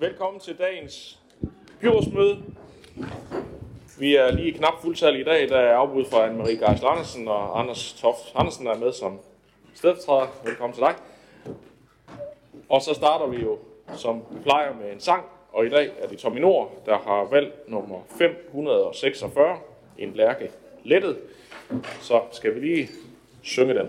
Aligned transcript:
Velkommen 0.00 0.40
til 0.40 0.58
dagens 0.58 1.18
byrådsmøde. 1.80 2.42
Vi 3.98 4.16
er 4.16 4.30
lige 4.30 4.52
knap 4.52 4.82
fuldtal 4.82 5.20
i 5.20 5.24
dag, 5.24 5.48
der 5.48 5.56
er 5.56 5.76
afbud 5.76 6.04
fra 6.04 6.28
Anne-Marie 6.28 6.66
Geisler 6.66 6.88
Andersen 6.88 7.28
og 7.28 7.60
Anders 7.60 7.92
Toft 7.92 8.32
Andersen 8.34 8.66
er 8.66 8.78
med 8.78 8.92
som 8.92 9.18
stedfortræder. 9.74 10.26
Velkommen 10.44 10.74
til 10.74 10.82
dig. 10.82 10.94
Og 12.68 12.82
så 12.82 12.94
starter 12.94 13.26
vi 13.26 13.36
jo, 13.36 13.58
som 13.96 14.22
vi 14.30 14.42
plejer, 14.42 14.74
med 14.74 14.92
en 14.92 15.00
sang. 15.00 15.24
Og 15.52 15.66
i 15.66 15.68
dag 15.68 15.90
er 15.98 16.08
det 16.08 16.18
Tommy 16.18 16.38
Nord, 16.38 16.82
der 16.86 16.98
har 16.98 17.28
valgt 17.30 17.68
nummer 17.68 17.98
546, 18.18 19.58
en 19.98 20.12
lærke 20.14 20.50
lettet. 20.84 21.18
Så 22.00 22.20
skal 22.32 22.54
vi 22.54 22.60
lige 22.60 22.88
synge 23.42 23.74
den. 23.74 23.88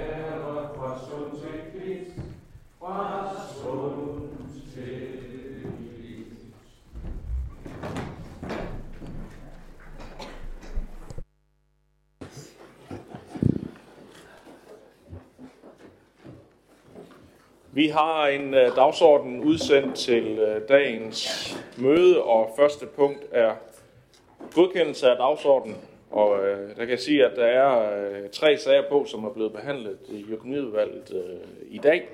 Vi 17.81 17.87
har 17.87 18.27
en 18.27 18.53
øh, 18.53 18.75
dagsorden 18.75 19.43
udsendt 19.43 19.95
til 19.95 20.39
øh, 20.39 20.61
dagens 20.69 21.51
møde, 21.77 22.23
og 22.23 22.53
første 22.57 22.85
punkt 22.85 23.25
er 23.31 23.53
godkendelse 24.53 25.09
af 25.09 25.17
dagsordenen. 25.17 25.77
Og 26.11 26.47
øh, 26.47 26.69
der 26.69 26.75
kan 26.75 26.89
jeg 26.89 26.99
sige, 26.99 27.25
at 27.25 27.31
der 27.35 27.45
er 27.45 28.27
tre 28.31 28.57
sager 28.57 28.89
på, 28.89 29.05
som 29.05 29.23
er 29.23 29.29
blevet 29.29 29.53
behandlet 29.53 29.97
i 30.09 30.25
økonomiudvalget 30.29 31.23
i 31.69 31.77
dag. 31.77 32.09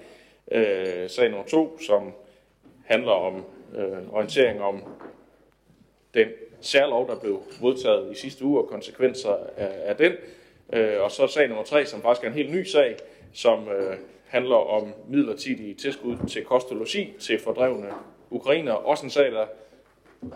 Sag 1.10 1.30
nummer 1.30 1.46
to, 1.48 1.80
som 1.80 2.14
handler 2.86 3.12
om 3.12 3.46
orientering 4.12 4.62
om 4.62 4.84
den 6.14 6.28
særlov, 6.62 7.08
der 7.08 7.20
blev 7.20 7.42
modtaget 7.62 8.12
i 8.12 8.16
sidste 8.16 8.46
uge, 8.46 8.62
og 8.62 8.68
konsekvenser 8.68 9.36
af, 9.58 9.72
af 9.86 9.96
den. 9.96 10.14
Og 11.00 11.12
så 11.12 11.28
sag 11.28 11.48
nummer 11.48 11.64
tre, 11.64 11.86
som 11.86 12.02
faktisk 12.02 12.24
er 12.24 12.28
en 12.28 12.34
helt 12.34 12.52
ny 12.52 12.64
sag, 12.64 12.96
som 13.34 13.70
øh, 13.70 13.98
handler 14.28 14.56
om 14.56 14.94
midlertidige 15.08 15.74
tilskud 15.74 16.18
til 16.28 16.46
kost 16.46 16.72
og 16.72 16.78
logi 16.78 17.14
til 17.20 17.40
fordrevne 17.40 17.88
ukrainer. 18.30 18.74
Også 18.74 19.04
en 19.06 19.10
sag, 19.10 19.32
der 19.32 19.46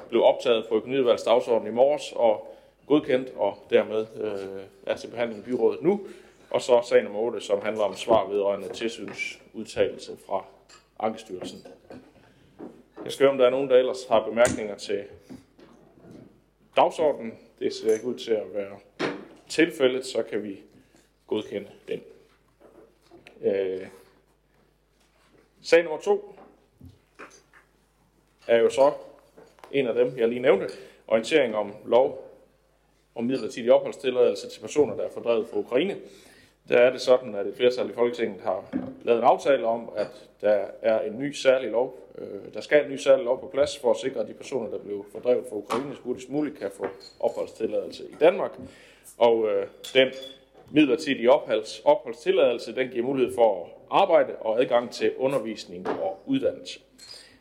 blev 0.10 0.24
optaget 0.24 0.66
på 0.70 0.76
økonomiudvalgets 0.76 1.24
dagsorden 1.24 1.68
i 1.68 1.72
morges 1.72 2.14
og 2.16 2.56
godkendt 2.88 3.30
og 3.36 3.58
dermed 3.70 4.06
øh, 4.22 4.64
er 4.86 4.96
til 4.96 5.08
behandling 5.08 5.42
i 5.42 5.46
byrådet 5.46 5.82
nu. 5.82 6.02
Og 6.50 6.62
så 6.62 6.82
sag 6.90 7.04
nummer 7.04 7.20
8, 7.20 7.42
som 7.42 7.62
handler 7.62 7.84
om 7.84 7.96
svar 7.96 8.30
vedrørende 8.30 8.70
tilsynsudtalelse 8.70 10.18
fra 10.26 10.46
Ankestyrelsen. 11.00 11.68
Jeg 13.04 13.12
skal 13.12 13.24
høre, 13.24 13.32
om 13.32 13.38
der 13.38 13.46
er 13.46 13.50
nogen, 13.50 13.70
der 13.70 13.78
ellers 13.78 14.06
har 14.10 14.26
bemærkninger 14.26 14.76
til 14.76 15.04
dagsordenen. 16.76 17.34
Det 17.60 17.74
ser 17.74 17.94
ikke 17.94 18.06
ud 18.06 18.16
til 18.16 18.32
at 18.32 18.54
være 18.54 18.80
tilfældet, 19.50 20.06
så 20.06 20.24
kan 20.24 20.44
vi 20.44 20.60
godkende 21.28 21.70
den. 21.88 22.02
Øh, 23.44 23.88
sag 25.62 25.84
nummer 25.84 26.00
to 26.00 26.36
er 28.48 28.58
jo 28.58 28.70
så 28.70 28.92
en 29.72 29.88
af 29.88 29.94
dem, 29.94 30.18
jeg 30.18 30.28
lige 30.28 30.42
nævnte, 30.42 30.68
orientering 31.08 31.56
om 31.56 31.74
lov 31.86 32.28
om 33.16 33.24
midlertidig 33.24 33.72
opholdstilladelse 33.72 34.50
til 34.50 34.60
personer, 34.60 34.96
der 34.96 35.04
er 35.04 35.10
fordrevet 35.10 35.48
fra 35.48 35.58
Ukraine. 35.58 35.98
Der 36.70 36.78
er 36.78 36.92
det 36.92 37.02
sådan, 37.02 37.36
at 37.36 37.48
et 37.48 37.56
flertal 37.56 37.90
i 37.90 37.94
Folketinget 37.94 38.42
har 38.42 38.64
lavet 39.04 39.20
en 39.20 39.26
aftale 39.26 39.66
om, 39.66 39.90
at 39.96 40.30
der 40.42 40.66
er 40.82 41.02
en 41.02 41.20
ny 41.20 41.32
særlig 41.32 41.72
lov. 41.72 41.98
Øh, 42.18 42.54
der 42.54 42.62
skal 42.62 42.86
en 42.86 42.92
ny 42.92 42.96
særlig 42.96 43.26
lov 43.26 43.40
på 43.40 43.48
plads 43.48 43.78
for 43.78 43.92
at 43.92 43.98
sikre, 43.98 44.20
at 44.20 44.28
de 44.28 44.34
personer, 44.34 44.70
der 44.70 44.78
blev 44.78 45.06
fordrevet 45.12 45.46
fra 45.50 45.56
Ukraine, 45.56 45.96
hurtigst 46.04 46.30
muligt 46.30 46.60
kan 46.60 46.72
få 46.78 46.88
opholdstilladelse 47.20 48.04
i 48.04 48.16
Danmark. 48.20 48.52
Og 49.18 49.50
øh, 49.50 49.68
den 49.94 50.08
midlertidig 50.74 51.30
opholds, 51.30 51.82
opholdstilladelse, 51.86 52.76
den 52.76 52.90
giver 52.90 53.06
mulighed 53.06 53.36
for 53.36 53.70
arbejde 53.92 54.36
og 54.36 54.62
adgang 54.62 54.92
til 54.92 55.12
undervisning 55.18 55.88
og 55.88 56.24
uddannelse. 56.26 56.80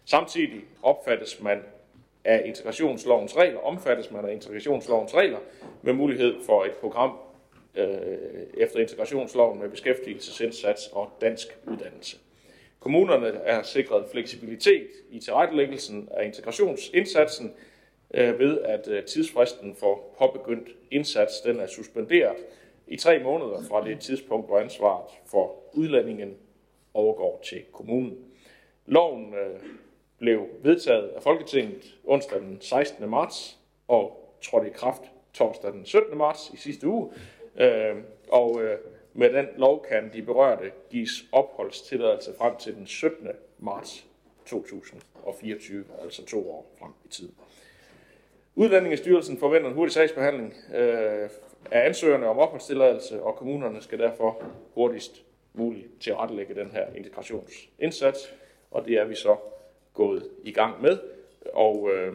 Samtidig 0.05 0.61
opfattes 0.83 1.43
man 1.43 1.63
af 2.25 2.43
integrationslovens 2.47 3.37
regler, 3.37 3.61
omfattes 3.61 4.11
man 4.11 4.25
af 4.25 4.33
integrationslovens 4.33 5.15
regler 5.15 5.39
med 5.83 5.93
mulighed 5.93 6.35
for 6.47 6.65
et 6.65 6.73
program 6.73 7.13
øh, 7.75 7.87
efter 8.55 8.81
integrationsloven 8.81 9.61
med 9.61 9.69
beskæftigelsesindsats 9.69 10.89
og 10.93 11.11
dansk 11.21 11.59
uddannelse. 11.67 12.17
Kommunerne 12.81 13.29
er 13.29 13.63
sikret 13.63 14.05
fleksibilitet 14.13 14.89
i 15.11 15.19
tilrettelæggelsen 15.19 16.09
af 16.11 16.25
integrationsindsatsen 16.27 17.55
øh, 18.15 18.39
ved, 18.39 18.61
at 18.61 18.89
øh, 18.89 19.05
tidsfristen 19.05 19.77
for 19.77 20.01
påbegyndt 20.19 20.69
indsats 20.91 21.41
den 21.41 21.61
er 21.61 21.67
suspenderet 21.67 22.37
i 22.91 22.97
tre 22.97 23.23
måneder 23.23 23.63
fra 23.69 23.85
det 23.85 24.01
tidspunkt, 24.01 24.47
hvor 24.47 24.59
ansvaret 24.59 25.11
for 25.27 25.57
udlændingen 25.73 26.37
overgår 26.95 27.41
til 27.45 27.65
kommunen. 27.73 28.19
Loven 28.87 29.35
øh, 29.35 29.61
blev 30.19 30.47
vedtaget 30.63 31.09
af 31.09 31.23
Folketinget 31.23 31.99
onsdag 32.05 32.41
den 32.41 32.61
16. 32.61 33.11
marts 33.11 33.59
og 33.89 34.35
trådte 34.43 34.69
i 34.69 34.73
kraft 34.73 35.03
torsdag 35.35 35.73
den 35.73 35.87
17. 35.87 36.19
marts 36.19 36.51
i 36.55 36.57
sidste 36.57 36.89
uge. 36.89 37.13
Øh, 37.61 37.97
og 38.29 38.63
øh, 38.63 38.79
med 39.13 39.33
den 39.33 39.47
lov 39.57 39.87
kan 39.89 40.11
de 40.13 40.23
berørte 40.23 40.71
gives 40.91 41.25
opholdstilladelse 41.33 42.35
frem 42.39 42.57
til 42.57 42.75
den 42.75 42.87
17. 42.87 43.29
marts 43.59 44.07
2024, 44.47 45.85
altså 46.03 46.27
to 46.27 46.51
år 46.51 46.67
frem 46.79 46.91
i 47.05 47.09
tiden. 47.09 47.35
Udlændingestyrelsen 48.55 49.39
forventer 49.39 49.69
en 49.69 49.75
hurtig 49.75 49.93
sagsbehandling 49.93 50.55
øh, 50.75 51.31
af 51.71 51.87
ansøgerne 51.87 52.29
om 52.29 52.39
opholdstilladelse, 52.39 53.23
og 53.23 53.37
kommunerne 53.37 53.83
skal 53.83 53.99
derfor 53.99 54.43
hurtigst 54.75 55.25
muligt 55.55 55.87
til 56.01 56.11
at 56.11 56.17
rettelægge 56.17 56.55
den 56.55 56.71
her 56.71 56.87
integrationsindsats, 56.95 58.35
og 58.71 58.85
det 58.87 58.95
er 58.99 59.05
vi 59.05 59.15
så 59.15 59.37
gået 59.95 60.29
i 60.45 60.53
gang 60.53 60.83
med. 60.83 60.99
Og 61.53 61.91
øh, 61.95 62.15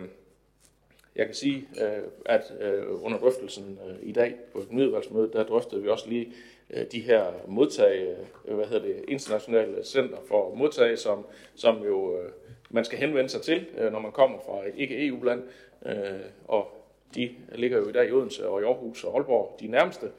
jeg 1.16 1.26
kan 1.26 1.36
sige, 1.36 1.68
øh, 1.82 2.04
at 2.26 2.54
øh, 2.60 3.04
under 3.04 3.18
drøftelsen 3.18 3.80
øh, 3.90 4.10
i 4.10 4.12
dag 4.12 4.36
på 4.54 4.60
et 4.60 4.72
nyudvalgsmøde, 4.72 5.30
der 5.34 5.44
drøftede 5.44 5.82
vi 5.82 5.90
også 5.90 6.10
lige 6.10 6.34
øh, 6.70 6.86
de 6.92 7.02
her 7.02 7.26
modtage, 7.48 8.16
øh, 8.46 8.56
hvad 8.56 8.66
hedder 8.66 8.88
det, 8.88 9.06
internationale 9.08 9.84
center 9.84 10.18
for 10.28 10.56
modtage, 10.56 10.98
som, 10.98 11.26
som 11.56 11.84
jo 11.84 12.18
øh, 12.18 12.32
man 12.70 12.86
skal 12.86 13.00
henvende 13.00 13.30
sig 13.30 13.42
til, 13.42 13.66
øh, 13.78 13.92
når 13.92 14.00
man 14.00 14.12
kommer 14.12 14.40
fra 14.46 14.68
et 14.68 14.74
ikke-EU-land. 14.76 15.44
Øh, 15.86 16.20
og 16.48 16.85
de 17.16 17.36
ligger 17.56 17.78
jo 17.78 17.90
i 17.90 17.92
dag 17.92 18.08
i 18.08 18.12
Odense 18.12 18.48
og 18.48 18.62
i 18.62 18.64
Aarhus 18.64 19.04
og 19.04 19.16
Aalborg, 19.16 19.58
de 19.60 19.68
nærmeste. 19.68 20.12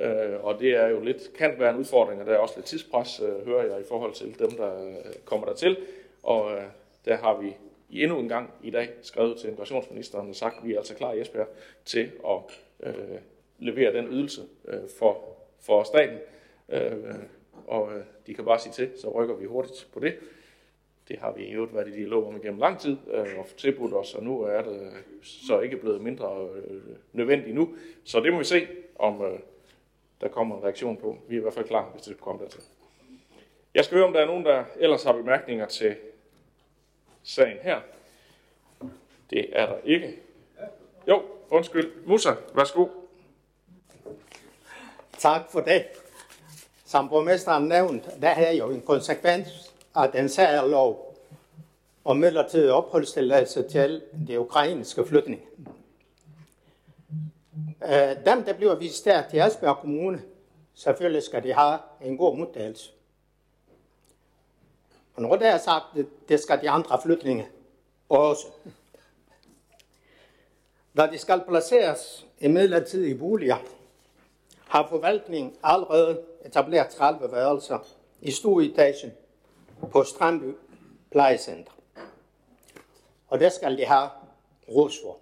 Øh, 0.00 0.44
og 0.44 0.60
det 0.60 0.70
er 0.70 0.86
jo 0.86 1.00
lidt, 1.00 1.32
kan 1.38 1.54
være 1.58 1.70
en 1.70 1.76
udfordring, 1.76 2.20
og 2.20 2.26
der 2.26 2.32
er 2.32 2.38
også 2.38 2.54
lidt 2.56 2.66
tidspres, 2.66 3.20
øh, 3.20 3.46
hører 3.46 3.64
jeg, 3.64 3.80
i 3.80 3.84
forhold 3.88 4.12
til 4.12 4.38
dem, 4.38 4.50
der 4.50 4.84
øh, 4.84 4.94
kommer 5.24 5.46
der 5.46 5.54
til. 5.54 5.76
Og 6.22 6.52
øh, 6.52 6.62
der 7.04 7.16
har 7.16 7.40
vi 7.40 7.56
i 7.90 8.02
endnu 8.02 8.18
en 8.18 8.28
gang 8.28 8.50
i 8.62 8.70
dag 8.70 8.88
skrevet 9.02 9.38
til 9.38 9.48
integrationsministeren 9.48 10.28
og 10.28 10.34
sagt, 10.34 10.58
at 10.58 10.68
vi 10.68 10.72
er 10.74 10.78
altså 10.78 10.94
klar 10.94 11.12
i 11.12 11.20
Esbjerg 11.20 11.48
til 11.84 12.10
at 12.28 12.40
øh, 12.82 13.18
levere 13.58 13.92
den 13.92 14.06
ydelse 14.10 14.42
øh, 14.68 14.80
for, 14.98 15.24
for 15.60 15.82
staten. 15.82 16.18
Øh, 16.68 17.14
og 17.66 17.92
øh, 17.92 18.04
de 18.26 18.34
kan 18.34 18.44
bare 18.44 18.58
sige 18.58 18.72
til, 18.72 18.90
så 19.00 19.08
rykker 19.08 19.34
vi 19.34 19.46
hurtigt 19.46 19.88
på 19.92 20.00
det. 20.00 20.14
Det 21.08 21.18
har 21.18 21.32
vi 21.32 21.44
i 21.44 21.50
øvrigt 21.52 21.74
været 21.74 21.88
i 21.88 21.96
dialog 21.96 22.26
om 22.26 22.36
igennem 22.36 22.60
lang 22.60 22.78
tid 22.78 22.96
øh, 23.10 23.38
og 23.38 23.46
tilbudt 23.56 23.94
os, 23.94 24.14
og 24.14 24.22
nu 24.22 24.42
er 24.42 24.62
det 24.62 24.80
øh, 24.80 24.92
så 25.22 25.60
ikke 25.60 25.76
blevet 25.76 26.00
mindre 26.00 26.48
øh, 26.64 26.82
nødvendigt 27.12 27.54
nu. 27.54 27.76
Så 28.04 28.20
det 28.20 28.32
må 28.32 28.38
vi 28.38 28.44
se, 28.44 28.66
om 28.98 29.24
øh, 29.24 29.38
der 30.20 30.28
kommer 30.28 30.56
en 30.56 30.64
reaktion 30.64 30.96
på. 30.96 31.18
Vi 31.28 31.34
er 31.34 31.38
i 31.38 31.42
hvert 31.42 31.54
fald 31.54 31.68
klar, 31.68 31.90
hvis 31.94 32.02
det 32.02 32.20
kommer 32.20 32.42
dertil. 32.42 32.60
Jeg 33.74 33.84
skal 33.84 33.96
høre, 33.96 34.06
om 34.06 34.12
der 34.12 34.20
er 34.20 34.26
nogen, 34.26 34.44
der 34.44 34.64
ellers 34.76 35.04
har 35.04 35.12
bemærkninger 35.12 35.66
til 35.66 35.96
sagen 37.22 37.58
her. 37.62 37.80
Det 39.30 39.58
er 39.58 39.66
der 39.66 39.78
ikke. 39.84 40.16
Jo, 41.08 41.22
undskyld. 41.50 41.92
Musa, 42.06 42.30
værsgo. 42.54 42.86
Tak 45.18 45.40
for 45.50 45.60
det. 45.60 45.84
Som 46.84 47.08
borgmesteren 47.08 47.68
nævnt, 47.68 48.04
der 48.20 48.28
er 48.28 48.52
jo 48.52 48.70
en 48.70 48.82
konsekvens 48.82 49.75
at 49.96 50.12
den 50.12 50.28
særlov 50.28 51.16
om 52.04 52.16
midlertidig 52.16 52.72
opholdstilladelse 52.72 53.68
til 53.68 54.02
de 54.28 54.40
ukrainske 54.40 55.06
flygtninge. 55.06 55.44
Øh, 57.84 58.24
dem, 58.26 58.44
der 58.44 58.52
bliver 58.56 58.74
visiteret 58.74 59.26
til 59.30 59.38
Asbjerg 59.38 59.76
Kommune, 59.76 60.22
selvfølgelig 60.74 61.22
skal 61.22 61.42
de 61.42 61.52
have 61.52 61.78
en 62.00 62.16
god 62.16 62.36
modtagelse. 62.36 62.90
Og 65.14 65.22
når 65.22 65.36
det 65.36 65.46
er 65.46 65.58
sagt, 65.58 65.84
det 66.28 66.40
skal 66.40 66.62
de 66.62 66.70
andre 66.70 67.00
flygtninge 67.02 67.48
også. 68.08 68.46
Da 70.96 71.06
de 71.06 71.18
skal 71.18 71.42
placeres 71.48 72.26
i 72.38 72.48
midlertidige 72.48 73.18
boliger, 73.18 73.56
har 74.68 74.86
forvaltningen 74.88 75.56
allerede 75.62 76.22
etableret 76.44 76.88
30 76.88 77.32
værelser 77.32 77.78
i 78.20 78.30
stueetagen 78.30 79.12
på 79.92 80.04
Strandby 80.04 80.54
Plejecenter. 81.10 81.72
Og 83.28 83.40
der 83.40 83.48
skal 83.48 83.78
de 83.78 83.84
have 83.84 84.08
ros 84.68 85.00
for. 85.04 85.18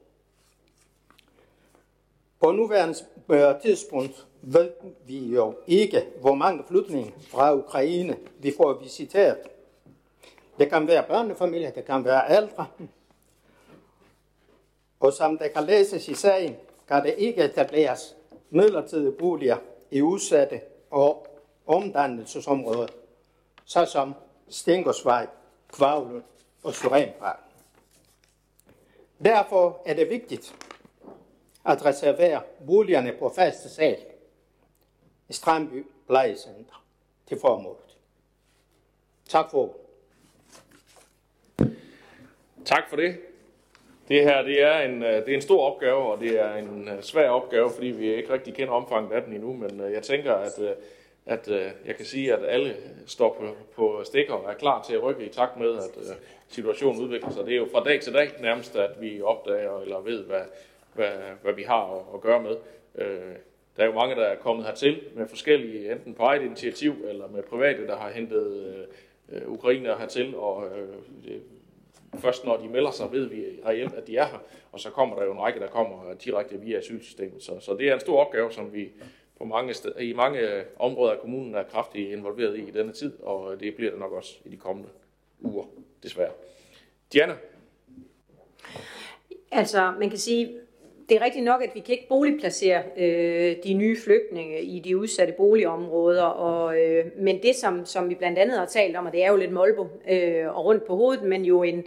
På 2.40 2.52
nuværende 2.52 2.94
øh, 3.28 3.60
tidspunkt 3.62 4.26
ved 4.42 4.70
vi 5.06 5.34
jo 5.34 5.54
ikke, 5.66 6.04
hvor 6.20 6.34
mange 6.34 6.64
flygtninge 6.68 7.14
fra 7.30 7.54
Ukraine 7.54 8.16
vi 8.38 8.52
får 8.56 8.72
visiteret. 8.72 9.38
Det 10.58 10.70
kan 10.70 10.86
være 10.86 11.02
børnefamilier, 11.02 11.70
det 11.70 11.84
kan 11.84 12.04
være 12.04 12.36
ældre. 12.36 12.66
Og 15.00 15.12
som 15.12 15.38
der 15.38 15.48
kan 15.48 15.64
læses 15.64 16.08
i 16.08 16.14
sagen, 16.14 16.56
kan 16.88 17.02
det 17.02 17.14
ikke 17.18 17.44
etableres 17.44 18.16
midlertidige 18.50 19.12
boliger 19.12 19.56
i 19.90 20.02
udsatte 20.02 20.60
og 20.90 21.26
omdannelsesområder, 21.66 22.86
såsom 23.64 24.14
Stengårdsvej, 24.48 25.26
Kvavlund 25.72 26.22
og 26.62 26.74
Surenparken. 26.74 27.44
Derfor 29.24 29.82
er 29.86 29.94
det 29.94 30.10
vigtigt 30.10 30.54
at 31.64 31.84
reservere 31.84 32.42
boligerne 32.66 33.12
på 33.18 33.32
faste 33.36 33.68
sal 33.68 33.98
i 35.28 35.32
Strandby 35.32 35.86
Plejecenter 36.06 36.84
til 37.26 37.38
formålet. 37.40 37.96
Tak 39.28 39.50
for 39.50 39.76
Tak 42.64 42.88
for 42.88 42.96
det. 42.96 43.16
Det 44.08 44.22
her 44.22 44.42
det 44.42 44.62
er, 44.62 44.78
en, 44.78 45.02
øh, 45.02 45.12
det 45.12 45.28
er 45.28 45.34
en 45.34 45.42
stor 45.42 45.62
opgave, 45.62 46.12
og 46.12 46.20
det 46.20 46.40
er 46.40 46.54
en 46.54 46.88
øh, 46.88 47.02
svær 47.02 47.28
opgave, 47.28 47.70
fordi 47.70 47.86
vi 47.86 48.14
ikke 48.14 48.32
rigtig 48.32 48.54
kender 48.54 48.72
omfanget 48.74 49.12
af 49.12 49.22
den 49.22 49.32
endnu, 49.32 49.52
men 49.52 49.80
øh, 49.80 49.92
jeg 49.92 50.02
tænker, 50.02 50.34
at, 50.34 50.58
at 51.26 51.48
øh, 51.48 51.70
jeg 51.86 51.96
kan 51.96 52.04
sige, 52.04 52.34
at 52.34 52.44
alle 52.44 52.76
står 53.06 53.36
på, 53.40 53.56
på 53.74 54.04
stikker 54.04 54.34
og 54.34 54.50
er 54.50 54.54
klar 54.54 54.82
til 54.82 54.94
at 54.94 55.02
rykke 55.02 55.26
i 55.26 55.28
takt 55.28 55.56
med, 55.56 55.76
at 55.76 55.96
øh, 55.96 56.16
situationen 56.48 57.02
udvikler 57.02 57.30
sig. 57.30 57.46
Det 57.46 57.52
er 57.52 57.58
jo 57.58 57.68
fra 57.72 57.84
dag 57.84 58.00
til 58.00 58.12
dag 58.12 58.30
nærmest, 58.40 58.76
at 58.76 58.90
vi 59.00 59.22
opdager 59.22 59.80
eller 59.80 60.00
ved, 60.00 60.24
hvad, 60.24 60.42
hvad, 60.94 61.12
hvad 61.42 61.52
vi 61.52 61.62
har 61.62 61.96
at, 61.96 62.02
at 62.14 62.20
gøre 62.20 62.42
med. 62.42 62.56
Øh, 62.94 63.34
der 63.76 63.82
er 63.82 63.86
jo 63.86 63.92
mange, 63.92 64.14
der 64.14 64.22
er 64.22 64.36
kommet 64.36 64.66
hertil 64.66 65.00
med 65.14 65.28
forskellige, 65.28 65.92
enten 65.92 66.14
på 66.14 66.22
eget 66.22 66.42
initiativ 66.42 66.94
eller 67.08 67.28
med 67.28 67.42
private, 67.42 67.86
der 67.86 67.96
har 67.96 68.10
hentet 68.10 68.86
øh, 69.28 69.48
ukrainer 69.48 69.98
hertil, 69.98 70.36
og 70.36 70.64
øh, 70.78 71.38
Først 72.18 72.44
når 72.44 72.56
de 72.56 72.68
melder 72.68 72.90
sig, 72.90 73.12
ved 73.12 73.26
vi 73.26 73.44
reelt, 73.66 73.94
at 73.94 74.06
de 74.06 74.16
er 74.16 74.24
her, 74.24 74.38
og 74.72 74.80
så 74.80 74.90
kommer 74.90 75.16
der 75.16 75.24
jo 75.24 75.32
en 75.32 75.38
række, 75.38 75.60
der 75.60 75.66
kommer 75.66 76.14
direkte 76.24 76.60
via 76.60 76.78
asylsystemet. 76.78 77.42
Så, 77.42 77.60
så 77.60 77.76
det 77.78 77.88
er 77.88 77.94
en 77.94 78.00
stor 78.00 78.20
opgave, 78.20 78.52
som 78.52 78.72
vi 78.72 78.92
på 79.44 79.48
mange 79.48 79.74
steder, 79.74 79.98
i 79.98 80.12
mange 80.12 80.38
øh, 80.38 80.64
områder 80.78 81.12
af 81.12 81.20
kommunen 81.20 81.54
er 81.54 81.62
kraftigt 81.62 82.10
involveret 82.10 82.58
i 82.58 82.60
i 82.60 82.70
denne 82.70 82.92
tid, 82.92 83.12
og 83.22 83.52
øh, 83.52 83.60
det 83.60 83.74
bliver 83.74 83.90
det 83.90 84.00
nok 84.00 84.12
også 84.12 84.34
i 84.44 84.48
de 84.48 84.56
kommende 84.56 84.88
uger, 85.40 85.64
desværre. 86.02 86.30
Diana? 87.12 87.34
Altså, 89.52 89.92
man 89.98 90.08
kan 90.08 90.18
sige, 90.18 90.58
det 91.08 91.16
er 91.16 91.24
rigtigt 91.24 91.44
nok, 91.44 91.62
at 91.62 91.70
vi 91.74 91.80
kan 91.80 91.92
ikke 91.92 92.08
boligplacere 92.08 92.82
øh, 92.96 93.56
de 93.64 93.74
nye 93.74 93.96
flygtninge 94.04 94.62
i 94.62 94.78
de 94.78 94.96
udsatte 94.96 95.34
boligområder, 95.36 96.24
og, 96.24 96.80
øh, 96.80 97.06
men 97.16 97.42
det, 97.42 97.54
som, 97.54 97.86
som 97.86 98.08
vi 98.08 98.14
blandt 98.14 98.38
andet 98.38 98.58
har 98.58 98.66
talt 98.66 98.96
om, 98.96 99.06
og 99.06 99.12
det 99.12 99.24
er 99.24 99.30
jo 99.30 99.36
lidt 99.36 99.52
molbo 99.52 99.88
øh, 100.10 100.56
og 100.56 100.64
rundt 100.64 100.84
på 100.84 100.96
hovedet, 100.96 101.24
men 101.24 101.44
jo 101.44 101.62
en, 101.62 101.84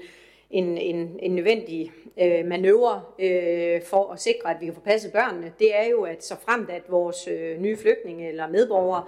en, 0.51 0.77
en, 0.77 1.19
en 1.19 1.35
nødvendig 1.35 1.91
øh, 2.21 2.45
manøvre 2.45 3.01
øh, 3.19 3.81
for 3.81 4.11
at 4.11 4.19
sikre, 4.19 4.49
at 4.49 4.57
vi 4.59 4.65
kan 4.65 4.73
få 4.75 4.81
passet 4.81 5.11
børnene, 5.11 5.53
det 5.59 5.75
er 5.75 5.89
jo, 5.89 6.03
at 6.03 6.23
så 6.23 6.35
fremt 6.45 6.69
at 6.69 6.81
vores 6.89 7.27
øh, 7.27 7.61
nye 7.61 7.77
flygtninge 7.77 8.29
eller 8.29 8.47
medborgere 8.47 9.03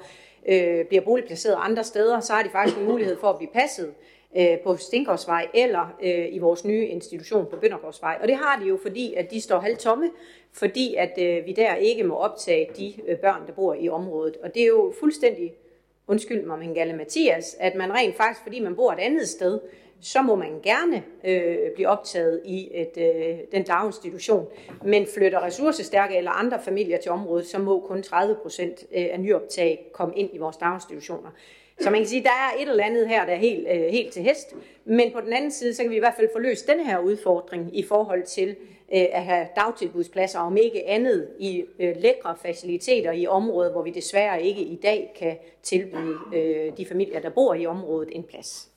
øh, 0.47 0.85
bliver 0.85 1.01
boligplaceret 1.01 1.57
andre 1.59 1.83
steder, 1.83 2.19
så 2.19 2.33
har 2.33 2.43
de 2.43 2.49
faktisk 2.49 2.77
en 2.77 2.85
mulighed 2.85 3.17
for 3.19 3.27
at 3.27 3.37
blive 3.37 3.51
passet 3.53 3.93
øh, 4.37 4.59
på 4.63 4.77
Stinkersvej 4.77 5.47
eller 5.53 5.95
øh, 6.03 6.35
i 6.35 6.39
vores 6.39 6.65
nye 6.65 6.87
institution 6.87 7.45
på 7.45 7.55
Bøndergårdsvej. 7.55 8.17
Og 8.21 8.27
det 8.27 8.35
har 8.35 8.59
de 8.61 8.67
jo, 8.67 8.79
fordi 8.81 9.13
at 9.13 9.31
de 9.31 9.41
står 9.41 9.59
halvt 9.59 9.79
tomme, 9.79 10.09
fordi 10.53 10.95
at 10.95 11.17
øh, 11.21 11.45
vi 11.45 11.51
der 11.51 11.75
ikke 11.75 12.03
må 12.03 12.15
optage 12.15 12.69
de 12.77 12.93
øh, 13.07 13.17
børn, 13.17 13.47
der 13.47 13.53
bor 13.53 13.73
i 13.73 13.89
området. 13.89 14.37
Og 14.43 14.53
det 14.53 14.61
er 14.61 14.67
jo 14.67 14.93
fuldstændig, 14.99 15.53
undskyld 16.07 16.45
mig, 16.45 16.59
men 16.59 16.73
Galle 16.73 16.93
Mathias, 16.93 17.57
at 17.59 17.75
man 17.75 17.93
rent 17.93 18.15
faktisk, 18.15 18.43
fordi 18.43 18.59
man 18.59 18.75
bor 18.75 18.91
et 18.91 18.99
andet 18.99 19.27
sted, 19.27 19.59
så 20.01 20.21
må 20.21 20.35
man 20.35 20.59
gerne 20.63 21.03
øh, 21.23 21.71
blive 21.75 21.87
optaget 21.87 22.41
i 22.45 22.69
et, 22.73 22.97
øh, 22.97 23.37
den 23.51 23.63
daginstitution. 23.63 24.47
Men 24.83 25.07
flytter 25.15 25.43
ressourcestærke 25.43 26.17
eller 26.17 26.31
andre 26.31 26.59
familier 26.61 26.97
til 26.97 27.11
området, 27.11 27.47
så 27.47 27.59
må 27.59 27.79
kun 27.79 28.03
30 28.03 28.35
procent 28.35 28.83
øh, 28.95 29.07
af 29.11 29.19
nyoptag 29.19 29.89
komme 29.93 30.15
ind 30.15 30.29
i 30.33 30.37
vores 30.37 30.57
daginstitutioner. 30.57 31.29
Så 31.79 31.89
man 31.89 31.99
kan 31.99 32.07
sige, 32.07 32.19
at 32.19 32.25
der 32.25 32.31
er 32.31 32.61
et 32.63 32.69
eller 32.69 32.83
andet 32.83 33.07
her, 33.07 33.25
der 33.25 33.33
er 33.33 33.37
helt, 33.37 33.67
øh, 33.67 33.81
helt 33.81 34.13
til 34.13 34.23
hest. 34.23 34.55
Men 34.85 35.11
på 35.11 35.21
den 35.21 35.33
anden 35.33 35.51
side, 35.51 35.73
så 35.73 35.81
kan 35.81 35.91
vi 35.91 35.95
i 35.95 35.99
hvert 35.99 36.13
fald 36.15 36.29
få 36.33 36.39
løst 36.39 36.67
den 36.67 36.79
her 36.79 36.99
udfordring 36.99 37.77
i 37.77 37.83
forhold 37.83 38.23
til 38.23 38.49
øh, 38.93 39.05
at 39.11 39.23
have 39.23 39.47
dagtilbudspladser, 39.55 40.39
om 40.39 40.57
ikke 40.57 40.87
andet 40.87 41.27
i 41.39 41.65
øh, 41.79 41.95
lækre 41.97 42.35
faciliteter 42.41 43.11
i 43.11 43.27
området, 43.27 43.71
hvor 43.71 43.81
vi 43.81 43.91
desværre 43.91 44.43
ikke 44.43 44.61
i 44.61 44.75
dag 44.75 45.13
kan 45.19 45.37
tilbyde 45.63 46.15
øh, 46.35 46.77
de 46.77 46.85
familier, 46.85 47.19
der 47.19 47.29
bor 47.29 47.53
i 47.53 47.65
området, 47.65 48.09
en 48.11 48.23
plads. 48.23 48.68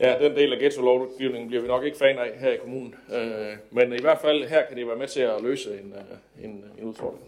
Ja, 0.00 0.18
den 0.18 0.36
del 0.36 0.52
af 0.52 0.58
ghetto-lovgivningen 0.58 1.48
bliver 1.48 1.62
vi 1.62 1.68
nok 1.68 1.84
ikke 1.84 1.98
fan 1.98 2.18
af 2.18 2.38
her 2.38 2.52
i 2.52 2.56
kommunen. 2.56 2.94
Øh, 3.12 3.56
men 3.70 3.92
i 3.92 4.00
hvert 4.00 4.18
fald 4.18 4.48
her 4.48 4.66
kan 4.66 4.76
det 4.76 4.86
være 4.86 4.96
med 4.96 5.08
til 5.08 5.20
at 5.20 5.42
løse 5.42 5.80
en, 5.80 5.94
øh, 5.96 6.44
en, 6.44 6.64
en 6.78 6.84
udfordring. 6.84 7.24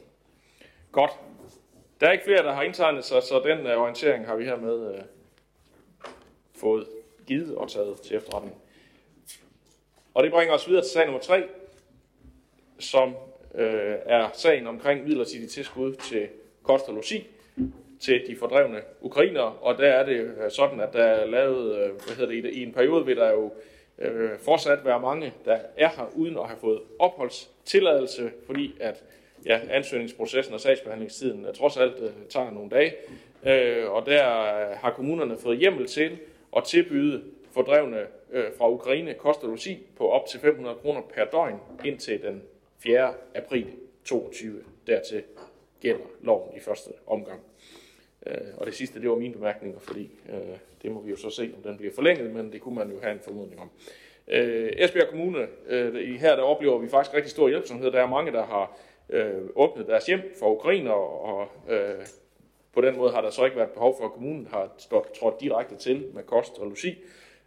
Godt. 0.93 1.11
Der 2.01 2.09
er 2.09 2.13
ikke 2.13 2.25
flere, 2.25 2.43
der 2.43 2.53
har 2.53 2.63
indtegnet 2.63 3.05
sig, 3.05 3.23
så 3.23 3.43
den 3.45 3.67
uh, 3.67 3.83
orientering 3.83 4.27
har 4.27 4.37
vi 4.37 4.45
hermed 4.45 4.91
uh, 4.91 4.99
fået 6.57 6.87
givet 7.27 7.57
og 7.57 7.71
taget 7.71 8.01
til 8.01 8.17
efterretning. 8.17 8.57
Og 10.15 10.23
det 10.23 10.33
bringer 10.33 10.55
os 10.55 10.69
videre 10.69 10.83
til 10.83 10.91
sag 10.91 11.05
nummer 11.05 11.21
3, 11.21 11.43
som 12.79 13.09
uh, 13.51 13.61
er 14.05 14.31
sagen 14.33 14.67
omkring 14.67 15.05
midlertidig 15.05 15.51
tilskud 15.51 15.95
til 15.95 16.29
kost 16.63 16.89
og 16.89 16.95
logi 16.95 17.27
til 18.03 18.23
de 18.27 18.37
fordrevne 18.37 18.81
ukrainere, 19.01 19.53
og 19.61 19.79
der 19.79 19.89
er 19.89 20.07
det 20.07 20.17
øh, 20.21 20.51
sådan, 20.51 20.81
at 20.81 20.93
der 20.93 21.05
er 21.05 21.27
lavet, 21.27 21.77
øh, 21.77 21.91
hvad 22.07 22.17
hedder 22.17 22.43
det, 22.43 22.55
i 22.55 22.63
en 22.63 22.73
periode 22.73 23.07
vil 23.07 23.17
der 23.17 23.33
jo 23.33 23.53
øh, 23.99 24.31
fortsat 24.39 24.85
være 24.85 25.01
mange, 25.01 25.33
der 25.45 25.59
er 25.77 25.89
her 25.89 26.11
uden 26.15 26.39
at 26.39 26.47
have 26.47 26.59
fået 26.61 26.81
opholdstilladelse, 26.99 28.31
fordi 28.47 28.75
at 28.81 29.05
ja, 29.47 29.61
ansøgningsprocessen 29.71 30.55
og 30.55 30.61
sagsbehandlingstiden 30.61 31.45
er 31.45 31.53
trods 31.53 31.77
alt 31.77 31.95
øh, 32.01 32.11
tager 32.29 32.51
nogle 32.51 32.71
dage. 32.71 32.95
Øh, 33.47 33.91
og 33.91 34.07
der 34.07 34.23
har 34.75 34.93
kommunerne 34.97 35.39
fået 35.39 35.59
hjemmel 35.59 35.87
til 35.87 36.19
at 36.57 36.65
tilbyde 36.65 37.23
fordrevne 37.53 38.07
øh, 38.33 38.45
fra 38.59 38.71
Ukraine 38.71 39.15
koster 39.15 39.47
du 39.47 39.51
logi 39.51 39.79
på 39.97 40.09
op 40.09 40.27
til 40.27 40.41
500 40.41 40.77
kroner 40.77 41.01
per 41.15 41.25
døgn 41.25 41.61
indtil 41.85 42.23
den 42.23 42.43
4. 42.79 43.15
april 43.35 43.67
22. 44.05 44.63
Dertil 44.87 45.23
gælder 45.81 46.05
loven 46.21 46.57
i 46.57 46.61
første 46.61 46.91
omgang. 47.07 47.41
Øh, 48.27 48.37
og 48.57 48.67
det 48.67 48.75
sidste, 48.75 49.01
det 49.01 49.11
var 49.11 49.17
mine 49.17 49.35
bemærkninger, 49.35 49.81
fordi 49.81 50.11
øh, 50.29 50.57
det 50.83 50.91
må 50.91 51.01
vi 51.01 51.11
jo 51.11 51.17
så 51.17 51.31
se, 51.31 51.53
om 51.57 51.63
den 51.63 51.77
bliver 51.77 51.93
forlænget, 51.95 52.31
men 52.31 52.53
det 52.53 52.61
kunne 52.61 52.75
man 52.75 52.91
jo 52.91 53.01
have 53.01 53.13
en 53.13 53.21
formodning 53.21 53.61
om. 53.61 53.71
Øh, 54.29 54.73
Esbjerg 54.77 55.09
Kommune, 55.09 55.47
øh, 55.69 55.95
her 56.21 56.37
der 56.37 56.43
oplever 56.43 56.79
vi 56.79 56.89
faktisk 56.89 57.15
rigtig 57.15 57.31
stor 57.31 57.49
hjælpsomhed. 57.49 57.91
Der 57.91 58.03
er 58.03 58.07
mange, 58.07 58.33
der 58.33 58.45
har 58.45 58.79
øh, 59.11 59.43
åbnet 59.55 59.87
deres 59.87 60.07
hjem 60.07 60.35
for 60.39 60.51
ukrainer, 60.51 60.93
og 60.93 61.49
øh, 61.69 62.07
på 62.73 62.81
den 62.81 62.97
måde 62.97 63.13
har 63.13 63.21
der 63.21 63.31
så 63.31 63.45
ikke 63.45 63.57
været 63.57 63.71
behov 63.71 63.97
for, 63.99 64.05
at 64.05 64.13
kommunen 64.13 64.49
har 64.51 64.73
stået, 64.79 65.05
trådt 65.19 65.41
direkte 65.41 65.77
til 65.77 66.07
med 66.15 66.23
kost 66.23 66.59
og 66.59 66.67
logi. 66.67 66.99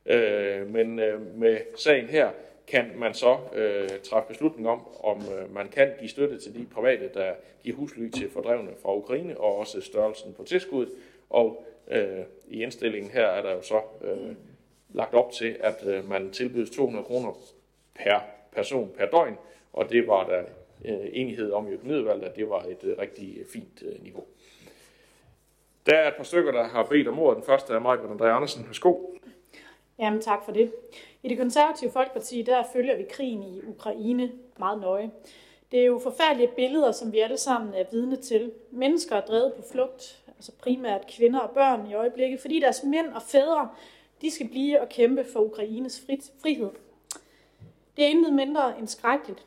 Øh, 0.06 0.70
men 0.74 1.00
øh, 1.00 1.38
med 1.38 1.58
sagen 1.76 2.06
her 2.08 2.30
kan 2.68 2.92
man 2.96 3.14
så 3.14 3.38
øh, 3.54 3.90
træffe 4.04 4.28
beslutning 4.28 4.70
om, 4.70 4.82
om 5.04 5.22
øh, 5.22 5.54
man 5.54 5.68
kan 5.68 5.94
give 6.00 6.10
støtte 6.10 6.40
til 6.40 6.54
de 6.54 6.66
private, 6.66 7.10
der 7.14 7.34
giver 7.64 7.76
husly 7.76 8.10
til 8.10 8.30
fordrevne 8.32 8.72
fra 8.82 8.96
Ukraine, 8.96 9.38
og 9.38 9.58
også 9.58 9.82
størrelsen 9.82 10.34
på 10.34 10.44
tilskuddet. 10.44 10.94
Og 11.30 11.66
øh, 11.88 12.24
i 12.48 12.64
indstillingen 12.64 13.12
her 13.12 13.26
er 13.26 13.42
der 13.42 13.52
jo 13.52 13.62
så 13.62 13.82
øh, 14.02 14.36
lagt 14.94 15.14
op 15.14 15.32
til, 15.32 15.58
at 15.60 15.86
øh, 15.86 16.10
man 16.10 16.32
tilbydes 16.32 16.70
200 16.70 17.06
kroner 17.06 17.38
per 17.96 18.20
person 18.52 18.92
per 18.98 19.06
døgn, 19.06 19.38
og 19.74 19.90
det 19.90 20.08
var 20.08 20.28
der 20.28 20.44
øh, 20.86 21.10
enighed 21.12 21.52
om 21.52 21.68
i 21.68 21.72
økonomiudvalget, 21.72 22.24
at 22.24 22.36
det 22.36 22.50
var 22.50 22.64
et 22.64 22.84
øh, 22.84 22.98
rigtig 22.98 23.38
fint 23.54 23.84
øh, 23.86 24.04
niveau. 24.04 24.24
Der 25.86 25.96
er 25.96 26.08
et 26.08 26.16
par 26.16 26.24
stykker, 26.24 26.52
der 26.52 26.64
har 26.64 26.84
bedt 26.84 27.08
om 27.08 27.20
ordet. 27.20 27.38
Den 27.38 27.46
første 27.46 27.74
er 27.74 27.80
Majbert 27.80 28.22
André 28.22 28.26
Andersen. 28.26 28.66
Værsgo. 28.68 28.96
Jamen 30.00 30.22
tak 30.22 30.46
for 30.46 30.52
det. 30.52 30.72
I 31.24 31.30
det 31.30 31.38
konservative 31.38 31.92
Folkeparti, 31.92 32.42
der 32.42 32.64
følger 32.74 32.98
vi 32.98 33.06
krigen 33.10 33.44
i 33.44 33.62
Ukraine 33.68 34.32
meget 34.60 34.82
nøje. 34.82 35.12
Det 35.72 35.80
er 35.80 35.86
jo 35.86 36.00
forfærdelige 36.00 36.52
billeder, 36.56 36.92
som 36.92 37.14
vi 37.14 37.20
alle 37.20 37.38
sammen 37.38 37.74
er 37.74 37.84
vidne 37.92 38.16
til. 38.16 38.52
Mennesker 38.72 39.16
er 39.16 39.22
drevet 39.22 39.54
på 39.54 39.62
flugt, 39.72 40.24
altså 40.28 40.52
primært 40.52 41.08
kvinder 41.08 41.40
og 41.40 41.50
børn 41.50 41.88
i 41.88 41.94
øjeblikket, 41.94 42.40
fordi 42.40 42.60
deres 42.60 42.84
mænd 42.84 43.08
og 43.08 43.22
fædre, 43.22 43.70
de 44.22 44.32
skal 44.32 44.48
blive 44.48 44.82
og 44.82 44.90
kæmpe 44.90 45.26
for 45.34 45.40
Ukraines 45.40 46.06
frihed. 46.42 46.70
Det 47.98 48.06
er 48.06 48.10
intet 48.10 48.34
mindre 48.34 48.80
end 48.80 48.88
skrækkeligt. 48.88 49.46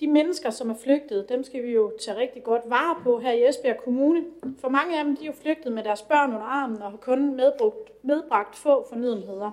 De 0.00 0.06
mennesker, 0.06 0.50
som 0.50 0.70
er 0.70 0.74
flygtet, 0.74 1.28
dem 1.28 1.44
skal 1.44 1.62
vi 1.62 1.70
jo 1.70 1.92
tage 2.00 2.18
rigtig 2.18 2.44
godt 2.44 2.62
vare 2.66 2.96
på 3.02 3.18
her 3.18 3.32
i 3.32 3.48
Esbjerg 3.48 3.76
Kommune. 3.76 4.24
For 4.58 4.68
mange 4.68 4.98
af 4.98 5.04
dem, 5.04 5.16
de 5.16 5.22
er 5.22 5.26
jo 5.26 5.32
flygtet 5.32 5.72
med 5.72 5.84
deres 5.84 6.02
børn 6.02 6.30
under 6.30 6.46
armen 6.46 6.82
og 6.82 6.90
har 6.90 6.98
kun 6.98 7.36
medbrugt, 7.36 7.92
medbragt 8.02 8.56
få 8.56 8.86
fornødenheder. 8.88 9.50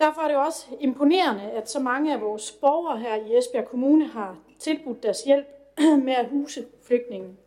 Derfor 0.00 0.20
er 0.20 0.28
det 0.28 0.36
også 0.36 0.66
imponerende, 0.80 1.42
at 1.42 1.70
så 1.70 1.80
mange 1.80 2.12
af 2.14 2.20
vores 2.20 2.52
borgere 2.52 2.98
her 2.98 3.14
i 3.14 3.38
Esbjerg 3.38 3.68
Kommune 3.68 4.08
har 4.08 4.38
tilbudt 4.58 5.02
deres 5.02 5.22
hjælp 5.22 5.46
med 6.06 6.12
at 6.12 6.28
huse 6.28 6.66
flygtningen. 6.82 7.38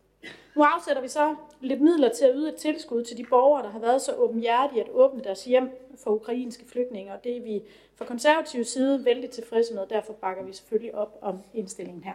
Nu 0.56 0.62
afsætter 0.62 1.02
vi 1.02 1.08
så 1.08 1.34
lidt 1.60 1.80
midler 1.80 2.08
til 2.08 2.24
at 2.24 2.32
yde 2.34 2.48
et 2.48 2.54
tilskud 2.54 3.04
til 3.04 3.16
de 3.16 3.24
borgere, 3.30 3.62
der 3.62 3.70
har 3.70 3.78
været 3.78 4.02
så 4.02 4.14
åbenhjertige 4.14 4.80
at 4.80 4.88
åbne 4.92 5.24
deres 5.24 5.44
hjem 5.44 5.70
for 6.04 6.10
ukrainske 6.10 6.64
flygtninge, 6.66 7.12
og 7.12 7.24
det 7.24 7.36
er 7.36 7.40
vi 7.40 7.62
fra 7.96 8.04
konservativ 8.04 8.64
side 8.64 9.04
vældig 9.04 9.30
tilfredse 9.30 9.74
med, 9.74 9.82
og 9.82 9.90
derfor 9.90 10.12
bakker 10.12 10.44
vi 10.44 10.52
selvfølgelig 10.52 10.94
op 10.94 11.18
om 11.20 11.38
indstillingen 11.54 12.04
her. 12.04 12.14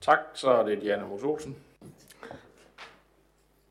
Tak, 0.00 0.18
så 0.34 0.50
er 0.50 0.62
det 0.62 0.82
Diana 0.82 1.06
Mos 1.06 1.22
Olsen. 1.22 1.56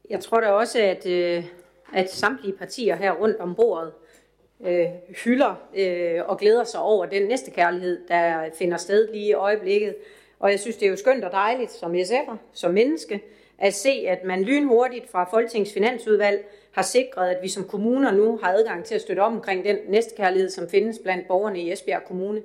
Jeg 0.09 0.19
tror 0.19 0.39
da 0.39 0.51
også, 0.51 0.79
at, 0.81 1.05
øh, 1.05 1.45
at 1.93 2.11
samtlige 2.11 2.57
partier 2.57 2.95
her 2.95 3.11
rundt 3.11 3.37
om 3.37 3.55
bordet 3.55 3.93
øh, 4.65 4.85
hylder 5.23 5.55
øh, 5.75 6.21
og 6.25 6.37
glæder 6.37 6.63
sig 6.63 6.81
over 6.81 7.05
den 7.05 7.27
næste 7.27 7.51
kærlighed, 7.51 8.07
der 8.07 8.49
finder 8.57 8.77
sted 8.77 9.13
lige 9.13 9.27
i 9.27 9.33
øjeblikket. 9.33 9.95
Og 10.39 10.51
jeg 10.51 10.59
synes, 10.59 10.77
det 10.77 10.85
er 10.85 10.89
jo 10.89 10.95
skønt 10.95 11.23
og 11.23 11.31
dejligt 11.31 11.71
som 11.71 11.95
SF'er, 11.95 12.35
som 12.53 12.73
menneske, 12.73 13.21
at 13.57 13.73
se, 13.73 14.05
at 14.07 14.23
man 14.23 14.43
lynhurtigt 14.43 15.11
fra 15.11 15.23
Folketingets 15.31 15.73
finansudvalg 15.73 16.45
har 16.71 16.81
sikret, 16.81 17.29
at 17.29 17.37
vi 17.43 17.47
som 17.47 17.63
kommuner 17.63 18.11
nu 18.11 18.39
har 18.43 18.53
adgang 18.53 18.85
til 18.85 18.95
at 18.95 19.01
støtte 19.01 19.19
op 19.19 19.31
omkring 19.31 19.65
den 19.65 19.77
næstekærlighed, 19.87 20.49
som 20.49 20.69
findes 20.69 20.99
blandt 21.03 21.27
borgerne 21.27 21.59
i 21.59 21.71
Esbjerg 21.71 22.03
Kommune. 22.03 22.41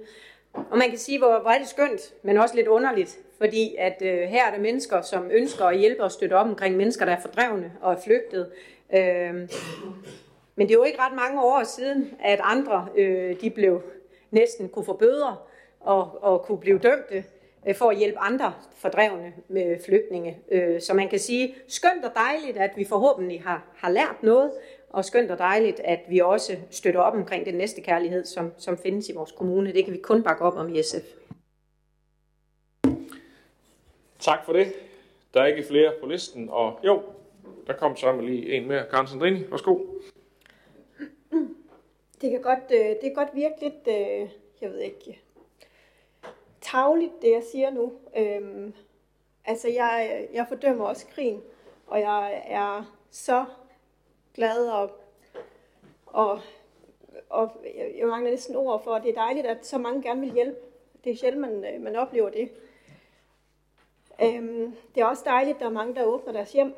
Og 0.52 0.78
man 0.78 0.88
kan 0.88 0.99
sige, 0.99 1.18
hvor, 1.18 1.40
hvor 1.40 1.50
er 1.50 1.59
det 1.59 1.68
skønt, 1.68 2.14
men 2.23 2.38
også 2.38 2.54
lidt 2.54 2.66
underligt, 2.66 3.18
fordi 3.38 3.76
at 3.78 4.02
øh, 4.02 4.18
her 4.18 4.47
er 4.47 4.54
der 4.54 4.62
mennesker, 4.62 5.02
som 5.02 5.30
ønsker 5.30 5.64
at 5.64 5.78
hjælpe 5.78 6.02
og 6.02 6.12
støtte 6.12 6.35
op 6.35 6.47
omkring 6.47 6.76
mennesker, 6.76 7.04
der 7.04 7.12
er 7.12 7.21
fordrevne 7.21 7.73
og 7.80 7.92
er 7.92 8.00
flygtet. 8.04 8.50
Øh, 8.94 9.49
men 10.57 10.69
det 10.69 10.75
er 10.75 10.79
jo 10.79 10.85
ikke 10.85 10.99
ret 10.99 11.17
mange 11.17 11.43
år 11.43 11.65
siden, 11.65 12.15
at 12.21 12.41
andre 12.43 12.89
øh, 12.97 13.41
de 13.41 13.51
blev 13.51 13.83
næsten 14.31 14.69
kunne 14.69 14.85
få 14.85 14.97
bøder 14.97 15.49
og, 15.81 16.23
og 16.23 16.43
kunne 16.43 16.59
blive 16.59 16.79
dømte 16.79 17.25
øh, 17.67 17.75
for 17.75 17.91
at 17.91 17.97
hjælpe 17.97 18.19
andre 18.19 18.55
fordrevne 18.77 19.33
med 19.49 19.85
flygtninge. 19.85 20.39
Øh, 20.51 20.81
så 20.81 20.95
man 20.95 21.09
kan 21.09 21.19
sige, 21.19 21.55
skønt 21.69 22.05
og 22.05 22.13
dejligt, 22.15 22.57
at 22.57 22.71
vi 22.77 22.85
forhåbentlig 22.85 23.43
har, 23.43 23.65
har 23.77 23.91
lært 23.91 24.23
noget, 24.23 24.51
og 24.91 25.05
skønt 25.05 25.31
og 25.31 25.39
dejligt, 25.39 25.81
at 25.81 26.01
vi 26.09 26.19
også 26.19 26.57
støtter 26.71 27.01
op 27.01 27.15
omkring 27.15 27.47
den 27.47 27.55
næste 27.55 27.81
kærlighed, 27.81 28.25
som, 28.25 28.53
som 28.59 28.79
findes 28.79 29.09
i 29.09 29.13
vores 29.13 29.33
kommune. 29.33 29.73
Det 29.73 29.85
kan 29.85 29.95
vi 29.95 29.99
kun 29.99 30.23
bakke 30.23 30.45
op 30.45 30.57
om 30.57 30.75
i 30.75 30.83
SF. 30.83 31.05
Tak 34.19 34.45
for 34.45 34.53
det. 34.53 34.73
Der 35.35 35.43
er 35.43 35.47
ikke 35.47 35.65
flere 35.69 35.93
på 36.01 36.07
listen, 36.07 36.49
og 36.51 36.79
jo, 36.85 37.03
der 37.67 37.73
kom 37.73 37.97
så 37.97 38.21
lige 38.21 38.53
en 38.53 38.69
mere. 38.69 38.85
Karen 38.91 39.07
Sandrini, 39.07 39.51
værsgo. 39.51 39.79
Det 42.25 42.33
kan 42.33 42.43
godt, 42.43 42.71
øh, 42.71 42.88
det 42.88 43.00
kan 43.00 43.14
godt 43.14 43.35
virke 43.35 43.61
lidt, 43.61 43.88
øh, 43.88 44.31
jeg 44.61 44.71
ved 44.71 44.78
ikke, 44.81 45.21
tavligt, 46.61 47.12
det 47.23 47.31
jeg 47.31 47.43
siger 47.52 47.71
nu. 47.71 47.93
Øhm, 48.16 48.75
altså, 49.45 49.69
jeg, 49.69 50.26
jeg 50.33 50.47
fordømmer 50.49 50.85
også 50.85 51.07
krigen, 51.07 51.43
og 51.87 52.00
jeg 52.00 52.43
er 52.47 52.97
så 53.11 53.45
glad 54.35 54.69
og, 54.69 54.90
og, 56.07 56.40
og 57.28 57.50
jeg 57.99 58.07
mangler 58.07 58.31
næsten 58.31 58.57
ord 58.57 58.85
for, 58.85 58.95
at 58.95 59.02
det 59.02 59.11
er 59.11 59.14
dejligt, 59.14 59.47
at 59.47 59.66
så 59.66 59.78
mange 59.78 60.02
gerne 60.02 60.21
vil 60.21 60.33
hjælpe. 60.33 60.59
Det 61.04 61.12
er 61.12 61.16
sjældent, 61.16 61.40
man, 61.40 61.75
øh, 61.75 61.81
man 61.81 61.97
oplever 61.97 62.31
det. 62.31 62.50
Øhm, 64.23 64.76
det 64.95 65.00
er 65.00 65.07
også 65.07 65.23
dejligt, 65.26 65.54
at 65.54 65.61
der 65.61 65.66
er 65.66 65.71
mange, 65.71 65.95
der 65.95 66.04
åbner 66.04 66.33
deres 66.33 66.52
hjem 66.52 66.75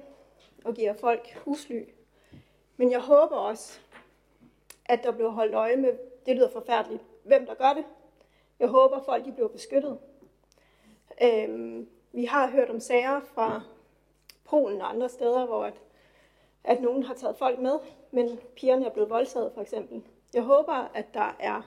og 0.65 0.75
giver 0.75 0.95
folk 0.95 1.39
husly. 1.45 1.83
Men 2.77 2.91
jeg 2.91 3.01
håber 3.01 3.37
også, 3.37 3.81
at 4.89 5.03
der 5.03 5.11
blev 5.11 5.31
holdt 5.31 5.55
øje 5.55 5.77
med, 5.77 5.93
det 6.27 6.37
lyder 6.37 6.51
forfærdeligt, 6.51 7.03
hvem 7.25 7.47
der 7.47 7.55
gør 7.55 7.73
det. 7.73 7.85
Jeg 8.59 8.69
håber, 8.69 9.03
folk 9.03 9.25
de 9.25 9.33
bliver 9.33 9.49
beskyttet. 9.49 9.99
Øhm, 11.23 11.89
vi 12.13 12.25
har 12.25 12.51
hørt 12.51 12.71
om 12.71 12.81
sager 12.81 13.21
fra 13.21 13.63
Polen 14.45 14.81
og 14.81 14.91
andre 14.91 15.09
steder, 15.09 15.47
hvor 15.47 15.65
at, 15.65 15.75
at 16.65 16.83
nogen 16.83 17.03
har 17.03 17.15
taget 17.15 17.37
folk 17.37 17.59
med, 17.59 17.79
men 18.11 18.39
pigerne 18.57 18.87
er 18.87 18.91
blevet 18.91 19.11
voldtaget 19.11 19.53
for 19.55 19.61
eksempel. 19.61 20.03
Jeg 20.35 20.43
håber, 20.43 20.91
at 20.95 21.15
der 21.15 21.37
er 21.39 21.63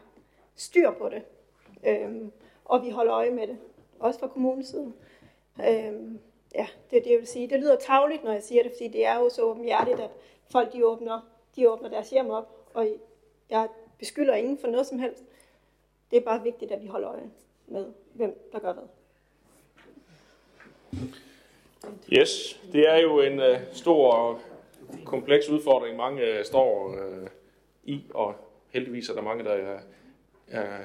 styr 0.56 0.92
på 0.92 1.10
det, 1.10 1.22
øhm, 1.84 2.32
og 2.66 2.84
vi 2.84 2.90
holder 2.90 3.14
øje 3.14 3.32
med 3.32 3.48
det, 3.48 3.58
også 4.00 4.20
fra 4.20 4.28
kommunens 4.28 4.68
side. 4.68 4.94
Øhm, 5.68 6.20
ja, 6.56 6.68
det 6.92 6.98
er 6.98 7.02
det, 7.02 7.12
jeg 7.12 7.20
vil 7.20 7.28
sige. 7.28 7.50
Det 7.50 7.60
lyder 7.60 7.76
tavligt, 7.76 8.24
når 8.24 8.32
jeg 8.32 8.44
siger 8.44 8.64
det, 8.64 8.72
fordi 8.72 8.88
det 8.88 9.06
er 9.06 9.20
jo 9.20 9.30
så 9.30 9.42
åbenhjertigt, 9.42 10.00
at 10.00 10.10
folk 10.52 10.74
de 10.74 10.86
åbner, 10.86 11.22
de 11.56 11.72
åbner 11.72 11.90
deres 11.90 12.10
hjem 12.10 12.30
op, 12.30 12.50
og 12.74 12.88
jeg 13.50 13.68
beskylder 14.00 14.36
ingen 14.36 14.58
for 14.58 14.68
noget 14.68 14.88
som 14.88 15.00
helst. 15.00 15.24
Det 16.12 16.18
er 16.18 16.22
bare 16.22 16.44
vigtigt, 16.44 16.72
at 16.72 16.82
vi 16.82 16.88
holder 16.88 17.10
øje 17.10 17.30
med, 17.68 17.86
hvem 18.14 18.50
der 18.52 18.60
gør 18.60 18.74
hvad. 18.74 18.84
Yes, 22.14 22.62
det 22.72 22.90
er 22.90 22.98
jo 22.98 23.22
en 23.22 23.40
uh, 23.40 23.58
stor 23.74 24.14
og 24.14 24.40
kompleks 25.06 25.50
udfordring, 25.50 25.98
mange 25.98 26.40
uh, 26.40 26.46
står 26.46 26.88
uh, 26.88 27.28
i, 27.84 28.04
og 28.14 28.36
heldigvis 28.70 29.10
er 29.10 29.14
der 29.14 29.22
mange, 29.22 29.44
der 29.44 29.52
er, 29.52 29.80
er 30.48 30.78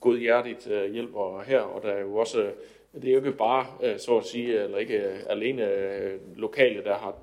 godhjertigt 0.00 0.66
uh, 0.66 0.92
hjælper 0.92 1.42
her, 1.46 1.60
og 1.60 1.82
der 1.82 1.88
er 1.88 2.00
jo 2.00 2.16
også, 2.16 2.52
det 2.92 3.04
er 3.04 3.12
jo 3.12 3.18
ikke 3.18 3.32
bare, 3.32 3.66
uh, 3.80 3.98
så 3.98 4.18
at 4.18 4.24
sige, 4.24 4.62
eller 4.62 4.78
ikke 4.78 4.98
uh, 4.98 5.30
alene 5.30 5.62
uh, 5.64 6.38
lokale, 6.38 6.84
der 6.84 6.94
har 6.94 7.16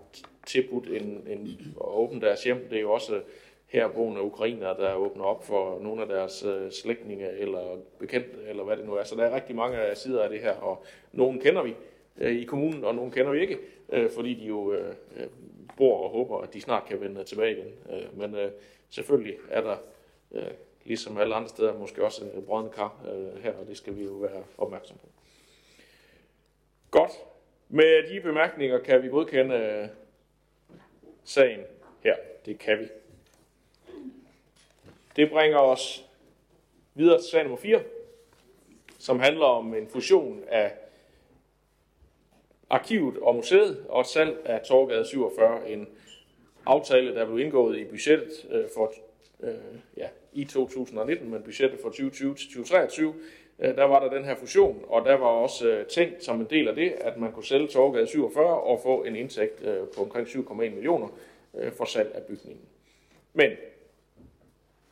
tilbudt 0.45 0.87
en, 0.87 1.27
en 1.27 1.73
åbent 1.77 2.21
deres 2.21 2.43
hjem, 2.43 2.67
det 2.69 2.77
er 2.77 2.81
jo 2.81 2.91
også 2.91 3.21
herboende 3.69 4.21
ukrainer, 4.21 4.73
der 4.73 4.93
åbner 4.93 5.23
op 5.23 5.43
for 5.43 5.79
nogle 5.79 6.01
af 6.01 6.07
deres 6.07 6.43
øh, 6.43 6.71
slægtninge 6.71 7.29
eller 7.29 7.77
bekendte, 7.99 8.37
eller 8.47 8.63
hvad 8.63 8.77
det 8.77 8.85
nu 8.85 8.93
er. 8.93 9.03
Så 9.03 9.15
der 9.15 9.23
er 9.23 9.35
rigtig 9.35 9.55
mange 9.55 9.95
sider 9.95 10.23
af 10.23 10.29
det 10.29 10.39
her, 10.39 10.53
og 10.53 10.83
nogle 11.11 11.39
kender 11.39 11.63
vi 11.63 11.75
øh, 12.17 12.35
i 12.35 12.43
kommunen, 12.43 12.83
og 12.83 12.95
nogle 12.95 13.11
kender 13.11 13.31
vi 13.31 13.41
ikke. 13.41 13.57
øh, 13.89 14.09
fordi 14.11 14.33
de 14.33 14.45
jo 14.45 14.73
øh, 14.73 14.93
øh, 15.17 15.27
bor 15.77 16.03
og 16.03 16.09
håber, 16.09 16.41
at 16.41 16.53
de 16.53 16.61
snart 16.61 16.85
kan 16.85 17.01
vende 17.01 17.23
tilbage 17.23 17.51
igen. 17.51 17.73
Øh, 17.89 18.19
men 18.19 18.35
øh, 18.35 18.51
selvfølgelig 18.89 19.35
er 19.49 19.61
der, 19.61 19.77
øh, 20.31 20.51
ligesom 20.85 21.17
alle 21.17 21.35
andre 21.35 21.49
steder, 21.49 21.77
måske 21.77 22.03
også 22.05 22.25
en 22.25 22.43
brødende 22.45 22.71
kar 22.71 23.05
øh, 23.13 23.43
her, 23.43 23.53
og 23.53 23.67
det 23.67 23.77
skal 23.77 23.97
vi 23.97 24.03
jo 24.03 24.11
være 24.11 24.43
opmærksom 24.57 24.97
på. 24.97 25.07
Godt. 26.91 27.11
Med 27.69 28.13
de 28.13 28.21
bemærkninger 28.21 28.79
kan 28.79 29.03
vi 29.03 29.07
godkende 29.07 29.55
øh, 29.55 29.87
sagen 31.23 31.59
her. 32.03 32.15
Det 32.45 32.59
kan 32.59 32.79
vi. 32.79 32.85
Det 35.15 35.29
bringer 35.29 35.57
os 35.57 36.05
videre 36.93 37.21
til 37.21 37.29
sag 37.31 37.43
nummer 37.43 37.57
4, 37.57 37.81
som 38.99 39.19
handler 39.19 39.45
om 39.45 39.75
en 39.75 39.87
fusion 39.87 40.43
af 40.47 40.71
arkivet 42.69 43.17
og 43.17 43.35
museet 43.35 43.85
og 43.89 44.01
et 44.01 44.07
salg 44.07 44.37
af 44.45 44.61
Torgade 44.61 45.05
47, 45.05 45.69
en 45.69 45.87
aftale, 46.65 47.15
der 47.15 47.25
blev 47.25 47.39
indgået 47.39 47.77
i 47.77 47.85
budgettet 47.85 48.47
øh, 48.51 48.65
for 48.75 48.93
øh, 49.43 49.53
ja, 49.97 50.07
i 50.33 50.45
2019, 50.45 51.31
men 51.31 51.43
budgettet 51.43 51.79
for 51.79 51.89
2020 51.89 52.35
til 52.35 52.47
2023, 52.47 53.13
øh, 53.59 53.75
der 53.75 53.83
var 53.83 53.99
der 53.99 54.17
den 54.17 54.25
her 54.25 54.35
fusion, 54.35 54.85
og 54.87 55.05
der 55.05 55.13
var 55.15 55.27
også 55.27 55.67
øh, 55.67 55.85
tænkt 55.85 56.23
som 56.23 56.41
en 56.41 56.47
del 56.49 56.67
af 56.67 56.75
det, 56.75 56.91
at 56.91 57.17
man 57.17 57.31
kunne 57.31 57.45
sælge 57.45 57.67
Torgade 57.67 58.07
47 58.07 58.61
og 58.61 58.79
få 58.83 59.03
en 59.03 59.15
indtægt 59.15 59.63
øh, 59.63 59.87
på 59.95 60.01
omkring 60.01 60.27
7,1 60.27 60.53
millioner 60.53 61.07
øh, 61.57 61.71
for 61.71 61.85
salg 61.85 62.11
af 62.15 62.23
bygningen. 62.23 62.65
Men 63.33 63.51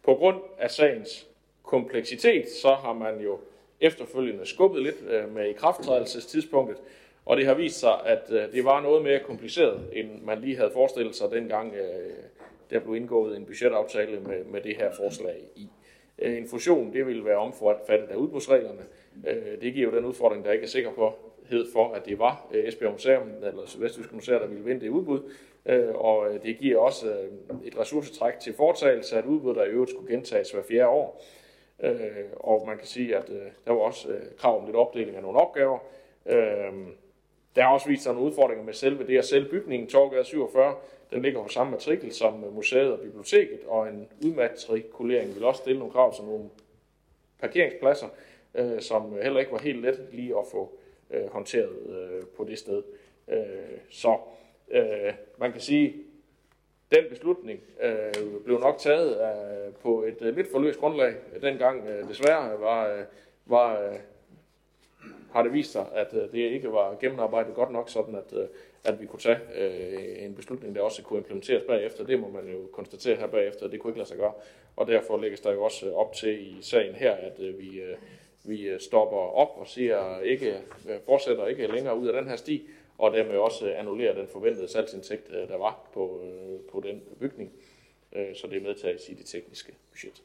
på 0.08 0.16
grund 0.16 0.38
af 0.58 0.72
sagens 0.72 1.28
kompleksitet, 1.64 2.50
så 2.50 2.74
har 2.74 2.94
man 2.94 3.20
jo 3.20 3.40
efterfølgende 3.82 4.46
skubbet 4.46 4.84
lidt 4.84 4.96
øh, 5.10 5.34
med 5.36 5.50
ikrafttrædelsestidspunktet, 5.50 6.78
og 7.26 7.38
det 7.38 7.46
har 7.46 7.54
vist 7.54 7.80
sig, 7.80 8.06
at 8.06 8.24
øh, 8.30 8.52
det 8.52 8.66
var 8.66 8.82
noget 8.82 9.04
mere 9.04 9.20
kompliceret, 9.20 9.80
end 9.94 10.10
man 10.24 10.42
lige 10.42 10.58
havde 10.58 10.72
forestillet 10.74 11.16
sig 11.16 11.32
dengang, 11.32 11.74
øh, 11.74 12.14
der 12.70 12.80
blev 12.80 12.96
indgået 12.96 13.38
en 13.38 13.46
budgetaftale 13.46 14.20
med, 14.20 14.44
med 14.44 14.62
det 14.62 14.78
her 14.78 14.92
forslag 14.96 15.36
i. 15.56 15.68
En 16.18 16.48
fusion, 16.48 16.94
det 16.94 17.08
ville 17.08 17.26
være 17.26 17.38
omfattet 17.38 18.08
af 18.10 18.16
udbudsreglerne. 18.16 18.82
Det 19.62 19.74
giver 19.74 19.92
jo 19.92 19.98
den 19.98 20.06
udfordring, 20.06 20.46
der 20.46 20.52
ikke 20.52 20.64
er 20.64 20.68
sikker 20.68 20.92
på, 20.92 21.14
for, 21.74 21.94
at 21.94 22.06
det 22.06 22.20
var 22.20 22.48
Esbjerg 22.54 22.92
Museum 22.92 23.30
eller 23.44 23.66
Sydvestjysk 23.66 24.14
Museum, 24.14 24.40
der 24.40 24.48
ville 24.48 24.64
vinde 24.64 24.82
det 24.82 24.90
udbud. 24.90 25.20
Øh, 25.68 25.96
og 25.96 26.34
øh, 26.34 26.44
det 26.44 26.58
giver 26.58 26.80
også 26.80 27.10
øh, 27.10 27.32
et 27.66 27.80
ressourcetræk 27.80 28.40
til 28.40 28.54
foretagelse 28.54 29.18
at 29.18 29.24
et 29.24 29.30
udbud, 29.30 29.56
der 29.56 29.64
i 29.64 29.70
øvrigt 29.70 29.92
skulle 29.92 30.14
gentages 30.14 30.52
hver 30.52 30.64
fjerde 30.64 30.88
år. 30.88 31.24
Øh, 31.84 32.26
og 32.34 32.64
man 32.68 32.78
kan 32.78 32.88
sige, 32.88 33.16
at 33.16 33.30
øh, 33.30 33.42
der 33.66 33.72
var 33.72 33.80
også 33.80 34.10
øh, 34.10 34.22
krav 34.38 34.60
om 34.60 34.66
lidt 34.66 34.76
opdeling 34.76 35.16
af 35.16 35.22
nogle 35.22 35.40
opgaver. 35.40 35.80
Øh, 36.26 36.74
der 37.56 37.64
har 37.64 37.74
også 37.74 37.88
vist 37.88 38.04
sig 38.04 38.14
nogle 38.14 38.30
udfordringer 38.30 38.66
med 38.66 38.74
selve 38.74 39.08
det 39.08 39.18
at 39.18 39.26
selve 39.26 39.50
bygningen. 39.50 39.90
Torgade 39.90 40.24
47, 40.24 40.76
den 41.12 41.22
ligger 41.22 41.44
på 41.44 41.50
samme 41.50 41.72
matrikel 41.72 42.14
som 42.14 42.44
øh, 42.44 42.56
museet 42.56 42.92
og 42.92 43.00
biblioteket, 43.00 43.60
og 43.68 43.88
en 43.88 44.08
udmatrikulering 44.26 45.36
vil 45.36 45.44
også 45.44 45.62
stille 45.62 45.80
nogle 45.80 45.94
krav 45.94 46.16
til 46.16 46.24
nogle 46.24 46.50
parkeringspladser, 47.40 48.08
øh, 48.56 48.82
som 48.82 49.14
øh, 49.14 49.24
heller 49.24 49.40
ikke 49.40 49.52
var 49.52 49.60
helt 49.60 49.82
let 49.82 50.08
lige 50.12 50.38
at 50.38 50.46
få 50.52 50.72
øh, 51.12 51.28
håndteret 51.32 51.78
øh, 51.90 52.24
på 52.38 52.44
det 52.44 52.60
sted. 52.60 52.84
Øh, 53.28 53.80
så 53.90 54.18
øh, 54.72 55.14
man 55.38 55.52
kan 55.52 55.62
sige, 55.62 55.96
den 56.92 57.04
beslutning 57.10 57.60
øh, 57.82 58.14
blev 58.46 58.60
nok 58.60 58.78
taget 58.78 59.22
øh, 59.22 59.74
på 59.74 60.04
et 60.04 60.18
øh, 60.22 60.36
lidt 60.36 60.52
forløst 60.52 60.80
grundlag. 60.80 61.14
Dengang 61.42 61.88
øh, 61.88 62.10
desværre 62.10 62.60
var, 62.60 62.88
øh, 62.88 63.04
var 63.46 63.82
øh, 63.82 64.00
har 65.32 65.44
det 65.44 65.54
vist 65.54 65.72
sig, 65.72 65.86
at 65.94 66.14
øh, 66.14 66.22
det 66.22 66.52
ikke 66.52 66.72
var 66.72 66.96
gennemarbejdet 67.00 67.56
godt 67.56 67.72
nok, 67.72 67.90
sådan 67.90 68.16
at, 68.16 68.34
øh, 68.34 68.48
at 68.84 69.02
vi 69.02 69.06
kunne 69.06 69.20
tage 69.20 69.40
øh, 69.56 70.26
en 70.26 70.36
beslutning, 70.36 70.76
der 70.76 70.82
også 70.82 71.04
kunne 71.04 71.20
implementeres 71.20 71.64
bagefter. 71.68 72.06
Det 72.06 72.20
må 72.20 72.30
man 72.30 72.48
jo 72.48 72.60
konstatere 72.74 73.16
her 73.16 73.28
bagefter, 73.28 73.68
det 73.68 73.80
kunne 73.80 73.92
ikke 73.92 74.00
lade 74.00 74.10
sig 74.10 74.18
gøre. 74.18 74.34
Og 74.76 74.88
derfor 74.88 75.18
lægges 75.18 75.40
der 75.42 75.52
jo 75.54 75.64
også 75.64 75.88
øh, 75.88 75.94
op 75.94 76.14
til 76.14 76.48
i 76.48 76.58
sagen 76.62 76.96
her, 76.96 77.12
at 77.12 77.40
øh, 77.40 77.60
vi, 77.60 77.82
øh, 77.82 77.98
vi 78.44 78.68
øh, 78.68 78.80
stopper 78.80 79.18
op 79.18 79.52
og 79.56 79.68
siger, 79.68 80.20
ikke 80.20 80.58
øh, 80.90 80.96
fortsætter 81.06 81.48
ikke 81.48 81.68
længere 81.68 81.98
ud 81.98 82.08
af 82.08 82.22
den 82.22 82.30
her 82.30 82.36
sti, 82.36 82.70
og 82.98 83.14
dermed 83.14 83.38
også 83.38 83.74
annullere 83.74 84.16
den 84.16 84.28
forventede 84.28 84.68
salgsindtægt, 84.68 85.30
øh, 85.30 85.48
der 85.48 85.58
var 85.58 85.90
på, 85.94 86.22
øh, 86.24 86.60
på 86.72 86.80
den 86.80 87.04
bygning. 87.20 87.52
Øh, 88.14 88.36
så 88.36 88.48
det 88.48 88.58
er 88.58 88.62
medtaget 88.62 89.10
i 89.10 89.14
det 89.14 89.26
tekniske 89.26 89.74
budget. 89.92 90.24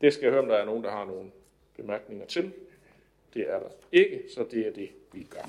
Det 0.00 0.12
skal 0.12 0.22
jeg 0.22 0.32
høre, 0.32 0.42
om 0.42 0.48
der 0.48 0.56
er 0.56 0.64
nogen, 0.64 0.84
der 0.84 0.90
har 0.90 1.04
nogle 1.04 1.30
bemærkninger 1.76 2.26
til. 2.26 2.52
Det 3.34 3.50
er 3.50 3.58
der 3.58 3.68
ikke, 3.92 4.22
så 4.34 4.44
det 4.50 4.66
er 4.66 4.72
det, 4.72 4.88
vi 5.12 5.26
gør. 5.30 5.48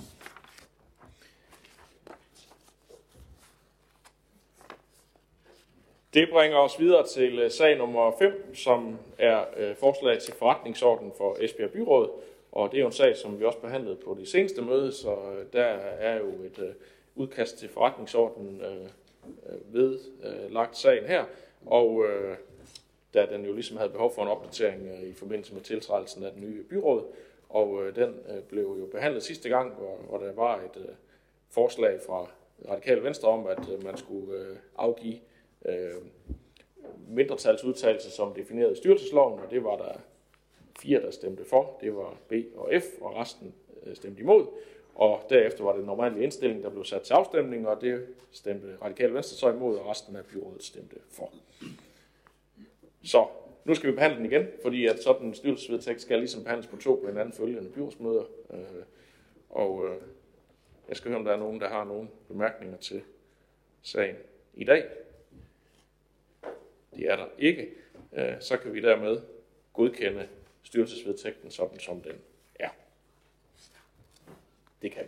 Det 6.13 6.29
bringer 6.29 6.57
os 6.57 6.79
videre 6.79 7.07
til 7.07 7.51
sag 7.51 7.77
nummer 7.77 8.11
5, 8.19 8.55
som 8.55 8.99
er 9.17 9.73
forslag 9.79 10.21
til 10.21 10.33
forretningsorden 10.33 11.11
for 11.17 11.37
Esbjerg 11.39 11.71
Byråd. 11.71 12.11
Og 12.55 12.71
det 12.71 12.77
er 12.77 12.81
jo 12.81 12.87
en 12.87 12.93
sag, 12.93 13.17
som 13.17 13.39
vi 13.39 13.45
også 13.45 13.59
behandlede 13.59 13.95
på 13.95 14.17
det 14.19 14.27
seneste 14.27 14.61
møde, 14.61 14.91
så 14.91 15.11
øh, 15.11 15.45
der 15.53 15.63
er 15.63 16.17
jo 16.17 16.27
et 16.27 16.59
øh, 16.59 16.73
udkast 17.15 17.57
til 17.57 17.69
forretningsorden 17.69 18.61
øh, 18.61 18.87
ved 19.73 19.99
lagt 20.49 20.77
sagen 20.77 21.05
her. 21.05 21.25
Og 21.65 22.05
da 23.13 23.25
den 23.25 23.45
jo 23.45 23.53
ligesom 23.53 23.77
havde 23.77 23.89
behov 23.89 24.13
for 24.15 24.21
en 24.21 24.27
opdatering 24.27 25.07
i 25.07 25.13
forbindelse 25.13 25.53
med 25.53 25.61
tiltrædelsen 25.61 26.23
af 26.23 26.31
den 26.31 26.41
nye 26.41 26.63
byråd, 26.63 27.05
og 27.49 27.83
øh, 27.83 27.95
den 27.95 28.19
øh, 28.29 28.43
blev 28.43 28.63
jo 28.79 28.85
behandlet 28.85 29.23
sidste 29.23 29.49
gang, 29.49 29.73
hvor, 29.73 29.97
hvor 30.09 30.17
der 30.17 30.33
var 30.33 30.55
et 30.55 30.77
øh, 30.77 30.95
forslag 31.49 31.99
fra 32.07 32.27
Radikale 32.69 33.03
Venstre 33.03 33.29
om, 33.29 33.47
at 33.47 33.69
øh, 33.73 33.83
man 33.83 33.97
skulle 33.97 34.39
øh, 34.39 34.55
afgive 34.77 35.19
øh, 35.65 35.93
mindretalsudtalelse 37.07 38.11
som 38.11 38.33
defineret 38.33 38.71
i 38.71 38.75
styrelsesloven, 38.75 39.39
og 39.39 39.51
det 39.51 39.63
var 39.63 39.77
der 39.77 39.99
fire, 40.79 41.01
der 41.01 41.11
stemte 41.11 41.45
for. 41.45 41.77
Det 41.81 41.95
var 41.95 42.17
B 42.27 42.33
og 42.55 42.71
F, 42.81 42.85
og 43.01 43.15
resten 43.15 43.53
øh, 43.85 43.95
stemte 43.95 44.21
imod. 44.21 44.47
Og 44.95 45.23
derefter 45.29 45.63
var 45.63 45.75
det 45.75 45.85
normale 45.85 46.23
indstilling, 46.23 46.63
der 46.63 46.69
blev 46.69 46.85
sat 46.85 47.01
til 47.01 47.13
afstemning, 47.13 47.67
og 47.67 47.81
det 47.81 48.05
stemte 48.31 48.77
Radikale 48.81 49.13
Venstre 49.13 49.35
så 49.35 49.51
imod, 49.51 49.77
og 49.77 49.89
resten 49.89 50.15
af 50.15 50.25
byrådet 50.25 50.63
stemte 50.63 50.95
for. 51.09 51.33
Så 53.03 53.27
nu 53.65 53.75
skal 53.75 53.89
vi 53.89 53.95
behandle 53.95 54.17
den 54.17 54.25
igen, 54.25 54.47
fordi 54.61 54.85
at 54.85 55.03
sådan 55.03 55.27
en 55.27 55.33
styrelsesvedtægt 55.33 56.01
skal 56.01 56.19
ligesom 56.19 56.43
behandles 56.43 56.67
på 56.67 56.77
to 56.77 56.95
på 56.95 57.07
hinanden 57.07 57.33
følgende 57.33 57.69
byrådsmøder. 57.69 58.23
Øh, 58.53 58.59
og 59.49 59.85
øh, 59.85 60.01
jeg 60.89 60.97
skal 60.97 61.09
høre, 61.09 61.19
om 61.19 61.25
der 61.25 61.31
er 61.31 61.37
nogen, 61.37 61.61
der 61.61 61.69
har 61.69 61.83
nogle 61.83 62.07
bemærkninger 62.27 62.77
til 62.77 63.01
sagen 63.81 64.15
i 64.53 64.63
dag. 64.63 64.85
Det 66.95 67.11
er 67.11 67.15
der 67.15 67.25
ikke. 67.37 67.69
Øh, 68.13 68.33
så 68.39 68.57
kan 68.57 68.73
vi 68.73 68.81
dermed 68.81 69.21
godkende 69.73 70.27
styrelsesvedtægten 70.65 71.51
sådan, 71.51 71.79
som 71.79 72.01
den 72.01 72.15
er. 72.59 72.69
Det 74.81 74.91
kan. 74.91 75.07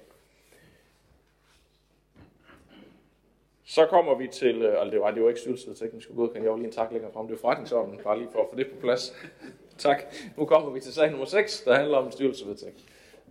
Så 3.65 3.85
kommer 3.85 4.15
vi 4.15 4.27
til, 4.27 4.65
og 4.65 4.81
altså 4.81 4.91
det 4.91 4.99
var, 4.99 5.11
det 5.11 5.23
var 5.23 5.29
ikke 5.29 5.41
styrelsesvedtægten, 5.41 5.97
vi 5.97 6.03
skulle 6.03 6.17
godkendt, 6.17 6.43
jeg 6.43 6.51
var 6.51 6.57
lige 6.57 6.67
en 6.67 6.73
tak 6.73 6.91
længere 6.91 7.11
frem, 7.11 7.27
det 7.27 7.35
var 7.35 7.39
forretningsordenen, 7.41 7.99
bare 8.03 8.17
lige 8.17 8.29
for 8.31 8.41
at 8.41 8.47
få 8.49 8.55
det 8.55 8.67
på 8.67 8.75
plads. 8.81 9.13
tak. 9.77 10.03
Nu 10.37 10.45
kommer 10.45 10.69
vi 10.69 10.79
til 10.79 10.93
sag 10.93 11.09
nummer 11.09 11.25
6, 11.25 11.61
der 11.61 11.75
handler 11.75 11.97
om 11.97 12.11
styrelsesvedtægten. 12.11 12.83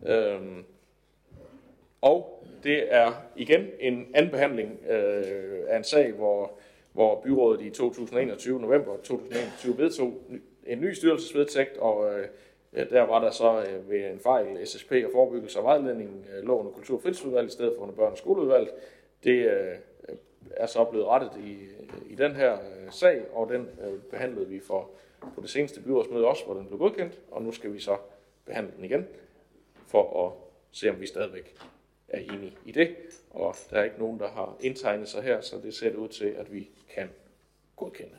Øhm, 0.06 0.64
og 2.00 2.44
det 2.62 2.94
er 2.94 3.12
igen 3.36 3.66
en 3.80 4.06
anden 4.14 4.30
behandling 4.30 4.78
øh, 4.88 5.64
af 5.68 5.76
en 5.76 5.84
sag, 5.84 6.12
hvor, 6.12 6.52
hvor 6.92 7.20
byrådet 7.20 7.60
i 7.60 7.70
2021, 7.70 8.60
november 8.60 8.96
2021, 8.96 9.78
vedtog 9.78 10.22
en 10.66 10.80
ny 10.80 10.92
styrelsesvedtægt, 10.92 11.76
og 11.76 12.18
øh, 12.18 12.28
der 12.90 13.02
var 13.02 13.20
der 13.20 13.30
så 13.30 13.64
øh, 13.64 13.90
ved 13.90 14.10
en 14.10 14.20
fejl 14.20 14.66
SSP 14.66 14.92
og 14.92 15.10
forebyggelse 15.12 15.58
og 15.58 15.64
vejledning, 15.64 16.26
øh, 16.36 16.44
loven 16.44 16.66
og 16.66 16.74
kultur- 16.74 17.00
og 17.04 17.44
i 17.44 17.48
stedet 17.48 17.72
for 17.76 17.82
under 17.82 17.94
børne- 17.94 18.12
og 18.12 18.18
skoleudvalg. 18.18 18.70
Det 19.24 19.50
øh, 19.50 19.76
er 20.50 20.66
så 20.66 20.84
blevet 20.84 21.06
rettet 21.06 21.30
i, 21.44 21.56
i 22.12 22.14
den 22.14 22.34
her 22.34 22.52
øh, 22.52 22.90
sag, 22.90 23.22
og 23.32 23.48
den 23.48 23.68
øh, 23.86 24.00
behandlede 24.10 24.48
vi 24.48 24.60
for 24.60 24.90
på 25.34 25.40
det 25.40 25.50
seneste 25.50 25.80
byrådsmøde 25.80 26.26
også, 26.26 26.44
hvor 26.44 26.54
den 26.54 26.66
blev 26.66 26.78
godkendt, 26.78 27.18
og 27.30 27.42
nu 27.42 27.52
skal 27.52 27.72
vi 27.72 27.80
så 27.80 27.96
behandle 28.44 28.72
den 28.76 28.84
igen, 28.84 29.06
for 29.86 30.26
at 30.26 30.32
se, 30.72 30.90
om 30.90 31.00
vi 31.00 31.06
stadigvæk 31.06 31.56
er 32.08 32.18
enige 32.18 32.56
i 32.64 32.72
det. 32.72 32.96
Og 33.30 33.54
der 33.70 33.78
er 33.78 33.84
ikke 33.84 33.98
nogen, 33.98 34.20
der 34.20 34.28
har 34.28 34.56
indtegnet 34.60 35.08
sig 35.08 35.22
her, 35.22 35.40
så 35.40 35.56
det 35.62 35.74
ser 35.74 35.96
ud 35.96 36.08
til, 36.08 36.26
at 36.26 36.52
vi 36.52 36.70
kan 36.94 37.10
godkende. 37.76 38.16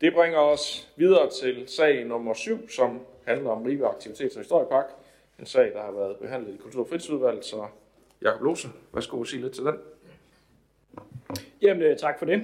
Det 0.00 0.14
bringer 0.14 0.38
os 0.38 0.92
videre 0.96 1.30
til 1.30 1.64
sag 1.66 2.04
nummer 2.04 2.34
7, 2.34 2.68
som 2.68 3.00
handler 3.26 3.50
om 3.50 3.62
Ribe 3.62 3.86
Aktivitets- 3.86 4.36
og 4.36 4.40
Historiepark. 4.40 4.86
En 5.38 5.46
sag, 5.46 5.72
der 5.74 5.82
har 5.82 5.92
været 5.92 6.16
behandlet 6.16 6.54
i 6.54 6.56
Kultur- 6.56 6.80
og 6.80 6.88
Fritidsudvalget, 6.88 7.44
så 7.44 7.66
Jakob 8.22 8.42
Lose, 8.42 8.68
værsgo 8.94 9.20
at 9.20 9.26
sige 9.26 9.42
lidt 9.42 9.52
til 9.52 9.64
den. 9.64 9.74
Jamen, 11.62 11.82
øh, 11.82 11.96
tak 11.96 12.18
for 12.18 12.26
det. 12.26 12.42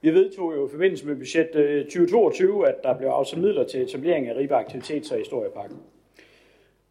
Vi 0.00 0.14
vedtog 0.14 0.56
jo 0.56 0.66
i 0.66 0.70
forbindelse 0.70 1.06
med 1.06 1.16
budget 1.16 1.54
øh, 1.54 1.84
2022, 1.84 2.68
at 2.68 2.74
der 2.82 2.98
blev 2.98 3.08
afsat 3.08 3.38
midler 3.38 3.64
til 3.64 3.82
etablering 3.82 4.28
af 4.28 4.36
Ribe 4.36 4.54
Aktivitets- 4.54 5.12
og 5.12 5.18
Historiepark. 5.18 5.70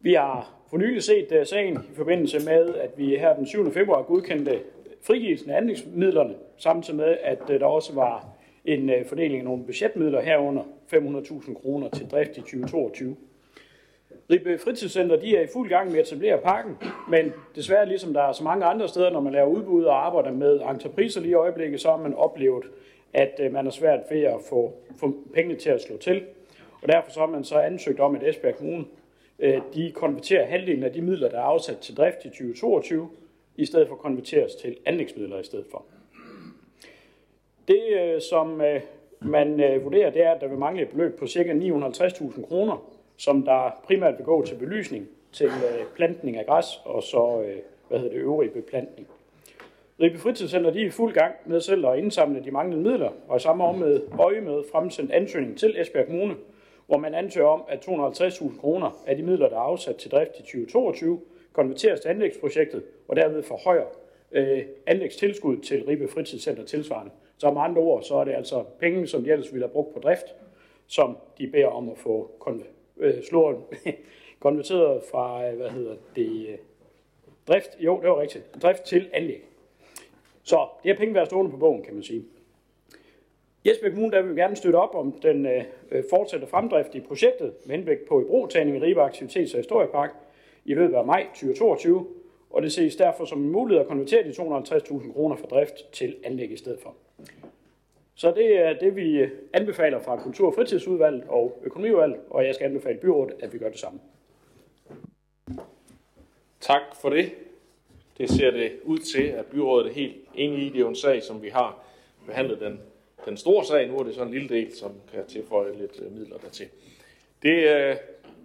Vi 0.00 0.14
har 0.14 0.54
for 0.70 0.76
nylig 0.76 1.02
set 1.02 1.32
øh, 1.32 1.46
sagen 1.46 1.74
i 1.92 1.94
forbindelse 1.94 2.38
med, 2.38 2.74
at 2.74 2.90
vi 2.96 3.16
her 3.16 3.36
den 3.36 3.46
7. 3.46 3.72
februar 3.72 4.02
godkendte 4.02 4.60
frigivelsen 5.02 5.50
af 5.50 5.56
anlægsmidlerne, 5.56 6.34
samtidig 6.58 6.96
med, 6.96 7.16
at 7.22 7.38
der 7.48 7.66
også 7.66 7.94
var 7.94 8.31
en 8.64 8.90
øh, 8.90 9.06
fordeling 9.06 9.38
af 9.38 9.44
nogle 9.44 9.64
budgetmidler 9.64 10.20
herunder 10.20 10.62
500.000 10.92 11.54
kroner 11.54 11.88
til 11.88 12.06
drift 12.10 12.36
i 12.36 12.40
2022. 12.40 13.16
Ribe 14.30 14.58
Fritidscenter 14.58 15.16
de 15.16 15.36
er 15.36 15.40
i 15.40 15.46
fuld 15.52 15.68
gang 15.68 15.90
med 15.90 15.98
at 15.98 16.06
etablere 16.06 16.38
parken, 16.38 16.76
men 17.08 17.32
desværre 17.56 17.88
ligesom 17.88 18.12
der 18.12 18.22
er 18.22 18.32
så 18.32 18.44
mange 18.44 18.64
andre 18.64 18.88
steder, 18.88 19.10
når 19.10 19.20
man 19.20 19.32
laver 19.32 19.46
udbud 19.46 19.84
og 19.84 20.06
arbejder 20.06 20.32
med 20.32 20.60
entrepriser 20.60 21.20
lige 21.20 21.30
i 21.30 21.34
øjeblikket, 21.34 21.80
så 21.80 21.90
har 21.90 21.96
man 21.96 22.14
oplevet, 22.14 22.64
at 23.12 23.40
øh, 23.42 23.52
man 23.52 23.66
er 23.66 23.70
svært 23.70 24.00
ved 24.10 24.22
at 24.22 24.40
få, 24.48 24.72
få 25.00 25.14
pengene 25.34 25.58
til 25.58 25.70
at 25.70 25.82
slå 25.82 25.96
til. 25.96 26.22
Og 26.82 26.88
derfor 26.88 27.10
så 27.10 27.20
har 27.20 27.26
man 27.26 27.44
så 27.44 27.58
ansøgt 27.58 28.00
om, 28.00 28.16
at 28.16 28.28
Esbjerg 28.28 28.56
Kommune 28.56 28.84
øh, 29.38 29.60
de 29.74 29.92
konverterer 29.94 30.46
halvdelen 30.46 30.84
af 30.84 30.92
de 30.92 31.02
midler, 31.02 31.28
der 31.28 31.38
er 31.38 31.42
afsat 31.42 31.78
til 31.78 31.96
drift 31.96 32.24
i 32.24 32.28
2022, 32.28 33.08
i 33.56 33.66
stedet 33.66 33.88
for 33.88 33.96
konverteres 33.96 34.54
til 34.54 34.76
anlægsmidler 34.86 35.38
i 35.38 35.44
stedet 35.44 35.66
for. 35.70 35.84
Det, 37.72 38.00
øh, 38.00 38.20
som 38.20 38.60
øh, 38.60 38.80
man 39.20 39.60
øh, 39.60 39.84
vurderer, 39.84 40.10
det 40.10 40.22
er, 40.22 40.30
at 40.30 40.40
der 40.40 40.48
vil 40.48 40.58
mangle 40.58 40.82
et 40.82 40.88
beløb 40.88 41.18
på 41.18 41.26
ca. 41.26 41.52
950.000 41.52 42.46
kroner 42.46 42.88
som 43.16 43.42
der 43.42 43.80
primært 43.84 44.14
vil 44.18 44.24
gå 44.24 44.44
til 44.44 44.54
belysning, 44.54 45.08
til 45.32 45.50
plantning 45.94 46.36
af 46.36 46.46
græs 46.46 46.66
og 46.84 47.02
så 47.02 47.44
hvad 47.88 47.98
hedder 47.98 48.14
det, 48.14 48.20
øvrige 48.20 48.50
beplantning. 48.50 49.08
Ribe 50.00 50.18
Fritidscenter 50.18 50.70
de 50.70 50.82
er 50.82 50.86
i 50.86 50.90
fuld 50.90 51.14
gang 51.14 51.34
med 51.46 51.60
selv 51.60 51.86
at 51.86 51.98
indsamle 51.98 52.44
de 52.44 52.50
manglende 52.50 52.90
midler, 52.90 53.10
og 53.28 53.36
i 53.36 53.40
samme 53.40 53.64
år 53.64 53.72
med 53.72 54.00
øje 54.18 54.40
med 54.40 54.62
fremsendt 54.72 55.12
ansøgning 55.12 55.58
til 55.58 55.80
Esbjerg 55.80 56.06
Kommune, 56.06 56.34
hvor 56.86 56.98
man 56.98 57.14
ansøger 57.14 57.48
om, 57.48 57.62
at 57.68 57.88
250.000 57.88 58.60
kroner 58.60 59.02
af 59.06 59.16
de 59.16 59.22
midler, 59.22 59.48
der 59.48 59.56
er 59.56 59.60
afsat 59.60 59.96
til 59.96 60.10
drift 60.10 60.38
i 60.38 60.42
2022, 60.42 61.20
konverteres 61.52 62.00
til 62.00 62.08
anlægsprojektet, 62.08 62.82
og 63.08 63.16
derved 63.16 63.42
forhøjer 63.42 63.86
øh, 64.32 64.62
anlægstilskud 64.86 65.56
til 65.56 65.84
Ribe 65.84 66.08
Fritidscenter 66.08 66.64
tilsvarende. 66.64 67.12
Så 67.38 67.50
med 67.50 67.60
andre 67.62 67.82
ord, 67.82 68.02
så 68.02 68.14
er 68.14 68.24
det 68.24 68.32
altså 68.32 68.64
penge, 68.78 69.06
som 69.06 69.24
de 69.24 69.30
ellers 69.30 69.52
ville 69.52 69.66
have 69.66 69.72
brugt 69.72 69.94
på 69.94 70.00
drift, 70.00 70.34
som 70.86 71.16
de 71.38 71.46
beder 71.46 71.66
om 71.66 71.88
at 71.88 71.98
få 71.98 72.30
øh, 72.96 73.14
konverteret 74.40 75.02
fra, 75.10 75.48
øh, 75.48 75.56
hvad 75.56 75.70
hedder 75.70 75.94
det, 76.16 76.46
øh, 76.48 76.58
drift, 77.48 77.70
jo, 77.80 78.00
det 78.00 78.10
var 78.10 78.20
rigtigt, 78.20 78.62
drift 78.62 78.82
til 78.82 79.10
anlæg. 79.12 79.44
Så 80.42 80.68
det 80.82 80.90
er 80.90 80.96
penge, 80.96 81.14
der 81.14 81.20
er 81.20 81.24
stående 81.24 81.50
på 81.50 81.56
bogen, 81.56 81.82
kan 81.82 81.94
man 81.94 82.02
sige. 82.02 82.24
Jesper 83.66 83.90
Kommune, 83.90 84.12
der 84.12 84.22
vil 84.22 84.36
gerne 84.36 84.56
støtte 84.56 84.76
op 84.76 84.94
om 84.94 85.12
den 85.12 85.46
øh, 85.46 85.64
øh 85.90 86.04
fortsatte 86.10 86.46
fremdrift 86.46 86.94
i 86.94 87.00
projektet 87.00 87.52
med 87.64 87.76
henblik 87.76 87.98
på 88.08 88.20
i 88.20 88.24
brugtagning 88.24 88.76
i 88.76 88.80
Ribe 88.80 89.00
Aktivitets- 89.02 89.54
og 89.54 89.58
Historiepark 89.58 90.10
i 90.64 90.74
løbet 90.74 90.94
af 90.94 91.06
maj 91.06 91.26
2022, 91.26 92.06
og 92.50 92.62
det 92.62 92.72
ses 92.72 92.96
derfor 92.96 93.24
som 93.24 93.42
en 93.42 93.50
mulighed 93.50 93.80
at 93.80 93.88
konvertere 93.88 94.22
de 94.22 94.28
250.000 94.28 95.12
kroner 95.12 95.36
fra 95.36 95.46
drift 95.46 95.92
til 95.92 96.16
anlæg 96.24 96.52
i 96.52 96.56
stedet 96.56 96.80
for. 96.80 96.94
Så 98.14 98.30
det 98.36 98.58
er 98.58 98.72
det, 98.72 98.96
vi 98.96 99.18
øh, 99.18 99.30
anbefaler 99.52 100.00
fra 100.00 100.22
Kultur- 100.22 100.46
og 100.46 100.54
Fritidsudvalget 100.54 101.24
og 101.28 101.62
Økonomiudvalget, 101.64 102.20
og 102.30 102.46
jeg 102.46 102.54
skal 102.54 102.64
anbefale 102.64 102.98
byrådet, 102.98 103.34
at 103.40 103.52
vi 103.52 103.58
gør 103.58 103.68
det 103.68 103.78
samme. 103.78 104.00
Tak 106.60 106.82
for 107.00 107.10
det. 107.10 107.32
Det 108.18 108.30
ser 108.30 108.50
det 108.50 108.72
ud 108.84 108.98
til, 108.98 109.22
at 109.22 109.46
byrådet 109.46 109.86
er 109.86 109.94
helt 109.94 110.16
enige 110.34 110.66
i. 110.66 110.68
Det 110.68 110.76
er 110.76 110.80
jo 110.80 110.88
en 110.88 110.96
sag, 110.96 111.22
som 111.22 111.42
vi 111.42 111.48
har 111.48 111.84
behandlet 112.26 112.60
den, 112.60 112.80
den 113.24 113.36
store 113.36 113.64
sag. 113.64 113.88
Nu 113.88 113.98
er 113.98 114.02
det 114.02 114.14
så 114.14 114.22
en 114.22 114.30
lille 114.30 114.48
del, 114.48 114.76
som 114.76 114.92
kan 115.12 115.26
tilføje 115.26 115.76
lidt 115.76 116.00
øh, 116.02 116.12
midler 116.12 116.38
dertil. 116.38 116.68
Det 117.42 117.68
øh, 117.68 117.96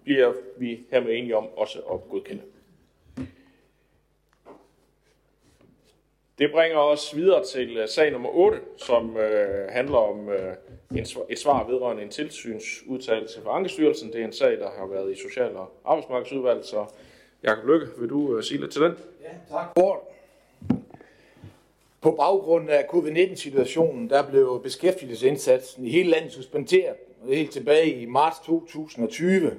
bliver 0.03 0.33
vi 0.57 0.79
hermed 0.91 1.13
enige 1.13 1.37
om 1.37 1.47
også 1.55 1.79
at 1.79 2.09
godkende. 2.09 2.41
Det 6.39 6.51
bringer 6.51 6.77
os 6.77 7.15
videre 7.15 7.43
til 7.45 7.77
øh, 7.77 7.87
sag 7.87 8.11
nummer 8.11 8.29
8, 8.29 8.59
som 8.77 9.17
øh, 9.17 9.69
handler 9.69 9.97
om 9.97 10.29
øh, 10.29 10.53
en, 10.91 11.05
et 11.29 11.39
svar 11.39 11.67
vedrørende 11.67 12.03
en 12.03 12.09
tilsynsudtalelse 12.09 13.41
fra 13.41 13.55
Ankestyrelsen. 13.55 14.13
Det 14.13 14.21
er 14.21 14.25
en 14.25 14.33
sag, 14.33 14.51
der 14.51 14.69
har 14.77 14.87
været 14.87 15.11
i 15.11 15.21
Social- 15.21 15.55
og 15.55 15.71
Arbejdsmarkedsudvalget, 15.85 16.65
så 16.65 16.85
Jakob 17.43 17.65
Lykke, 17.65 17.87
vil 17.97 18.09
du 18.09 18.37
øh, 18.37 18.43
sige 18.43 18.61
lidt 18.61 18.71
til 18.71 18.81
den? 18.81 18.91
Ja, 19.23 19.55
tak 19.57 19.67
for 19.77 20.03
På 22.01 22.11
baggrund 22.11 22.69
af 22.69 22.85
covid-19-situationen, 22.89 24.09
der 24.09 24.29
blev 24.29 24.61
beskæftigelsesindsatsen 24.63 25.85
i 25.85 25.89
hele 25.89 26.09
landet 26.09 26.33
suspenderet, 26.33 26.95
og 27.21 27.27
det 27.27 27.33
er 27.33 27.37
helt 27.37 27.51
tilbage 27.51 28.01
i 28.01 28.05
marts 28.05 28.39
2020. 28.39 29.51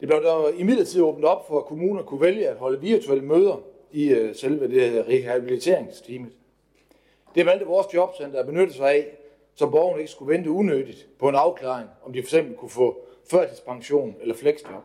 Det 0.00 0.08
blev 0.08 0.22
der 0.22 0.48
imidlertid 0.56 1.02
åbnet 1.02 1.24
op 1.24 1.48
for, 1.48 1.58
at 1.58 1.64
kommuner 1.64 2.02
kunne 2.02 2.20
vælge 2.20 2.48
at 2.48 2.56
holde 2.56 2.80
virtuelle 2.80 3.24
møder 3.24 3.62
i 3.92 4.08
øh, 4.08 4.34
selve 4.34 4.68
det 4.68 5.08
rehabiliteringsteamet. 5.08 6.30
Det 7.34 7.46
valgte 7.46 7.66
vores 7.66 7.94
jobcenter 7.94 8.40
at 8.40 8.46
benytte 8.46 8.72
sig 8.72 8.90
af, 8.90 9.06
så 9.54 9.66
borgerne 9.66 10.00
ikke 10.00 10.12
skulle 10.12 10.32
vente 10.32 10.50
unødigt 10.50 11.08
på 11.18 11.28
en 11.28 11.34
afklaring, 11.34 11.88
om 12.04 12.12
de 12.12 12.22
fx 12.22 12.34
kunne 12.56 12.70
få 12.70 13.06
førtidspension 13.30 14.16
eller 14.20 14.34
fleksjob. 14.34 14.82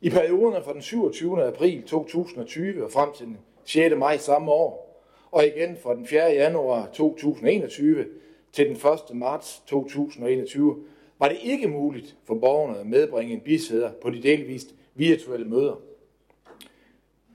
I 0.00 0.10
perioderne 0.10 0.64
fra 0.64 0.72
den 0.72 0.82
27. 0.82 1.44
april 1.44 1.82
2020 1.82 2.84
og 2.84 2.92
frem 2.92 3.12
til 3.12 3.26
den 3.26 3.38
6. 3.64 3.96
maj 3.96 4.16
samme 4.16 4.52
år, 4.52 5.02
og 5.30 5.46
igen 5.46 5.76
fra 5.76 5.94
den 5.94 6.06
4. 6.06 6.24
januar 6.24 6.88
2021 6.92 8.06
til 8.52 8.66
den 8.66 8.76
1. 8.76 9.16
marts 9.16 9.62
2021, 9.66 10.84
var 11.18 11.28
det 11.28 11.38
ikke 11.42 11.68
muligt 11.68 12.16
for 12.24 12.34
borgerne 12.34 12.78
at 12.78 12.86
medbringe 12.86 13.34
en 13.34 13.40
bisæder 13.40 13.90
på 14.02 14.10
de 14.10 14.22
delvist 14.22 14.74
virtuelle 14.94 15.46
møder. 15.46 15.91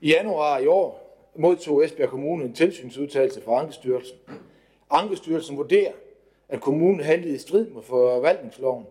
I 0.00 0.10
januar 0.10 0.58
i 0.58 0.66
år 0.66 1.16
modtog 1.34 1.84
Esbjerg 1.84 2.08
Kommune 2.08 2.44
en 2.44 2.52
tilsynsudtalelse 2.52 3.42
fra 3.42 3.60
Ankestyrelsen. 3.60 4.18
Ankestyrelsen 4.90 5.56
vurderer, 5.56 5.92
at 6.48 6.60
kommunen 6.60 7.00
handlede 7.00 7.34
i 7.34 7.38
strid 7.38 7.66
med 7.66 7.82
forvaltningsloven 7.82 8.86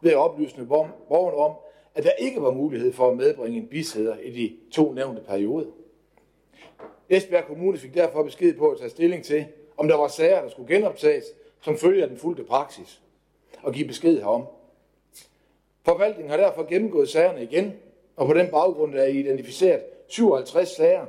ved 0.00 0.10
at 0.10 0.16
oplyse 0.16 0.66
borgerne 0.66 1.36
om, 1.36 1.52
at 1.94 2.04
der 2.04 2.10
ikke 2.10 2.42
var 2.42 2.50
mulighed 2.50 2.92
for 2.92 3.10
at 3.10 3.16
medbringe 3.16 3.58
en 3.58 3.66
bisæder 3.66 4.16
i 4.18 4.30
de 4.30 4.56
to 4.72 4.92
nævnte 4.92 5.22
perioder. 5.22 5.70
Esbjerg 7.08 7.44
Kommune 7.44 7.78
fik 7.78 7.94
derfor 7.94 8.22
besked 8.22 8.54
på 8.54 8.70
at 8.70 8.78
tage 8.78 8.90
stilling 8.90 9.24
til, 9.24 9.46
om 9.76 9.88
der 9.88 9.96
var 9.96 10.08
sager, 10.08 10.42
der 10.42 10.50
skulle 10.50 10.74
genoptages, 10.74 11.24
som 11.60 11.76
følger 11.76 12.06
den 12.06 12.16
fulde 12.16 12.44
praksis, 12.44 13.02
og 13.62 13.72
give 13.72 13.88
besked 13.88 14.18
herom. 14.18 14.44
Forvaltningen 15.84 16.30
har 16.30 16.36
derfor 16.36 16.62
gennemgået 16.68 17.08
sagerne 17.08 17.42
igen, 17.42 17.72
og 18.16 18.26
på 18.26 18.34
den 18.34 18.50
baggrund 18.50 18.94
er 18.94 19.04
identificeret 19.04 19.82
57 20.12 20.68
sager, 20.68 21.06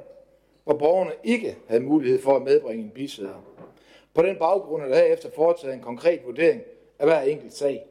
hvor 0.63 0.73
borgerne 0.73 1.11
ikke 1.23 1.57
havde 1.67 1.83
mulighed 1.83 2.21
for 2.21 2.35
at 2.35 2.41
medbringe 2.41 2.83
en 2.83 2.89
bisæder. 2.89 3.43
På 4.13 4.21
den 4.21 4.37
baggrund 4.37 4.83
er 4.83 4.87
der 4.87 4.95
herefter 4.95 5.29
foretaget 5.35 5.73
en 5.73 5.81
konkret 5.81 6.25
vurdering 6.25 6.61
af 6.99 7.07
hver 7.07 7.21
enkelt 7.21 7.53
sag. 7.53 7.85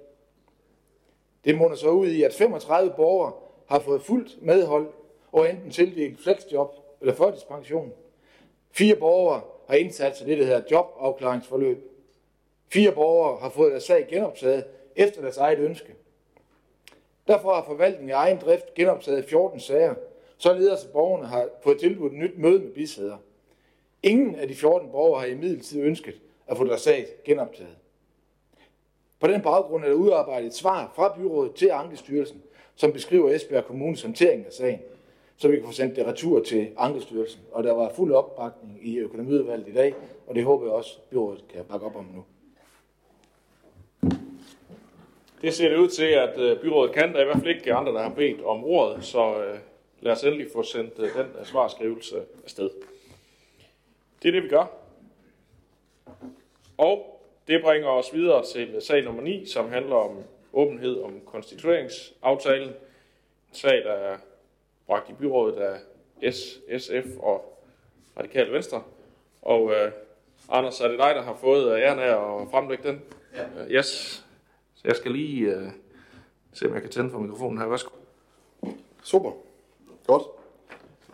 Det 1.44 1.59
munder 1.59 1.77
så 1.77 1.88
ud 1.88 2.07
i, 2.07 2.22
at 2.22 2.35
35 2.35 2.92
borgere 2.96 3.33
har 3.66 3.79
fået 3.79 4.03
fuldt 4.03 4.42
medhold 4.42 4.87
og 5.33 5.51
enten 5.51 5.70
tildelt 5.70 6.22
flexjob 6.22 6.75
eller 7.01 7.14
førtidspension. 7.14 7.92
Fire 8.70 8.96
borgere 8.96 9.40
har 9.68 9.75
indsat 9.75 10.16
sig 10.16 10.27
det, 10.27 10.38
der 10.38 10.44
hedder 10.44 10.62
jobafklaringsforløb. 10.70 11.79
Fire 12.68 12.92
borgere 12.92 13.38
har 13.40 13.48
fået 13.48 13.70
deres 13.70 13.85
sag 13.85 14.07
genoptaget 14.09 14.64
efter 14.96 15.22
deres 15.22 15.37
eget 15.37 15.59
ønske. 15.59 15.94
Derfor 17.27 17.55
har 17.55 17.64
forvaltningen 17.64 18.09
i 18.09 18.12
egen 18.12 18.38
drift 18.38 18.75
genoptaget 18.75 19.25
14 19.25 19.61
sager, 19.61 19.94
således 20.42 20.85
at 20.85 20.90
borgerne 20.92 21.26
har 21.26 21.48
fået 21.62 21.81
tilbudt 21.81 22.12
et 22.12 22.18
nyt 22.18 22.38
møde 22.38 22.59
med 22.59 22.70
bisæder. 22.70 23.16
Ingen 24.02 24.35
af 24.35 24.48
de 24.48 24.55
14 24.55 24.90
borgere 24.90 25.20
har 25.20 25.26
i 25.26 25.35
midlertid 25.35 25.83
ønsket 25.83 26.20
at 26.46 26.57
få 26.57 26.64
deres 26.64 26.81
sag 26.81 27.07
genoptaget. 27.24 27.76
På 29.20 29.26
den 29.26 29.42
baggrund 29.42 29.85
er 29.85 29.88
der 29.88 29.94
udarbejdet 29.94 30.46
et 30.46 30.55
svar 30.55 30.92
fra 30.96 31.14
byrådet 31.16 31.55
til 31.55 31.70
Ankestyrelsen, 31.70 32.42
som 32.74 32.92
beskriver 32.92 33.31
Esbjerg 33.31 33.64
Kommunes 33.64 34.02
håndtering 34.02 34.46
af 34.46 34.52
sagen, 34.52 34.78
så 35.37 35.48
vi 35.48 35.57
kan 35.57 35.66
få 35.66 35.72
sendt 35.72 35.96
det 35.96 36.07
retur 36.07 36.42
til 36.42 36.68
Ankestyrelsen. 36.76 37.40
Og 37.52 37.64
der 37.64 37.72
var 37.72 37.92
fuld 37.96 38.12
opbakning 38.12 38.78
i 38.83 38.98
økonomiudvalget 38.98 39.68
i 39.68 39.72
dag, 39.72 39.94
og 40.26 40.35
det 40.35 40.44
håber 40.44 40.64
jeg 40.66 40.72
også, 40.72 40.98
byrådet 41.11 41.44
kan 41.48 41.64
bakke 41.64 41.87
op 41.87 41.96
om 41.96 42.07
nu. 42.14 42.24
Det 45.42 45.55
ser 45.55 45.68
det 45.68 45.76
ud 45.76 45.88
til, 45.88 46.05
at 46.05 46.38
øh, 46.38 46.61
byrådet 46.61 46.94
kan. 46.94 47.12
Der 47.12 47.18
er 47.18 47.22
i 47.22 47.24
hvert 47.24 47.38
fald 47.38 47.57
ikke 47.57 47.74
andre, 47.74 47.92
der 47.92 48.02
har 48.02 48.14
bedt 48.14 48.42
om 48.44 48.64
ordet, 48.64 49.05
så 49.05 49.44
øh, 49.44 49.59
lad 50.03 50.12
os 50.12 50.25
endelig 50.25 50.47
få 50.53 50.62
sendt 50.62 50.99
øh, 50.99 51.15
den 51.15 51.45
svarskrivelse 51.45 52.25
afsted. 52.45 52.71
Det 54.23 54.29
er 54.29 54.33
det, 54.33 54.43
vi 54.43 54.49
gør. 54.49 54.67
Og 56.79 57.21
det 57.49 57.62
bringer 57.62 57.88
os 57.88 58.15
videre 58.15 58.45
til 58.45 58.77
sag 58.81 59.05
nummer 59.05 59.23
9, 59.23 59.47
som 59.47 59.71
handler 59.71 59.97
om 59.97 60.17
åbenhed 60.53 61.03
om 61.03 61.21
konstitueringsaftalen. 61.27 62.69
En 62.69 62.75
sag, 63.53 63.85
der 63.85 63.93
er 63.93 64.17
bragt 64.87 65.11
i 65.11 65.12
byrådet 65.12 65.57
af 65.57 65.79
S, 66.33 66.61
SF 66.79 67.07
og 67.19 67.59
Radikale 68.19 68.53
Venstre. 68.53 68.83
Og 69.43 69.62
uh, 69.62 69.73
Anders, 70.49 70.81
er 70.81 70.88
det 70.88 70.99
dig, 70.99 71.15
der 71.15 71.23
har 71.23 71.37
fået 71.41 71.79
æren 71.79 71.99
af 71.99 72.43
at 72.43 72.51
fremlægge 72.51 72.88
den? 72.88 73.03
Ja. 73.37 73.62
Uh, 73.65 73.71
yes. 73.71 73.87
Så 74.75 74.83
jeg 74.85 74.97
skal 74.97 75.12
lige 75.12 75.57
uh, 75.57 75.62
se, 76.53 76.67
om 76.67 76.75
jeg 76.75 76.83
kan 76.83 76.91
tænde 76.91 77.11
for 77.11 77.19
mikrofonen 77.19 77.59
her. 77.59 77.67
Værsgo. 77.67 77.91
Super. 79.03 79.33
Godt. 80.07 80.23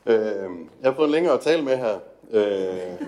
Øh, 0.07 0.51
jeg 0.83 0.91
har 0.91 0.95
fået 0.95 1.07
en 1.07 1.13
længere 1.13 1.35
at 1.35 1.41
tale 1.41 1.63
med 1.63 1.77
her. 1.77 1.99
Øh, 2.31 3.01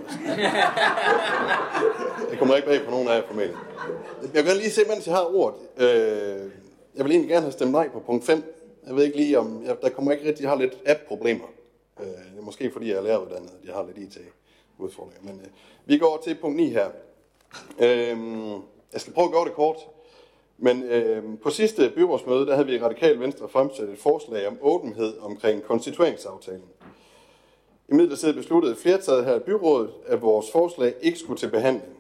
det 2.30 2.38
kommer 2.38 2.56
ikke 2.56 2.68
bag 2.68 2.84
på 2.84 2.90
nogen 2.90 3.08
af 3.08 3.14
jer 3.16 3.22
formentlig. 3.26 3.56
Jeg 4.34 4.44
kan 4.44 4.56
lige 4.56 4.70
se, 4.70 4.80
mens 4.88 5.06
jeg 5.06 5.14
har 5.14 5.34
ordet. 5.34 5.60
Øh, 5.76 6.50
jeg 6.94 7.04
vil 7.04 7.10
egentlig 7.12 7.28
gerne 7.28 7.42
have 7.42 7.52
stemt 7.52 7.72
nej 7.72 7.88
på 7.88 8.00
punkt 8.00 8.24
5. 8.24 8.54
Jeg 8.86 8.96
ved 8.96 9.04
ikke 9.04 9.16
lige 9.16 9.38
om, 9.38 9.62
jeg, 9.64 9.76
der 9.82 9.88
kommer 9.88 10.12
ikke 10.12 10.28
rigtig, 10.28 10.42
jeg 10.42 10.50
har 10.50 10.58
lidt 10.58 10.78
app-problemer. 10.86 11.46
Øh, 12.00 12.06
det 12.06 12.38
er 12.38 12.42
måske 12.42 12.70
fordi 12.72 12.88
jeg 12.90 12.96
er 12.96 13.02
læreruddannet, 13.02 13.50
at 13.62 13.68
jeg 13.68 13.74
har 13.74 13.86
lidt 13.86 13.98
IT-udfordringer. 13.98 15.32
Men 15.32 15.40
øh, 15.40 15.46
vi 15.84 15.98
går 15.98 16.06
over 16.06 16.18
til 16.18 16.34
punkt 16.40 16.56
9 16.56 16.68
her. 16.70 16.88
Øh, 17.78 18.18
jeg 18.92 19.00
skal 19.00 19.12
prøve 19.12 19.26
at 19.26 19.32
gøre 19.32 19.44
det 19.44 19.54
kort. 19.54 19.76
Men 20.62 20.82
øh, 20.82 21.22
på 21.42 21.50
sidste 21.50 21.92
byrådsmøde, 21.94 22.46
der 22.46 22.54
havde 22.54 22.66
vi 22.66 22.74
i 22.74 22.80
Radikal 22.80 23.20
Venstre 23.20 23.48
fremsat 23.48 23.88
et 23.88 23.98
forslag 23.98 24.48
om 24.48 24.58
åbenhed 24.60 25.18
omkring 25.20 25.62
konstitueringsaftalen. 25.62 26.64
I 27.88 27.94
midlertid 27.94 28.32
besluttede 28.32 28.76
flertallet 28.76 29.24
her 29.24 29.36
i 29.36 29.38
byrådet, 29.38 29.90
at 30.06 30.22
vores 30.22 30.50
forslag 30.52 30.94
ikke 31.02 31.18
skulle 31.18 31.38
til 31.38 31.50
behandling. 31.50 31.92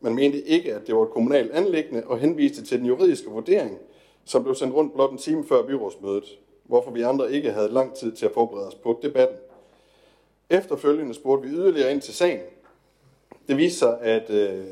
Man 0.00 0.14
mente 0.14 0.40
ikke, 0.40 0.74
at 0.74 0.86
det 0.86 0.94
var 0.94 1.02
et 1.02 1.10
kommunalt 1.10 1.50
anlæggende 1.50 2.02
og 2.06 2.18
henviste 2.18 2.64
til 2.64 2.78
den 2.78 2.86
juridiske 2.86 3.30
vurdering, 3.30 3.78
som 4.24 4.42
blev 4.42 4.54
sendt 4.54 4.74
rundt 4.74 4.94
blot 4.94 5.12
en 5.12 5.18
time 5.18 5.44
før 5.44 5.62
byrådsmødet, 5.62 6.38
hvorfor 6.64 6.90
vi 6.90 7.02
andre 7.02 7.32
ikke 7.32 7.52
havde 7.52 7.68
lang 7.68 7.94
tid 7.94 8.12
til 8.12 8.26
at 8.26 8.32
forberede 8.32 8.68
os 8.68 8.74
på 8.74 8.98
debatten. 9.02 9.36
Efterfølgende 10.50 11.14
spurgte 11.14 11.48
vi 11.48 11.54
yderligere 11.54 11.92
ind 11.92 12.00
til 12.00 12.14
sagen. 12.14 12.40
Det 13.48 13.56
viste 13.56 13.78
sig, 13.78 14.00
at 14.00 14.30
øh, 14.30 14.64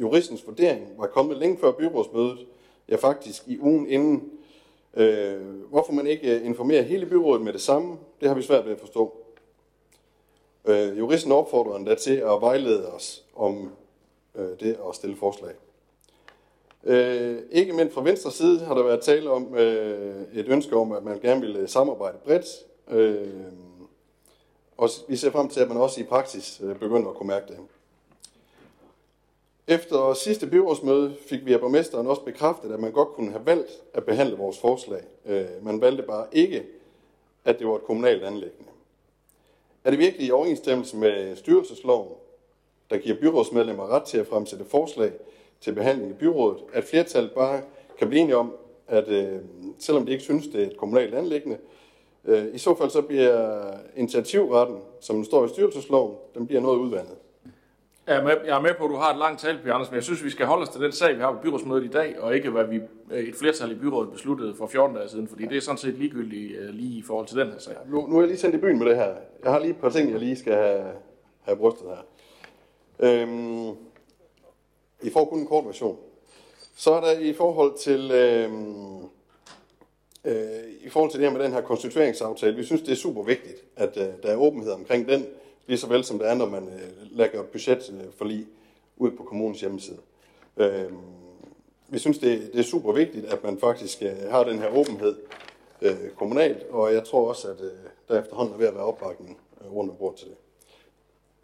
juristens 0.00 0.46
vurdering 0.46 0.86
var 0.98 1.06
kommet 1.06 1.36
længe 1.36 1.58
før 1.58 1.72
byrådsmødet, 1.72 2.46
ja 2.88 2.96
faktisk 2.96 3.42
i 3.46 3.58
ugen 3.60 3.88
inden. 3.88 4.30
Øh, 4.94 5.64
hvorfor 5.70 5.92
man 5.92 6.06
ikke 6.06 6.36
øh, 6.36 6.46
informerer 6.46 6.82
hele 6.82 7.06
byrådet 7.06 7.42
med 7.42 7.52
det 7.52 7.60
samme, 7.60 7.96
det 8.20 8.28
har 8.28 8.34
vi 8.34 8.42
svært 8.42 8.64
ved 8.64 8.72
at 8.72 8.80
forstå. 8.80 9.16
Øh, 10.64 10.98
juristen 10.98 11.32
opfordrer 11.32 11.76
endda 11.76 11.94
til 11.94 12.16
at 12.16 12.40
vejlede 12.40 12.92
os 12.92 13.24
om 13.34 13.70
øh, 14.34 14.60
det 14.60 14.78
at 14.88 14.94
stille 14.94 15.16
forslag. 15.16 15.52
Øh, 16.84 17.38
ikke 17.50 17.72
mindst 17.72 17.94
fra 17.94 18.02
venstre 18.02 18.30
side 18.30 18.60
har 18.60 18.74
der 18.74 18.82
været 18.82 19.00
tale 19.00 19.30
om 19.30 19.54
øh, 19.54 20.22
et 20.32 20.48
ønske 20.48 20.76
om, 20.76 20.92
at 20.92 21.04
man 21.04 21.20
gerne 21.20 21.40
ville 21.40 21.68
samarbejde 21.68 22.18
bredt. 22.24 22.46
Øh, 22.90 23.28
og 24.76 24.88
vi 25.08 25.16
ser 25.16 25.30
frem 25.30 25.48
til, 25.48 25.60
at 25.60 25.68
man 25.68 25.76
også 25.76 26.00
i 26.00 26.04
praksis 26.04 26.60
øh, 26.64 26.76
begynder 26.76 27.10
at 27.10 27.16
kunne 27.16 27.26
mærke 27.26 27.46
det. 27.48 27.58
Efter 29.68 30.14
sidste 30.14 30.46
byrådsmøde 30.46 31.16
fik 31.26 31.46
vi 31.46 31.52
af 31.52 31.60
borgmesteren 31.60 32.06
også 32.06 32.22
bekræftet, 32.22 32.72
at 32.72 32.80
man 32.80 32.92
godt 32.92 33.08
kunne 33.08 33.30
have 33.30 33.46
valgt 33.46 33.70
at 33.94 34.04
behandle 34.04 34.36
vores 34.36 34.58
forslag. 34.58 35.02
Øh, 35.26 35.46
man 35.62 35.80
valgte 35.80 36.02
bare 36.02 36.26
ikke, 36.32 36.62
at 37.44 37.58
det 37.58 37.66
var 37.66 37.74
et 37.74 37.84
kommunalt 37.84 38.24
anlæggende. 38.24 38.70
Er 39.84 39.90
det 39.90 39.98
virkelig 39.98 40.26
i 40.26 40.30
overensstemmelse 40.30 40.96
med 40.96 41.36
styrelsesloven, 41.36 42.12
der 42.90 42.96
giver 42.96 43.16
byrådsmedlemmer 43.20 43.88
ret 43.88 44.02
til 44.02 44.18
at 44.18 44.26
fremsætte 44.26 44.64
forslag 44.64 45.12
til 45.60 45.72
behandling 45.72 46.10
i 46.10 46.14
byrådet, 46.14 46.62
at 46.72 46.84
flertallet 46.84 47.32
bare 47.32 47.62
kan 47.98 48.08
blive 48.08 48.22
enige 48.22 48.36
om, 48.36 48.52
at 48.88 49.08
øh, 49.08 49.38
selvom 49.78 50.06
de 50.06 50.12
ikke 50.12 50.24
synes, 50.24 50.46
det 50.46 50.62
er 50.62 50.66
et 50.66 50.76
kommunalt 50.76 51.14
anlæggende, 51.14 51.58
øh, 52.24 52.54
i 52.54 52.58
så 52.58 52.74
fald 52.74 52.90
så 52.90 53.02
bliver 53.02 53.70
initiativretten, 53.96 54.78
som 55.00 55.24
står 55.24 55.44
i 55.44 55.48
styrelsesloven, 55.48 56.16
den 56.34 56.46
bliver 56.46 56.60
noget 56.60 56.78
udvandet. 56.78 57.16
Jeg 58.06 58.16
er, 58.16 58.22
med, 58.22 58.36
jeg 58.44 58.56
er 58.56 58.60
med 58.60 58.74
på, 58.78 58.84
at 58.84 58.90
du 58.90 58.96
har 58.96 59.12
et 59.12 59.18
langt 59.18 59.40
tal, 59.40 59.58
Pia 59.62 59.74
Anders, 59.74 59.90
men 59.90 59.94
jeg 59.94 60.04
synes, 60.04 60.24
vi 60.24 60.30
skal 60.30 60.46
holde 60.46 60.62
os 60.62 60.68
til 60.68 60.80
den 60.80 60.92
sag, 60.92 61.16
vi 61.16 61.20
har 61.20 61.32
på 61.32 61.38
byrådsmødet 61.42 61.84
i 61.84 61.88
dag, 61.88 62.20
og 62.20 62.34
ikke 62.34 62.50
hvad 62.50 62.64
vi 62.64 62.80
øh, 63.10 63.24
et 63.24 63.34
flertal 63.34 63.72
i 63.72 63.74
byrådet 63.74 64.12
besluttede 64.12 64.54
for 64.54 64.66
14 64.66 64.96
dage 64.96 65.08
siden, 65.08 65.28
fordi 65.28 65.46
det 65.46 65.56
er 65.56 65.60
sådan 65.60 65.78
set 65.78 65.94
ligegyldigt 65.94 66.58
øh, 66.58 66.68
lige 66.68 66.98
i 66.98 67.02
forhold 67.02 67.26
til 67.26 67.36
den 67.36 67.50
her 67.50 67.58
sag. 67.58 67.74
Nu, 67.86 68.06
nu 68.06 68.16
er 68.16 68.20
jeg 68.20 68.28
lige 68.28 68.38
sendt 68.38 68.54
i 68.54 68.58
byen 68.58 68.78
med 68.78 68.86
det 68.86 68.96
her. 68.96 69.14
Jeg 69.44 69.52
har 69.52 69.58
lige 69.58 69.70
et 69.70 69.76
par 69.76 69.88
ting, 69.88 70.10
jeg 70.10 70.18
lige 70.18 70.36
skal 70.36 70.52
have, 70.54 70.92
have 71.42 71.56
brystet 71.56 71.86
her. 71.88 72.02
Øhm, 72.98 73.68
I 75.02 75.10
får 75.12 75.24
kun 75.24 75.38
en 75.38 75.46
kort 75.46 75.66
version. 75.66 75.98
Så 76.76 76.92
er 76.92 77.00
der 77.00 77.18
i 77.18 77.32
forhold 77.32 77.78
til 77.78 78.10
øhm, 78.10 79.04
øh, 80.24 80.36
i 80.80 80.88
forhold 80.88 81.10
til 81.10 81.20
det 81.20 81.28
her 81.30 81.36
med 81.36 81.44
den 81.44 81.52
her 81.52 81.60
konstitueringsaftale, 81.60 82.56
vi 82.56 82.64
synes, 82.64 82.82
det 82.82 82.92
er 82.92 82.96
super 82.96 83.22
vigtigt, 83.22 83.64
at 83.76 83.96
øh, 83.96 84.06
der 84.22 84.28
er 84.28 84.36
åbenhed 84.36 84.72
omkring 84.72 85.08
den, 85.08 85.26
lige 85.66 85.78
så 85.78 85.88
vel 85.88 86.04
som 86.04 86.18
det 86.18 86.28
er, 86.28 86.34
når 86.34 86.48
man 86.48 86.68
øh, 86.68 87.18
lægger 87.18 87.42
budgetforlig 87.42 88.46
ud 88.96 89.10
på 89.10 89.22
kommunens 89.22 89.60
hjemmeside. 89.60 89.98
Øh, 90.56 90.92
vi 91.88 91.98
synes, 91.98 92.18
det, 92.18 92.50
det 92.52 92.60
er 92.60 92.64
super 92.64 92.92
vigtigt, 92.92 93.24
at 93.24 93.44
man 93.44 93.58
faktisk 93.58 94.02
øh, 94.02 94.30
har 94.30 94.44
den 94.44 94.58
her 94.58 94.68
åbenhed 94.68 95.16
øh, 95.82 96.10
kommunalt, 96.16 96.62
og 96.70 96.94
jeg 96.94 97.04
tror 97.04 97.28
også, 97.28 97.48
at 97.48 97.60
øh, 97.60 97.70
der 98.08 98.20
efterhånden 98.20 98.54
er 98.54 98.58
ved 98.58 98.66
at 98.66 98.74
være 98.74 98.84
opbakning 98.84 99.38
øh, 99.60 99.72
rundt 99.72 99.90
om 99.90 99.96
bordet 99.96 100.18
til 100.18 100.28
det. 100.28 100.36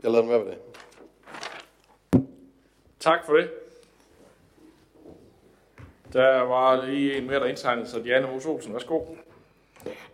Jeg 0.02 0.10
lader 0.10 0.22
den 0.22 0.30
være 0.30 0.40
ved 0.40 0.46
det. 0.46 0.58
Tak 3.00 3.26
for 3.26 3.32
det. 3.32 3.50
Der 6.12 6.40
var 6.40 6.86
lige 6.86 7.16
en 7.16 7.26
mere, 7.26 7.40
der 7.40 7.46
indtegnede 7.46 7.88
sig. 7.88 8.04
Diana 8.04 8.32
Mos 8.32 8.46
Olsen, 8.46 8.72
værsgo. 8.72 9.00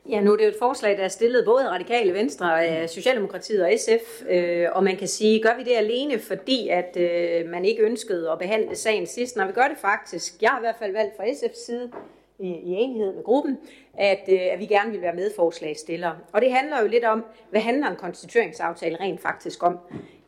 Ja, 0.09 0.21
nu 0.21 0.33
er 0.33 0.37
det 0.37 0.45
jo 0.45 0.49
et 0.49 0.57
forslag, 0.59 0.97
der 0.97 1.05
er 1.05 1.09
stillet 1.09 1.45
både 1.45 1.71
Radikale 1.71 2.15
Venstre, 2.15 2.89
Socialdemokratiet 2.89 3.63
og 3.63 3.73
SF, 3.79 4.23
øh, 4.31 4.67
og 4.73 4.85
man 4.85 4.97
kan 4.97 5.09
sige, 5.09 5.43
gør 5.43 5.57
vi 5.57 5.63
det 5.63 5.77
alene, 5.77 6.19
fordi 6.19 6.69
at 6.69 6.97
øh, 6.97 7.49
man 7.51 7.65
ikke 7.65 7.83
ønskede 7.83 8.31
at 8.31 8.39
behandle 8.39 8.77
sagen 8.77 9.07
sidst? 9.07 9.37
Når 9.37 9.47
vi 9.47 9.53
gør 9.53 9.69
det 9.69 9.79
faktisk, 9.79 10.43
jeg 10.43 10.51
har 10.51 10.59
i 10.59 10.63
hvert 10.63 10.77
fald 10.79 10.93
valgt 10.93 11.17
fra 11.17 11.25
SF's 11.25 11.67
side, 11.67 11.91
i, 12.39 12.49
i 12.49 12.73
enighed 12.73 13.15
med 13.15 13.25
gruppen, 13.25 13.59
at, 13.95 14.29
øh, 14.29 14.41
at 14.53 14.59
vi 14.59 14.67
gerne 14.67 14.91
vil 14.91 15.03
være 15.03 15.15
medforslagstillere. 15.15 16.17
Og 16.33 16.41
det 16.41 16.53
handler 16.53 16.81
jo 16.83 16.89
lidt 16.89 17.05
om, 17.05 17.25
hvad 17.51 17.61
handler 17.61 17.91
en 17.91 17.97
konstitueringsaftale 17.97 19.01
rent 19.01 19.21
faktisk 19.21 19.63
om? 19.63 19.79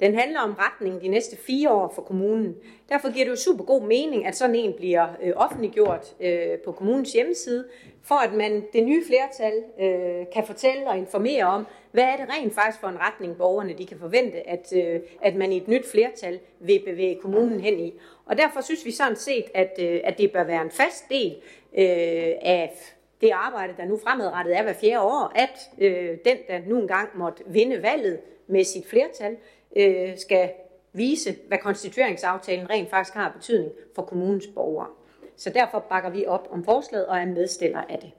Den 0.01 0.15
handler 0.15 0.41
om 0.41 0.55
retningen 0.59 1.03
de 1.03 1.09
næste 1.09 1.37
fire 1.37 1.71
år 1.71 1.93
for 1.95 2.03
kommunen. 2.03 2.57
Derfor 2.89 3.13
giver 3.13 3.25
det 3.25 3.31
jo 3.31 3.37
super 3.37 3.65
god 3.65 3.83
mening, 3.83 4.27
at 4.27 4.37
sådan 4.37 4.57
en 4.57 4.73
bliver 4.73 5.07
øh, 5.23 5.33
offentliggjort 5.37 6.15
øh, 6.21 6.59
på 6.65 6.73
kommunens 6.73 7.13
hjemmeside, 7.13 7.65
for 8.03 8.15
at 8.15 8.33
man 8.33 8.65
det 8.73 8.85
nye 8.85 9.05
flertal 9.07 9.53
øh, 9.81 10.27
kan 10.33 10.47
fortælle 10.47 10.89
og 10.89 10.99
informere 10.99 11.45
om, 11.45 11.67
hvad 11.93 12.05
er 12.05 12.17
det 12.17 12.27
rent 12.29 12.55
faktisk 12.55 12.81
for 12.81 12.89
en 12.89 13.01
retning, 13.01 13.37
borgerne 13.37 13.73
de 13.79 13.87
kan 13.87 13.99
forvente, 13.99 14.49
at, 14.49 14.73
øh, 14.77 15.01
at 15.23 15.37
man 15.37 15.53
i 15.53 15.57
et 15.57 15.69
nyt 15.69 15.91
flertal 15.91 16.41
vil 16.61 16.83
bevæge 16.87 17.19
kommunen 17.23 17.61
hen 17.61 17.81
i. 17.81 17.93
Og 18.27 18.39
derfor 18.39 18.61
synes 18.61 18.85
vi 18.85 18.91
sådan 18.91 19.17
set, 19.17 19.45
at, 19.55 19.79
øh, 19.83 20.01
at 20.05 20.19
det 20.19 20.33
bør 20.33 20.45
være 20.45 20.63
en 20.63 20.71
fast 20.71 21.05
del 21.11 21.37
øh, 21.79 22.35
af 22.43 22.73
det 23.21 23.31
arbejde, 23.31 23.75
der 23.77 23.85
nu 23.85 23.97
fremadrettet 23.97 24.57
er 24.57 24.63
hver 24.63 24.73
fjerde 24.73 25.01
år, 25.01 25.33
at 25.35 25.71
øh, 25.79 26.19
den, 26.25 26.37
der 26.49 26.61
nu 26.67 26.81
engang 26.81 27.09
måtte 27.19 27.43
vinde 27.47 27.83
valget 27.83 28.21
med 28.47 28.65
sit 28.65 28.87
flertal, 28.87 29.37
øh, 29.77 30.19
skal 30.19 30.51
vise, 30.93 31.37
hvad 31.49 31.59
konstitueringsaftalen 31.59 32.71
rent 32.71 32.91
faktisk 32.91 33.15
har 33.15 33.33
betydning 33.33 33.73
for 33.95 34.03
kommunens 34.03 34.47
borgere. 34.47 34.89
Så 35.37 35.51
derfor 35.51 35.79
bakker 35.79 36.11
vi 36.11 36.27
op 36.27 36.49
om 36.51 36.65
forslaget 36.65 37.07
og 37.07 37.19
er 37.19 37.27
medstiller 37.27 37.83
af 37.89 37.99
det. 37.99 38.11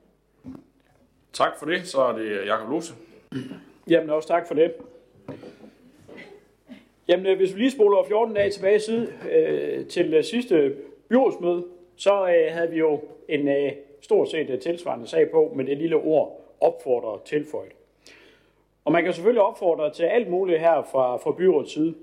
Tak 1.34 1.60
for 1.60 1.66
det. 1.66 1.88
Så 1.88 2.02
er 2.02 2.12
det 2.12 2.46
Jakob 2.46 2.70
Lose. 2.70 2.94
Jamen 3.88 4.10
også 4.10 4.28
tak 4.28 4.48
for 4.48 4.54
det. 4.54 4.74
Jamen, 7.08 7.26
øh, 7.26 7.38
hvis 7.38 7.56
vi 7.56 7.60
lige 7.60 7.72
spoler 7.72 8.04
14 8.08 8.36
dage 8.36 8.50
tilbage 8.50 8.80
side, 8.80 9.14
øh, 9.32 9.88
til 9.88 10.14
øh, 10.14 10.24
sidste 10.24 10.76
byrådsmøde, 11.10 11.66
så 11.96 12.28
øh, 12.28 12.54
havde 12.54 12.70
vi 12.70 12.78
jo 12.78 13.02
en 13.30 13.48
øh, 13.48 13.72
stort 14.02 14.30
set 14.30 14.50
et 14.50 14.60
tilsvarende 14.60 15.08
sag 15.08 15.32
på 15.32 15.52
med 15.56 15.66
det 15.66 15.78
lille 15.78 15.96
ord 15.96 16.42
opfordrer 16.62 17.22
tilføjet. 17.26 17.72
Og 18.86 18.92
man 18.92 19.04
kan 19.04 19.14
selvfølgelig 19.14 19.42
opfordre 19.42 19.94
til 19.94 20.04
alt 20.04 20.30
muligt 20.30 20.60
her 20.60 20.82
fra, 20.92 21.18
fra 21.18 21.32
byrådets 21.32 21.74
side. 21.74 21.96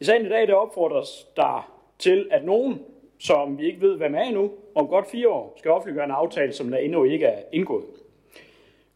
I 0.00 0.04
sagen 0.04 0.26
i 0.26 0.28
dag, 0.28 0.48
der 0.48 0.54
opfordres 0.54 1.28
der 1.36 1.72
til, 1.98 2.28
at 2.30 2.44
nogen, 2.44 2.82
som 3.18 3.58
vi 3.58 3.66
ikke 3.66 3.80
ved, 3.80 3.96
hvem 3.96 4.14
er 4.14 4.22
endnu, 4.22 4.50
om 4.74 4.88
godt 4.88 5.10
fire 5.10 5.28
år, 5.28 5.54
skal 5.56 5.70
offentliggøre 5.70 6.04
en 6.04 6.10
aftale, 6.10 6.52
som 6.52 6.70
der 6.70 6.78
endnu 6.78 7.04
ikke 7.04 7.26
er 7.26 7.42
indgået. 7.52 7.84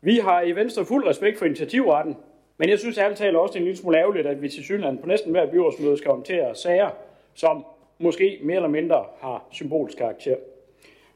Vi 0.00 0.18
har 0.18 0.42
i 0.42 0.52
Venstre 0.52 0.84
fuld 0.84 1.06
respekt 1.06 1.38
for 1.38 1.44
initiativretten, 1.44 2.16
men 2.58 2.68
jeg 2.68 2.78
synes 2.78 2.98
ærligt 2.98 3.18
talt 3.18 3.36
også, 3.36 3.52
det 3.52 3.56
er 3.56 3.60
en 3.60 3.64
lille 3.64 3.78
smule 3.78 3.98
ærgerligt, 3.98 4.26
at 4.26 4.42
vi 4.42 4.48
til 4.48 4.64
Sydland 4.64 4.98
på 4.98 5.06
næsten 5.06 5.30
hver 5.30 5.50
byrådsmøde 5.50 5.96
skal 5.96 6.10
håndtere 6.10 6.54
sager, 6.54 6.90
som 7.34 7.64
måske 7.98 8.38
mere 8.42 8.56
eller 8.56 8.68
mindre 8.68 9.04
har 9.18 9.44
symbolsk 9.50 9.98
karakter. 9.98 10.36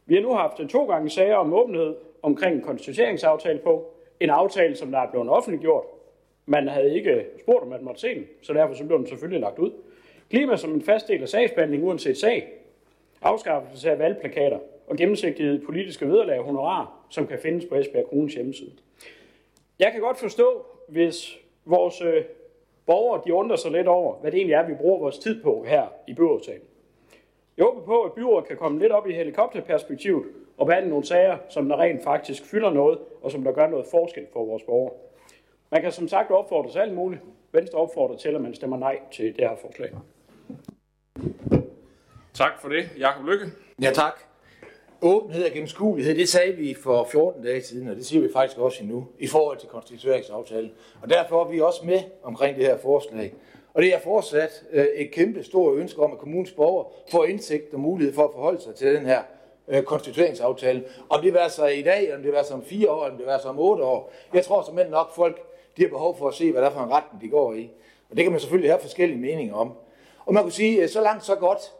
Vi 0.08 0.14
har 0.14 0.22
nu 0.22 0.34
haft 0.34 0.68
to 0.68 0.86
gange 0.86 1.10
sager 1.10 1.36
om 1.36 1.52
åbenhed 1.52 1.96
omkring 2.22 2.56
en 2.56 2.62
konstitueringsaftale 2.62 3.58
på. 3.58 3.94
En 4.20 4.30
aftale, 4.30 4.76
som 4.76 4.90
der 4.90 4.98
er 4.98 5.10
blevet 5.10 5.28
offentliggjort. 5.28 5.84
Man 6.46 6.68
havde 6.68 6.94
ikke 6.94 7.24
spurgt, 7.40 7.62
om 7.62 7.68
man 7.68 7.84
måtte 7.84 8.00
se 8.00 8.14
den, 8.14 8.26
så 8.42 8.52
derfor 8.52 8.74
så 8.74 8.84
blev 8.84 8.98
den 8.98 9.06
selvfølgelig 9.06 9.40
lagt 9.40 9.58
ud. 9.58 9.70
Klima 10.30 10.56
som 10.56 10.74
en 10.74 10.82
fast 10.82 11.08
del 11.08 11.22
af 11.22 11.28
sagsbehandling 11.28 11.84
uanset 11.84 12.18
sag. 12.18 12.52
Afskaffelse 13.22 13.90
af 13.90 13.98
valgplakater 13.98 14.58
og 14.86 14.96
gennemsigtighed 14.96 15.66
politiske 15.66 16.06
vederlag 16.06 16.38
og 16.38 16.44
honorar, 16.44 17.06
som 17.10 17.26
kan 17.26 17.38
findes 17.38 17.64
på 17.64 17.74
Esbjerg 17.74 18.08
Kommunes 18.08 18.34
hjemmeside. 18.34 18.72
Jeg 19.78 19.92
kan 19.92 20.00
godt 20.00 20.18
forstå, 20.18 20.66
hvis 20.88 21.38
vores 21.64 22.00
øh, 22.00 22.24
borgere 22.86 23.22
de 23.26 23.34
undrer 23.34 23.56
sig 23.56 23.70
lidt 23.70 23.86
over, 23.86 24.14
hvad 24.20 24.30
det 24.30 24.38
egentlig 24.38 24.54
er, 24.54 24.66
vi 24.66 24.74
bruger 24.74 24.98
vores 24.98 25.18
tid 25.18 25.42
på 25.42 25.64
her 25.68 25.86
i 26.06 26.14
byrådsagen. 26.14 26.67
Jeg 27.58 27.64
håber 27.64 27.80
på, 27.80 28.02
at 28.02 28.12
byrådet 28.12 28.48
kan 28.48 28.56
komme 28.56 28.78
lidt 28.78 28.92
op 28.92 29.06
i 29.06 29.12
helikopterperspektivet 29.12 30.24
og 30.58 30.66
behandle 30.66 30.90
nogle 30.90 31.04
sager, 31.04 31.38
som 31.48 31.68
der 31.68 31.76
rent 31.76 32.04
faktisk 32.04 32.44
fylder 32.44 32.70
noget, 32.70 32.98
og 33.22 33.30
som 33.30 33.44
der 33.44 33.52
gør 33.52 33.66
noget 33.66 33.86
forskel 33.90 34.26
for 34.32 34.44
vores 34.44 34.62
borgere. 34.62 34.92
Man 35.70 35.82
kan 35.82 35.92
som 35.92 36.08
sagt 36.08 36.30
opfordre 36.30 36.70
til 36.70 36.78
alt 36.78 36.94
muligt. 36.94 37.22
Venstre 37.52 37.78
opfordrer 37.78 38.16
til, 38.16 38.28
at 38.28 38.40
man 38.40 38.54
stemmer 38.54 38.76
nej 38.76 38.98
til 39.12 39.24
det 39.24 39.48
her 39.48 39.56
forslag. 39.56 39.90
Tak 42.34 42.60
for 42.60 42.68
det, 42.68 42.90
Jakob 42.98 43.26
Lykke. 43.26 43.46
Ja, 43.82 43.90
tak. 43.92 44.20
Åbenhed 45.02 45.44
og 45.44 45.50
gennemskuelighed, 45.50 46.14
det 46.14 46.28
sagde 46.28 46.52
vi 46.52 46.74
for 46.74 47.08
14 47.12 47.42
dage 47.44 47.62
siden, 47.62 47.88
og 47.88 47.96
det 47.96 48.06
siger 48.06 48.22
vi 48.22 48.28
faktisk 48.32 48.58
også 48.58 48.82
endnu, 48.82 49.06
i 49.18 49.26
forhold 49.26 49.58
til 49.58 49.68
konstitueringsaftalen. 49.68 50.72
Og 51.02 51.10
derfor 51.10 51.44
er 51.44 51.48
vi 51.48 51.60
også 51.60 51.86
med 51.86 52.00
omkring 52.22 52.56
det 52.56 52.66
her 52.66 52.78
forslag. 52.78 53.34
Og 53.74 53.82
det 53.82 53.94
er 53.94 53.98
fortsat 53.98 54.64
øh, 54.72 54.84
et 54.84 55.10
kæmpe 55.10 55.42
stort 55.42 55.78
ønske 55.78 56.02
om, 56.02 56.12
at 56.12 56.18
kommunens 56.18 56.52
borgere 56.52 56.86
får 57.10 57.24
indsigt 57.24 57.74
og 57.74 57.80
mulighed 57.80 58.14
for 58.14 58.24
at 58.24 58.30
forholde 58.34 58.60
sig 58.60 58.74
til 58.74 58.94
den 58.94 59.06
her 59.06 59.22
øh, 59.68 59.82
konstitueringsaftale. 59.82 60.84
Om 61.08 61.22
det 61.22 61.32
vil 61.32 61.40
så 61.48 61.66
i 61.66 61.82
dag, 61.82 62.14
om 62.14 62.22
det 62.22 62.32
vil 62.32 62.40
så 62.44 62.54
om 62.54 62.64
fire 62.64 62.90
år, 62.90 63.04
om 63.04 63.16
det 63.16 63.26
vil 63.26 63.34
så 63.42 63.48
om 63.48 63.58
otte 63.58 63.84
år. 63.84 64.12
Jeg 64.34 64.44
tror 64.44 64.62
simpelthen 64.62 64.90
nok, 64.90 65.14
folk 65.14 65.42
de 65.76 65.82
har 65.82 65.88
behov 65.88 66.18
for 66.18 66.28
at 66.28 66.34
se, 66.34 66.52
hvad 66.52 66.62
der 66.62 66.68
er 66.68 66.72
for 66.72 66.80
en 66.80 66.90
retning, 66.90 67.22
de 67.22 67.28
går 67.28 67.52
i. 67.52 67.70
Og 68.10 68.16
det 68.16 68.24
kan 68.24 68.32
man 68.32 68.40
selvfølgelig 68.40 68.70
have 68.70 68.80
forskellige 68.80 69.18
meninger 69.20 69.54
om. 69.54 69.72
Og 70.26 70.34
man 70.34 70.42
kunne 70.42 70.52
sige, 70.52 70.82
øh, 70.82 70.88
så 70.88 71.02
langt 71.02 71.24
så 71.24 71.34
godt. 71.34 71.72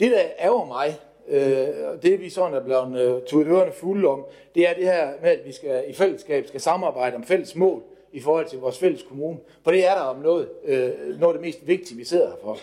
Det, 0.00 0.10
der 0.10 0.20
ærger 0.40 0.64
mig, 0.64 0.96
øh, 1.28 2.02
det 2.02 2.20
vi 2.20 2.30
sådan 2.30 2.54
er 2.54 2.64
blevet 2.64 3.16
øh, 3.16 3.22
tudet 3.22 3.46
ørerne 3.46 3.72
fulde 3.72 4.08
om, 4.08 4.24
det 4.54 4.68
er 4.68 4.74
det 4.74 4.84
her 4.84 5.10
med, 5.22 5.30
at 5.30 5.46
vi 5.46 5.52
skal 5.52 5.84
i 5.88 5.92
fællesskab 5.92 6.46
skal 6.46 6.60
samarbejde 6.60 7.16
om 7.16 7.24
fælles 7.24 7.56
mål 7.56 7.82
i 8.12 8.20
forhold 8.20 8.46
til 8.46 8.58
vores 8.58 8.78
fælles 8.78 9.02
kommune. 9.02 9.38
For 9.62 9.70
det 9.70 9.86
er 9.86 9.94
der 9.94 10.00
om 10.00 10.16
noget, 10.16 10.48
øh, 10.64 10.90
noget 11.20 11.22
af 11.22 11.32
det 11.32 11.40
mest 11.40 11.66
vigtige, 11.66 11.96
vi 11.96 12.04
sidder 12.04 12.28
her 12.28 12.36
for. 12.42 12.58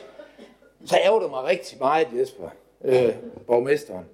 Så 0.86 0.98
ærger 1.06 1.20
det 1.20 1.30
mig 1.30 1.44
rigtig 1.44 1.78
meget, 1.80 2.08
Jesper, 2.20 2.50
øh, 2.84 3.16
borgmesteren, 3.48 4.06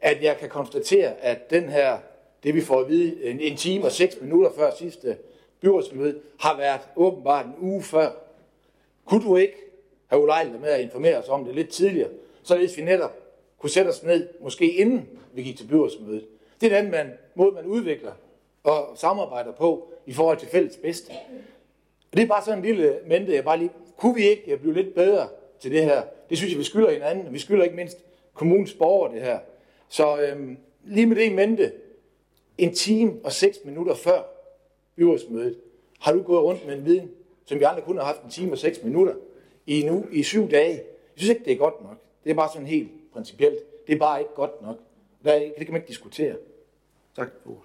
at 0.00 0.22
jeg 0.22 0.36
kan 0.36 0.48
konstatere, 0.48 1.20
at 1.20 1.50
den 1.50 1.68
her, 1.68 1.98
det 2.42 2.54
vi 2.54 2.60
får 2.60 2.80
at 2.80 2.88
vide 2.88 3.24
en, 3.24 3.40
en 3.40 3.56
time 3.56 3.84
og 3.84 3.92
seks 3.92 4.20
minutter 4.20 4.50
før 4.56 4.70
sidste 4.78 5.16
byrådsmøde, 5.60 6.20
har 6.40 6.56
været 6.56 6.80
åbenbart 6.96 7.46
en 7.46 7.54
uge 7.60 7.82
før. 7.82 8.10
Kunne 9.04 9.24
du 9.24 9.36
ikke 9.36 9.56
have 10.06 10.22
ulejlighed 10.22 10.60
med 10.60 10.68
at 10.68 10.80
informere 10.80 11.16
os 11.18 11.28
om 11.28 11.44
det 11.44 11.54
lidt 11.54 11.68
tidligere, 11.68 12.10
således 12.42 12.76
vi 12.76 12.82
netop 12.82 13.16
kunne 13.58 13.70
sætte 13.70 13.88
os 13.88 14.02
ned, 14.02 14.28
måske 14.40 14.72
inden 14.72 15.08
vi 15.32 15.42
gik 15.42 15.56
til 15.56 15.66
byrådsmødet. 15.66 16.26
Det 16.60 16.72
er 16.72 16.82
den 16.82 16.90
man, 16.90 17.12
måde, 17.34 17.52
man 17.52 17.66
udvikler 17.66 18.12
og 18.64 18.88
samarbejder 18.94 19.52
på 19.52 19.92
i 20.08 20.12
forhold 20.12 20.38
til 20.38 20.48
fælles 20.48 20.76
bedste. 20.76 21.10
Og 22.10 22.16
det 22.16 22.22
er 22.22 22.26
bare 22.26 22.44
sådan 22.44 22.58
en 22.58 22.64
lille 22.64 22.98
mente, 23.06 23.34
jeg 23.34 23.44
bare 23.44 23.58
lige, 23.58 23.70
kunne 23.96 24.14
vi 24.14 24.22
ikke 24.22 24.52
øh, 24.52 24.60
blive 24.60 24.74
lidt 24.74 24.94
bedre 24.94 25.28
til 25.60 25.70
det 25.70 25.84
her? 25.84 26.02
Det 26.30 26.38
synes 26.38 26.52
jeg, 26.52 26.58
vi 26.58 26.64
skylder 26.64 26.90
hinanden, 26.90 27.26
og 27.26 27.32
vi 27.32 27.38
skylder 27.38 27.64
ikke 27.64 27.76
mindst 27.76 27.98
kommunens 28.34 28.74
borgere 28.74 29.14
det 29.14 29.22
her. 29.22 29.38
Så 29.88 30.20
øhm, 30.20 30.56
lige 30.84 31.06
med 31.06 31.16
det 31.16 31.24
i 31.24 31.32
mente, 31.32 31.72
en 32.58 32.74
time 32.74 33.12
og 33.24 33.32
seks 33.32 33.58
minutter 33.64 33.94
før 33.94 34.22
byrådsmødet, 34.96 35.58
har 36.00 36.12
du 36.12 36.22
gået 36.22 36.42
rundt 36.42 36.66
med 36.66 36.74
en 36.74 36.84
viden, 36.84 37.10
som 37.44 37.58
vi 37.58 37.64
andre 37.64 37.82
kun 37.82 37.96
har 37.96 38.04
haft 38.04 38.22
en 38.22 38.30
time 38.30 38.52
og 38.52 38.58
seks 38.58 38.82
minutter 38.82 39.14
i 39.66 39.82
nu 39.82 40.04
i 40.12 40.22
syv 40.22 40.50
dage. 40.50 40.74
Jeg 40.74 40.84
synes 41.16 41.30
ikke, 41.30 41.44
det 41.44 41.52
er 41.52 41.56
godt 41.56 41.82
nok. 41.82 41.96
Det 42.24 42.30
er 42.30 42.34
bare 42.34 42.50
sådan 42.52 42.66
helt 42.66 42.90
principielt. 43.12 43.86
Det 43.86 43.94
er 43.94 43.98
bare 43.98 44.20
ikke 44.20 44.34
godt 44.34 44.62
nok. 44.62 44.76
Det 45.24 45.54
kan 45.56 45.66
man 45.68 45.76
ikke 45.76 45.88
diskutere. 45.88 46.34
Tak 47.16 47.28
for 47.44 47.64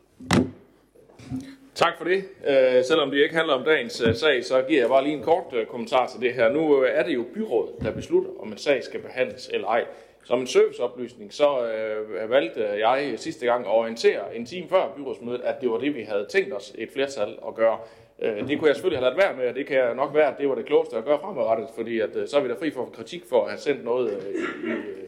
Tak 1.75 1.97
for 1.97 2.05
det. 2.05 2.23
Øh, 2.47 2.83
selvom 2.83 3.12
det 3.12 3.17
ikke 3.17 3.36
handler 3.36 3.53
om 3.53 3.63
dagens 3.63 4.01
øh, 4.01 4.15
sag, 4.15 4.45
så 4.45 4.62
giver 4.67 4.81
jeg 4.81 4.89
bare 4.89 5.03
lige 5.03 5.17
en 5.17 5.23
kort 5.23 5.53
øh, 5.53 5.65
kommentar 5.65 6.07
til 6.07 6.21
det 6.21 6.33
her. 6.33 6.49
Nu 6.49 6.83
øh, 6.83 6.91
er 6.93 7.03
det 7.03 7.13
jo 7.13 7.25
byrådet, 7.33 7.75
der 7.81 7.91
beslutter, 7.91 8.29
om 8.39 8.51
en 8.51 8.57
sag 8.57 8.83
skal 8.83 8.99
behandles 8.99 9.49
eller 9.53 9.67
ej. 9.67 9.86
Som 10.23 10.39
en 10.39 10.47
serviceoplysning, 10.47 11.33
så 11.33 11.67
øh, 11.67 12.29
valgte 12.29 12.63
jeg 12.63 13.13
sidste 13.15 13.45
gang 13.45 13.65
at 13.65 13.71
orientere 13.71 14.36
en 14.36 14.45
time 14.45 14.69
før 14.69 14.93
byrådsmødet, 14.97 15.41
at 15.41 15.62
det 15.62 15.69
var 15.69 15.77
det, 15.77 15.95
vi 15.95 16.01
havde 16.01 16.25
tænkt 16.29 16.53
os 16.53 16.73
et 16.77 16.89
flertal 16.93 17.38
at 17.47 17.55
gøre. 17.55 17.77
Øh, 18.21 18.47
det 18.47 18.59
kunne 18.59 18.67
jeg 18.67 18.75
selvfølgelig 18.75 18.99
have 18.99 19.09
ladt 19.09 19.17
være 19.17 19.38
med, 19.38 19.47
og 19.47 19.55
det 19.55 19.67
kan 19.67 19.77
jeg 19.77 19.95
nok 19.95 20.15
være, 20.15 20.31
at 20.31 20.38
det 20.38 20.49
var 20.49 20.55
det 20.55 20.65
klogeste 20.65 20.97
at 20.97 21.05
gøre 21.05 21.19
fremadrettet, 21.19 21.67
fordi 21.75 21.99
at, 21.99 22.15
øh, 22.15 22.27
så 22.27 22.38
er 22.38 22.41
vi 22.41 22.49
da 22.49 22.53
fri 22.53 22.71
for 22.71 22.89
kritik 22.95 23.23
for 23.29 23.43
at 23.43 23.49
have 23.49 23.59
sendt 23.59 23.86
noget 23.86 24.13
øh, 24.13 24.33
i, 24.33 24.71
øh, 24.71 25.03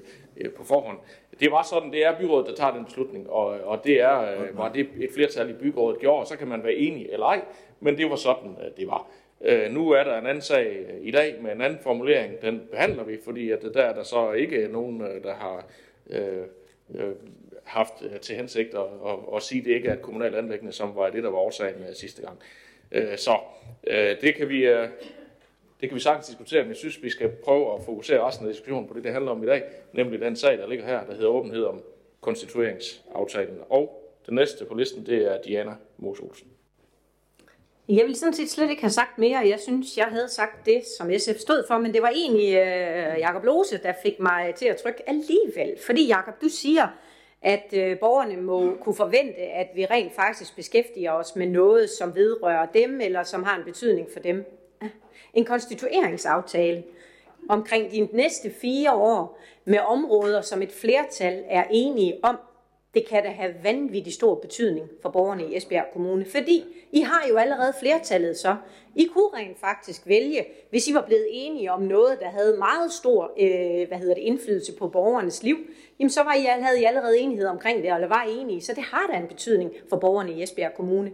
på 0.57 0.63
forhånd 0.63 0.97
det 1.39 1.51
var 1.51 1.63
sådan, 1.63 1.91
det 1.91 2.05
er 2.05 2.17
byrådet, 2.19 2.47
der 2.47 2.55
tager 2.55 2.73
den 2.73 2.85
beslutning, 2.85 3.29
og, 3.29 3.45
og 3.45 3.81
det 3.83 4.01
er, 4.01 4.21
øh, 4.21 4.57
var 4.57 4.71
det 4.71 4.87
et 4.99 5.09
flertal 5.13 5.49
i 5.49 5.53
byrådet 5.53 5.99
gjorde, 5.99 6.29
så 6.29 6.37
kan 6.37 6.47
man 6.47 6.63
være 6.63 6.73
enig 6.73 7.07
eller 7.11 7.25
ej, 7.25 7.41
men 7.79 7.97
det 7.97 8.09
var 8.09 8.15
sådan, 8.15 8.55
det 8.77 8.87
var. 8.87 9.07
Øh, 9.41 9.71
nu 9.71 9.91
er 9.91 10.03
der 10.03 10.17
en 10.17 10.27
anden 10.27 10.41
sag 10.41 10.85
i 11.01 11.11
dag 11.11 11.35
med 11.41 11.51
en 11.51 11.61
anden 11.61 11.79
formulering, 11.83 12.41
den 12.41 12.61
behandler 12.71 13.03
vi, 13.03 13.17
fordi 13.23 13.51
at 13.51 13.61
der 13.73 13.81
er 13.81 13.93
der 13.93 14.03
så 14.03 14.31
ikke 14.31 14.67
nogen, 14.67 15.01
øh, 15.01 15.23
der 15.23 15.33
har 15.33 15.65
øh, 16.09 16.43
øh, 16.95 17.11
haft 17.63 17.93
til 18.21 18.35
hensigt 18.35 18.73
at, 18.73 18.81
at, 18.81 19.35
at 19.35 19.41
sige, 19.41 19.59
at 19.59 19.65
det 19.65 19.71
ikke 19.71 19.87
er 19.87 19.93
et 19.93 20.01
kommunalt 20.01 20.35
anlæggende, 20.35 20.73
som 20.73 20.95
var 20.95 21.09
det, 21.09 21.23
der 21.23 21.29
var 21.29 21.37
årsagen 21.37 21.83
sidste 21.93 22.21
gang. 22.21 22.39
Øh, 22.91 23.17
så 23.17 23.37
øh, 23.87 24.21
det 24.21 24.35
kan 24.35 24.49
vi... 24.49 24.67
Det 25.81 25.89
kan 25.89 25.95
vi 25.95 25.99
sagtens 25.99 26.27
diskutere, 26.27 26.61
men 26.61 26.69
jeg 26.69 26.77
synes, 26.77 27.03
vi 27.03 27.09
skal 27.09 27.29
prøve 27.29 27.73
at 27.73 27.81
fokusere 27.85 28.27
resten 28.27 28.47
af 28.47 28.53
diskussionen 28.53 28.87
på 28.87 28.93
det, 28.93 29.03
det 29.03 29.11
handler 29.11 29.31
om 29.31 29.43
i 29.43 29.45
dag, 29.45 29.63
nemlig 29.93 30.21
den 30.21 30.35
sag, 30.35 30.57
der 30.57 30.67
ligger 30.67 30.85
her, 30.85 31.05
der 31.05 31.13
hedder 31.13 31.27
åbenhed 31.27 31.63
om 31.63 31.81
konstitueringsaftalen. 32.21 33.57
Og 33.69 34.11
den 34.25 34.35
næste 34.35 34.65
på 34.65 34.73
listen, 34.73 35.05
det 35.05 35.31
er 35.31 35.41
Diana 35.41 35.75
Mos 35.97 36.19
Olsen. 36.19 36.47
Jeg 37.89 38.05
vil 38.05 38.15
sådan 38.15 38.33
set 38.33 38.49
slet 38.49 38.69
ikke 38.69 38.81
have 38.81 38.91
sagt 38.91 39.17
mere. 39.17 39.37
Jeg 39.37 39.59
synes, 39.59 39.97
jeg 39.97 40.05
havde 40.05 40.29
sagt 40.29 40.65
det, 40.65 40.83
som 40.97 41.11
SF 41.17 41.37
stod 41.37 41.63
for, 41.67 41.77
men 41.77 41.93
det 41.93 42.01
var 42.01 42.09
egentlig 42.09 42.55
øh, 42.55 43.19
Jakob 43.19 43.43
Lose, 43.43 43.77
der 43.77 43.93
fik 44.03 44.19
mig 44.19 44.55
til 44.55 44.65
at 44.65 44.77
trykke 44.77 45.09
alligevel. 45.09 45.77
Fordi 45.85 46.07
Jakob, 46.07 46.41
du 46.41 46.49
siger, 46.49 46.87
at 47.41 47.73
øh, 47.73 47.99
borgerne 47.99 48.41
må 48.41 48.75
kunne 48.81 48.95
forvente, 48.95 49.39
at 49.39 49.67
vi 49.75 49.85
rent 49.85 50.15
faktisk 50.15 50.55
beskæftiger 50.55 51.11
os 51.11 51.35
med 51.35 51.47
noget, 51.47 51.89
som 51.89 52.15
vedrører 52.15 52.65
dem, 52.65 53.01
eller 53.01 53.23
som 53.23 53.43
har 53.43 53.57
en 53.57 53.63
betydning 53.63 54.07
for 54.13 54.19
dem 54.19 54.45
en 55.33 55.45
konstitueringsaftale 55.45 56.83
omkring 57.49 57.91
de 57.91 58.09
næste 58.13 58.51
fire 58.61 58.93
år 58.93 59.39
med 59.65 59.79
områder, 59.79 60.41
som 60.41 60.61
et 60.61 60.71
flertal 60.71 61.43
er 61.47 61.63
enige 61.71 62.19
om, 62.23 62.37
det 62.95 63.07
kan 63.07 63.23
da 63.23 63.29
have 63.29 63.53
vanvittig 63.63 64.13
stor 64.13 64.35
betydning 64.35 64.89
for 65.01 65.09
borgerne 65.09 65.45
i 65.45 65.57
Esbjerg 65.57 65.85
Kommune, 65.93 66.25
fordi 66.25 66.63
I 66.91 67.01
har 67.01 67.27
jo 67.29 67.37
allerede 67.37 67.73
flertallet 67.79 68.37
så. 68.37 68.55
I 68.95 69.05
kunne 69.05 69.29
rent 69.33 69.59
faktisk 69.59 70.07
vælge, 70.07 70.45
hvis 70.69 70.87
I 70.87 70.93
var 70.93 71.05
blevet 71.05 71.27
enige 71.31 71.71
om 71.71 71.81
noget, 71.81 72.19
der 72.19 72.29
havde 72.29 72.57
meget 72.57 72.91
stor 72.91 73.31
øh, 73.39 73.87
hvad 73.87 73.97
hedder 73.97 74.13
det, 74.13 74.21
indflydelse 74.21 74.73
på 74.73 74.87
borgernes 74.87 75.43
liv, 75.43 75.57
jamen 75.99 76.09
så 76.09 76.23
var 76.23 76.33
I, 76.33 76.41
havde 76.41 76.81
I 76.81 76.83
allerede 76.83 77.19
enighed 77.19 77.47
omkring 77.47 77.83
det, 77.83 77.93
eller 77.93 78.07
var 78.07 78.25
enige, 78.29 78.61
så 78.61 78.73
det 78.73 78.83
har 78.83 79.07
da 79.13 79.17
en 79.17 79.27
betydning 79.27 79.71
for 79.89 79.97
borgerne 79.97 80.31
i 80.31 80.43
Esbjerg 80.43 80.73
Kommune. 80.73 81.11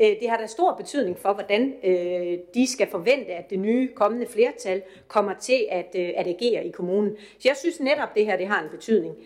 Øh, 0.00 0.16
det 0.20 0.30
har 0.30 0.36
da 0.36 0.46
stor 0.46 0.74
betydning 0.74 1.18
for, 1.18 1.32
hvordan 1.32 1.74
øh, 1.84 2.38
de 2.54 2.72
skal 2.72 2.90
forvente, 2.90 3.32
at 3.32 3.50
det 3.50 3.58
nye 3.58 3.88
kommende 3.94 4.26
flertal 4.26 4.82
kommer 5.08 5.34
til 5.34 5.66
at, 5.70 5.94
øh, 5.94 6.10
at 6.16 6.26
agere 6.26 6.66
i 6.66 6.70
kommunen. 6.70 7.16
Så 7.16 7.48
jeg 7.48 7.56
synes 7.56 7.80
netop, 7.80 8.14
det 8.14 8.26
her 8.26 8.36
det 8.36 8.46
har 8.46 8.62
en 8.62 8.70
betydning, 8.70 9.16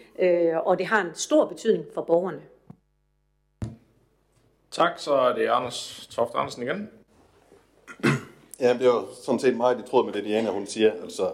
og 0.64 0.78
det 0.78 0.86
har 0.86 1.00
en 1.00 1.14
stor 1.14 1.46
betydning 1.46 1.86
for 1.94 2.02
borgerne. 2.02 2.42
Tak, 4.70 4.98
så 4.98 5.14
er 5.14 5.34
det 5.34 5.46
Anders 5.46 6.08
Toft 6.10 6.32
Andersen 6.34 6.62
igen. 6.62 6.90
Ja, 8.60 8.72
det 8.72 8.82
er 8.82 8.86
jo 8.86 9.06
sådan 9.22 9.38
set 9.38 9.56
meget 9.56 9.80
i 9.80 9.90
tråd 9.90 10.04
med 10.04 10.12
det, 10.12 10.24
Diana 10.24 10.50
hun 10.50 10.66
siger. 10.66 10.92
Altså, 11.02 11.32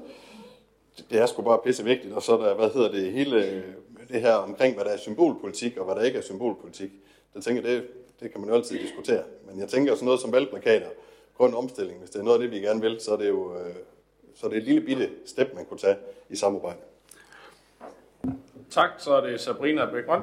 det 1.11 1.21
er 1.21 1.27
sgu 1.27 1.43
bare 1.43 1.59
pisse 1.65 1.85
vigtigt, 1.85 2.15
og 2.15 2.23
så 2.23 2.33
er 2.37 2.45
der, 2.47 2.55
hvad 2.55 2.71
hedder 2.71 2.91
det, 2.91 3.13
hele 3.13 3.63
det 4.09 4.21
her 4.21 4.35
omkring, 4.35 4.75
hvad 4.75 4.85
der 4.85 4.91
er 4.91 4.97
symbolpolitik, 4.97 5.77
og 5.77 5.85
hvad 5.85 5.95
der 5.95 6.03
ikke 6.03 6.19
er 6.19 6.23
symbolpolitik. 6.23 6.91
Jeg 7.35 7.43
tænker, 7.43 7.63
det, 7.63 7.89
det 8.23 8.33
kan 8.33 8.41
man 8.41 8.51
jo 8.51 8.57
altid 8.57 8.79
diskutere. 8.79 9.23
Men 9.51 9.61
jeg 9.61 9.69
tænker 9.69 9.95
sådan 9.95 10.05
noget 10.05 10.21
som 10.21 10.33
valgplakater, 10.33 10.89
grøn 11.37 11.55
omstilling, 11.55 11.99
hvis 11.99 12.11
det 12.11 12.19
er 12.19 12.25
noget 12.25 12.37
af 12.37 12.43
det, 12.43 12.51
vi 12.51 12.67
gerne 12.67 12.81
vil, 12.81 13.01
så 13.01 13.13
er 13.13 13.17
det 13.17 13.29
jo 13.29 13.55
øh, 13.55 13.75
så 14.35 14.47
er 14.47 14.51
det 14.51 14.59
et 14.59 14.65
lille 14.65 14.81
bitte 14.81 15.11
step, 15.27 15.55
man 15.55 15.65
kunne 15.65 15.79
tage 15.79 15.97
i 16.31 16.37
samarbejde. 16.37 16.79
Tak, 18.71 18.91
så 18.99 19.15
er 19.15 19.21
det 19.21 19.41
Sabrina 19.41 19.91
Bækgrøn. 19.91 20.23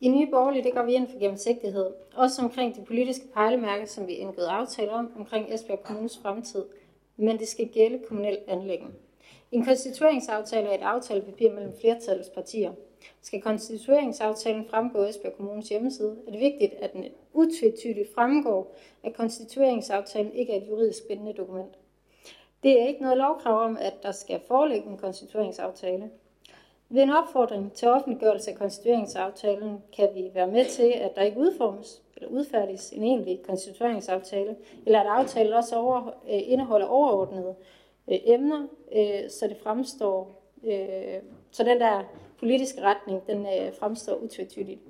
I 0.00 0.08
Nye 0.08 0.26
Borgerlige, 0.30 0.64
det 0.64 0.74
går 0.74 0.82
vi 0.82 0.92
ind 0.92 1.08
for 1.08 1.18
gennemsigtighed. 1.18 1.90
Også 2.14 2.42
omkring 2.42 2.76
de 2.76 2.84
politiske 2.84 3.26
pejlemærker, 3.34 3.86
som 3.86 4.06
vi 4.06 4.12
indgået 4.12 4.46
aftale 4.46 4.90
om, 4.90 5.12
omkring 5.18 5.54
Esbjerg 5.54 5.82
Kommunes 5.82 6.18
fremtid. 6.22 6.64
Men 7.16 7.38
det 7.38 7.48
skal 7.48 7.68
gælde 7.68 8.00
kommunelt 8.08 8.40
anlæggende. 8.46 8.92
En 9.52 9.64
konstitueringsaftale 9.64 10.68
er 10.68 10.74
et 10.74 10.82
aftalepapir 10.82 11.52
mellem 11.52 11.72
flertallets 11.80 12.28
partier. 12.28 12.72
Skal 13.22 13.42
konstitueringsaftalen 13.42 14.64
fremgå 14.70 15.02
af 15.02 15.08
Esbjerg 15.08 15.36
Kommunes 15.36 15.68
hjemmeside, 15.68 16.16
er 16.26 16.30
det 16.30 16.40
vigtigt, 16.40 16.74
at 16.74 16.92
den 16.92 17.04
utvetydigt 17.32 18.14
fremgår, 18.14 18.74
at 19.02 19.14
konstitueringsaftalen 19.14 20.32
ikke 20.32 20.52
er 20.52 20.56
et 20.56 20.68
juridisk 20.68 21.08
bindende 21.08 21.32
dokument. 21.32 21.78
Det 22.62 22.80
er 22.82 22.86
ikke 22.86 23.02
noget 23.02 23.16
lovkrav 23.16 23.64
om, 23.64 23.76
at 23.80 23.94
der 24.02 24.12
skal 24.12 24.40
foreligge 24.48 24.88
en 24.88 24.96
konstitueringsaftale. 24.96 26.10
Ved 26.88 27.02
en 27.02 27.10
opfordring 27.10 27.72
til 27.72 27.88
offentliggørelse 27.88 28.50
af 28.50 28.56
konstitueringsaftalen 28.56 29.78
kan 29.96 30.08
vi 30.14 30.30
være 30.34 30.46
med 30.46 30.64
til, 30.64 30.92
at 30.96 31.16
der 31.16 31.22
ikke 31.22 31.38
udformes 31.38 32.02
eller 32.16 32.28
udfærdiges 32.28 32.90
en 32.90 33.02
egentlig 33.02 33.40
konstitueringsaftale, 33.46 34.56
eller 34.86 35.00
at 35.00 35.06
aftalen 35.06 35.52
også 35.52 35.76
over, 35.76 36.06
øh, 36.06 36.50
indeholder 36.50 36.86
overordnede 36.86 37.54
øh, 38.10 38.18
emner, 38.24 38.66
øh, 38.92 39.30
så 39.30 39.48
det 39.48 39.56
fremstår 39.62 40.42
øh, 40.64 41.18
Så 41.50 41.64
den 41.64 41.80
der 41.80 42.02
politiske 42.44 42.82
retning, 42.82 43.26
den 43.26 43.46
øh, 43.46 43.74
fremstår 43.78 44.14
utvetydigt. 44.14 44.80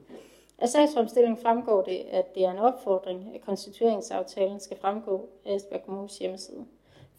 Af 0.59 0.69
sagsfremstillingen 0.69 1.43
fremgår 1.43 1.83
det, 1.83 2.07
at 2.11 2.35
det 2.35 2.45
er 2.45 2.51
en 2.51 2.59
opfordring, 2.59 3.35
at 3.35 3.41
konstitueringsaftalen 3.41 4.61
skal 4.61 4.77
fremgå 4.77 5.29
af 5.45 5.55
Esbjerg 5.55 5.85
Kommunes 5.85 6.19
hjemmeside. 6.19 6.65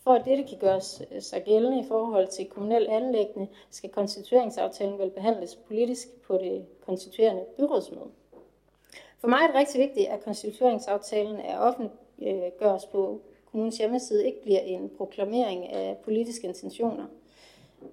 For 0.03 0.11
at 0.11 0.25
dette 0.25 0.43
kan 0.43 0.57
gøres 0.57 1.01
øh, 1.11 1.21
sig 1.21 1.43
gældende 1.43 1.79
i 1.79 1.87
forhold 1.87 2.27
til 2.27 2.45
kommunal 2.45 2.87
anlæggende, 2.89 3.47
skal 3.69 3.89
konstitueringsaftalen 3.89 4.99
vel 4.99 5.09
behandles 5.09 5.55
politisk 5.55 6.21
på 6.27 6.37
det 6.37 6.65
konstituerende 6.85 7.43
byrådsmøde. 7.57 8.09
For 9.19 9.27
mig 9.27 9.39
er 9.43 9.47
det 9.47 9.55
rigtig 9.55 9.81
vigtigt, 9.81 10.07
at 10.07 10.23
konstitueringsaftalen 10.23 11.39
er 11.39 11.59
offentliggøres 11.59 12.85
øh, 12.85 12.91
på 12.91 13.21
kommunens 13.51 13.77
hjemmeside, 13.77 14.25
ikke 14.25 14.41
bliver 14.41 14.59
en 14.59 14.91
proklamering 14.97 15.73
af 15.73 15.97
politiske 16.03 16.47
intentioner. 16.47 17.05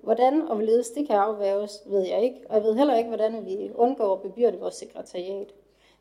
Hvordan 0.03 0.43
og 0.43 0.57
hvorledes 0.57 0.91
det 0.91 1.07
kan 1.07 1.17
afværges, 1.17 1.83
ved 1.87 2.07
jeg 2.07 2.23
ikke, 2.23 2.41
og 2.49 2.55
jeg 2.55 2.65
ved 2.65 2.75
heller 2.75 2.97
ikke, 2.97 3.09
hvordan 3.09 3.47
vi 3.47 3.71
undgår 3.75 4.15
at 4.15 4.23
bebyrde 4.23 4.59
vores 4.59 4.75
sekretariat, 4.75 5.55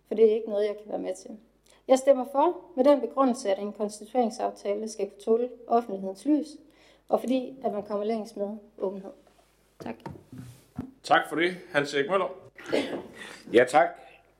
for 0.07 0.15
det 0.15 0.25
er 0.25 0.35
ikke 0.35 0.49
noget, 0.49 0.67
jeg 0.67 0.75
kan 0.77 0.91
være 0.91 0.99
med 0.99 1.15
til. 1.15 1.31
Jeg 1.87 1.97
stemmer 1.97 2.25
for 2.31 2.57
med 2.75 2.83
den 2.83 3.01
begrundelse, 3.01 3.49
at 3.49 3.59
en 3.59 3.73
konstitueringsaftale 3.73 4.89
skal 4.89 5.09
kunne 5.09 5.21
tåle 5.21 5.49
offentlighedens 5.67 6.25
lys, 6.25 6.47
og 7.09 7.19
fordi 7.19 7.55
at 7.63 7.73
man 7.73 7.83
kommer 7.83 8.05
længst 8.05 8.37
med 8.37 8.49
åbenhed. 8.77 9.11
Tak. 9.79 9.95
Tak 11.03 11.21
for 11.29 11.35
det, 11.35 11.55
Hans 11.71 11.93
Erik 11.93 12.09
Møller. 12.09 12.37
Ja, 13.53 13.65
tak. 13.67 13.87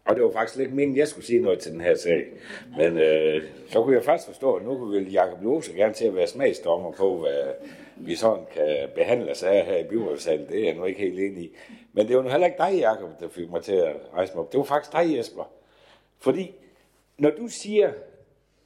Og 0.05 0.15
det 0.15 0.23
var 0.23 0.31
faktisk 0.31 0.57
lidt 0.57 0.73
meningen, 0.73 0.95
at 0.95 0.99
jeg 0.99 1.07
skulle 1.07 1.25
sige 1.25 1.41
noget 1.41 1.59
til 1.59 1.71
den 1.71 1.81
her 1.81 1.95
sag. 1.95 2.25
Men 2.77 2.97
øh, 2.97 3.43
så 3.67 3.83
kunne 3.83 3.95
jeg 3.95 4.03
faktisk 4.03 4.27
forstå, 4.27 4.53
at 4.53 4.63
nu 4.63 4.77
kunne 4.77 4.97
vel 4.97 5.11
Jacob 5.11 5.43
Lose 5.43 5.73
gerne 5.73 5.93
til 5.93 6.05
at 6.05 6.15
være 6.15 6.27
smagsdommer 6.27 6.91
på, 6.91 7.17
hvad 7.17 7.43
vi 8.05 8.15
sådan 8.15 8.45
kan 8.53 8.89
behandle 8.95 9.35
sager 9.35 9.63
her 9.63 9.77
i 9.77 9.83
byrådssalen. 9.83 10.47
Det 10.47 10.59
er 10.59 10.65
jeg 10.65 10.73
nu 10.73 10.85
ikke 10.85 10.99
helt 10.99 11.19
enig 11.19 11.43
i. 11.43 11.55
Men 11.93 12.07
det 12.07 12.17
var 12.17 12.23
nu 12.23 12.29
heller 12.29 12.47
ikke 12.47 12.57
dig, 12.57 12.79
Jacob, 12.79 13.09
der 13.19 13.29
fik 13.29 13.49
mig 13.49 13.63
til 13.63 13.75
at 13.75 13.95
rejse 14.13 14.33
mig 14.33 14.43
op. 14.43 14.51
Det 14.51 14.57
var 14.57 14.63
faktisk 14.63 14.91
dig, 14.91 15.17
Jesper. 15.17 15.51
Fordi 16.19 16.53
når 17.17 17.29
du 17.29 17.47
siger, 17.47 17.91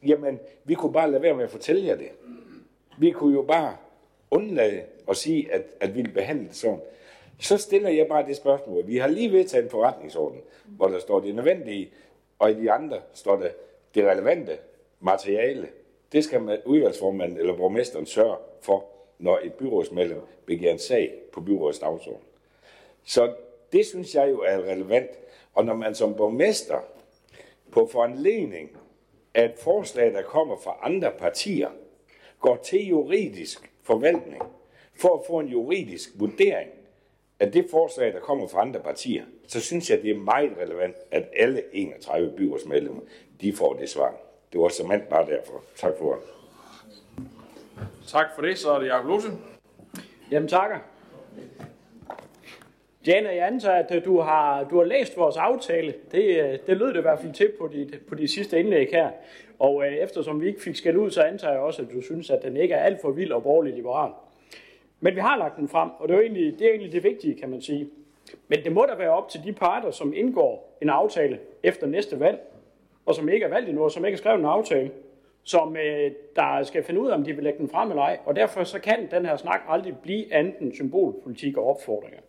jamen, 0.05 0.39
vi 0.63 0.73
kunne 0.73 0.93
bare 0.93 1.11
lade 1.11 1.21
være 1.21 1.33
med 1.33 1.43
at 1.43 1.49
fortælle 1.49 1.87
jer 1.87 1.95
det. 1.95 2.09
Vi 2.99 3.11
kunne 3.11 3.33
jo 3.33 3.41
bare 3.41 3.77
undlade 4.31 4.81
at 5.09 5.17
sige, 5.17 5.53
at, 5.53 5.61
at 5.79 5.89
vi 5.89 6.01
ville 6.01 6.13
behandle 6.13 6.47
det 6.47 6.55
sådan. 6.55 6.79
Så 7.39 7.57
stiller 7.57 7.89
jeg 7.89 8.07
bare 8.07 8.25
det 8.27 8.35
spørgsmål. 8.35 8.87
Vi 8.87 8.97
har 8.97 9.07
lige 9.07 9.31
vedtaget 9.31 9.63
en 9.63 9.69
forretningsorden, 9.69 10.41
hvor 10.65 10.87
der 10.87 10.99
står 10.99 11.19
det 11.19 11.35
nødvendige, 11.35 11.89
og 12.39 12.51
i 12.51 12.53
de 12.53 12.71
andre 12.71 12.99
står 13.13 13.35
der 13.35 13.49
det 13.95 14.05
relevante 14.05 14.57
materiale. 14.99 15.67
Det 16.11 16.23
skal 16.23 16.41
man, 16.41 16.59
udvalgsformanden 16.65 17.39
eller 17.39 17.57
borgmesteren 17.57 18.05
sørge 18.05 18.37
for, 18.61 18.85
når 19.19 19.39
et 19.43 19.53
byrådsmedlem 19.53 20.21
begiver 20.45 20.71
en 20.71 20.79
sag 20.79 21.13
på 21.31 21.41
byrådets 21.41 21.79
dagsorden. 21.79 22.21
Så 23.03 23.33
det 23.71 23.85
synes 23.85 24.15
jeg 24.15 24.29
jo 24.29 24.41
er 24.41 24.57
relevant. 24.57 25.09
Og 25.53 25.65
når 25.65 25.73
man 25.73 25.95
som 25.95 26.15
borgmester 26.15 26.79
på 27.71 27.89
foranledning 27.91 28.77
af 29.33 29.45
et 29.45 29.55
forslag, 29.59 30.13
der 30.13 30.21
kommer 30.21 30.57
fra 30.57 30.77
andre 30.81 31.11
partier, 31.11 31.69
går 32.39 32.55
til 32.55 32.87
juridisk 32.87 33.71
forvaltning 33.83 34.43
for 34.95 35.17
at 35.17 35.25
få 35.27 35.39
en 35.39 35.47
juridisk 35.47 36.09
vurdering 36.15 36.69
af 37.39 37.51
det 37.51 37.67
forslag, 37.71 38.13
der 38.13 38.19
kommer 38.19 38.47
fra 38.47 38.61
andre 38.61 38.79
partier, 38.79 39.23
så 39.47 39.59
synes 39.59 39.89
jeg, 39.89 40.01
det 40.01 40.11
er 40.11 40.15
meget 40.19 40.51
relevant, 40.61 40.95
at 41.11 41.29
alle 41.37 41.63
31 41.73 42.33
byrådsmedlemmer, 42.37 43.01
de 43.41 43.53
får 43.53 43.73
det 43.73 43.89
svar. 43.89 44.15
Det 44.53 44.61
var 44.61 44.67
simpelthen 44.67 45.09
bare 45.09 45.25
derfor. 45.25 45.63
Tak 45.75 45.93
for 45.97 46.13
det. 46.13 46.34
Tak 48.07 48.25
for 48.35 48.41
det. 48.41 48.57
Så 48.57 48.71
er 48.71 48.79
det 48.79 48.87
Jacob 48.87 49.07
Lose. 49.07 49.27
Jamen 50.31 50.49
takker. 50.49 50.77
Jana, 53.07 53.35
jeg 53.35 53.47
antager, 53.47 53.75
at 53.75 54.05
du 54.05 54.19
har, 54.19 54.63
du 54.63 54.77
har 54.77 54.83
læst 54.83 55.17
vores 55.17 55.37
aftale. 55.37 55.93
Det, 56.11 56.23
øh, 56.23 56.59
det 56.67 56.77
lød 56.77 56.87
det 56.87 56.97
i 56.97 57.01
hvert 57.01 57.19
fald 57.19 57.33
til 57.33 57.51
på 57.59 57.69
dit, 57.73 57.99
på 58.09 58.15
dit 58.15 58.31
sidste 58.31 58.59
indlæg 58.59 58.89
her. 58.91 59.09
Og 59.59 59.87
øh, 59.87 59.93
eftersom 59.93 60.41
vi 60.41 60.47
ikke 60.47 60.61
fik 60.61 60.75
skæld 60.75 60.97
ud, 60.97 61.11
så 61.11 61.21
antager 61.21 61.53
jeg 61.53 61.61
også, 61.61 61.81
at 61.81 61.87
du 61.93 62.01
synes, 62.01 62.29
at 62.29 62.43
den 62.43 62.57
ikke 62.57 62.73
er 62.73 62.83
alt 62.83 63.01
for 63.01 63.11
vild 63.11 63.31
og 63.31 63.43
borgerlig 63.43 63.73
liberal. 63.73 64.11
Men 64.99 65.15
vi 65.15 65.19
har 65.19 65.37
lagt 65.37 65.57
den 65.57 65.69
frem, 65.69 65.89
og 65.99 66.07
det 66.07 66.15
er, 66.15 66.21
egentlig, 66.21 66.59
det 66.59 66.67
er 66.67 66.69
egentlig 66.69 66.91
det 66.91 67.03
vigtige, 67.03 67.35
kan 67.39 67.49
man 67.49 67.61
sige. 67.61 67.89
Men 68.47 68.63
det 68.63 68.71
må 68.71 68.85
da 68.85 68.95
være 68.95 69.09
op 69.09 69.29
til 69.29 69.41
de 69.43 69.53
parter, 69.53 69.91
som 69.91 70.13
indgår 70.15 70.77
en 70.81 70.89
aftale 70.89 71.39
efter 71.63 71.87
næste 71.87 72.19
valg, 72.19 72.39
og 73.05 73.15
som 73.15 73.29
ikke 73.29 73.45
er 73.45 73.49
valgt 73.49 73.69
endnu, 73.69 73.83
og 73.83 73.91
som 73.91 74.05
ikke 74.05 74.15
har 74.15 74.17
skrevet 74.21 74.39
en 74.39 74.45
aftale, 74.45 74.91
som 75.45 75.77
øh, 75.77 76.11
der 76.35 76.63
skal 76.63 76.83
finde 76.83 77.01
ud 77.01 77.09
af, 77.09 77.15
om 77.15 77.23
de 77.23 77.33
vil 77.33 77.43
lægge 77.43 77.59
den 77.59 77.69
frem 77.69 77.89
eller 77.89 78.03
ej. 78.03 78.19
Og 78.25 78.35
derfor 78.35 78.63
så 78.63 78.79
kan 78.79 79.07
den 79.11 79.25
her 79.25 79.37
snak 79.37 79.61
aldrig 79.67 79.97
blive 79.97 80.33
andet 80.33 80.59
end 80.59 80.73
symbolpolitik 80.73 81.57
og 81.57 81.69
opfordringer. 81.69 82.19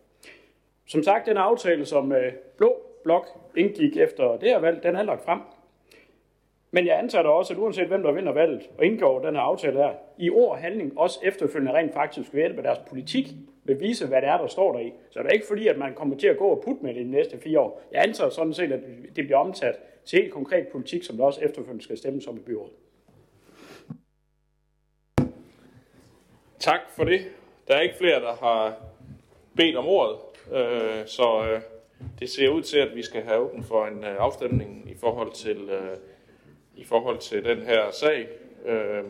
Som 0.87 1.03
sagt, 1.03 1.25
den 1.25 1.37
aftale, 1.37 1.85
som 1.85 2.11
øh, 2.11 2.33
Blå 2.57 2.75
Blok 3.03 3.27
indgik 3.57 3.97
efter 3.97 4.37
det 4.37 4.49
her 4.49 4.59
valg, 4.59 4.83
den 4.83 4.95
er 4.95 5.03
lagt 5.03 5.25
frem. 5.25 5.39
Men 6.71 6.85
jeg 6.85 6.99
antager 6.99 7.23
da 7.23 7.29
også, 7.29 7.53
at 7.53 7.59
uanset 7.59 7.87
hvem 7.87 8.03
der 8.03 8.11
vinder 8.11 8.31
valget 8.31 8.69
og 8.77 8.85
indgår 8.85 9.19
den 9.19 9.35
her 9.35 9.41
aftale 9.41 9.77
her, 9.77 9.93
i 10.17 10.29
ord 10.29 10.51
og 10.51 10.57
handling 10.57 10.99
også 10.99 11.19
efterfølgende 11.23 11.73
rent 11.73 11.93
faktisk 11.93 12.33
ved 12.33 12.41
hjælp 12.41 12.57
af 12.57 12.63
deres 12.63 12.79
politik 12.89 13.27
vil 13.63 13.79
vise, 13.79 14.07
hvad 14.07 14.21
det 14.21 14.29
er, 14.29 14.37
der 14.37 14.47
står 14.47 14.77
der. 14.77 14.89
Så 15.09 15.19
det 15.19 15.25
er 15.27 15.33
ikke 15.33 15.47
fordi, 15.47 15.67
at 15.67 15.77
man 15.77 15.93
kommer 15.93 16.17
til 16.17 16.27
at 16.27 16.37
gå 16.37 16.47
og 16.47 16.61
putte 16.65 16.83
med 16.83 16.93
det 16.93 17.05
de 17.05 17.11
næste 17.11 17.37
fire 17.37 17.59
år. 17.59 17.81
Jeg 17.91 18.03
antager 18.03 18.29
sådan 18.29 18.53
set, 18.53 18.71
at 18.71 18.79
det 19.15 19.25
bliver 19.25 19.37
omsat 19.37 19.79
til 20.05 20.19
helt 20.19 20.33
konkret 20.33 20.67
politik, 20.67 21.03
som 21.03 21.17
der 21.17 21.23
også 21.23 21.41
efterfølgende 21.41 21.83
skal 21.83 21.97
stemmes 21.97 22.27
om 22.27 22.37
i 22.37 22.39
byrådet. 22.39 22.73
Tak 26.59 26.79
for 26.95 27.03
det. 27.03 27.21
Der 27.67 27.75
er 27.75 27.81
ikke 27.81 27.97
flere, 27.97 28.21
der 28.21 28.35
har 28.35 28.75
bedt 29.55 29.75
om 29.75 29.85
ordet, 29.85 30.19
øh, 30.51 31.07
så 31.07 31.45
øh, 31.45 31.61
det 32.19 32.29
ser 32.29 32.49
ud 32.49 32.61
til, 32.61 32.77
at 32.79 32.95
vi 32.95 33.03
skal 33.03 33.23
have 33.23 33.37
åben 33.37 33.63
for 33.63 33.85
en 33.85 34.03
øh, 34.03 34.15
afstemning 34.19 34.91
i 34.91 34.95
forhold 34.95 35.33
til 35.33 35.69
øh, 35.69 35.97
i 36.75 36.83
forhold 36.83 37.19
til 37.19 37.43
den 37.43 37.61
her 37.61 37.91
sag, 37.91 38.27
øh, 38.65 39.03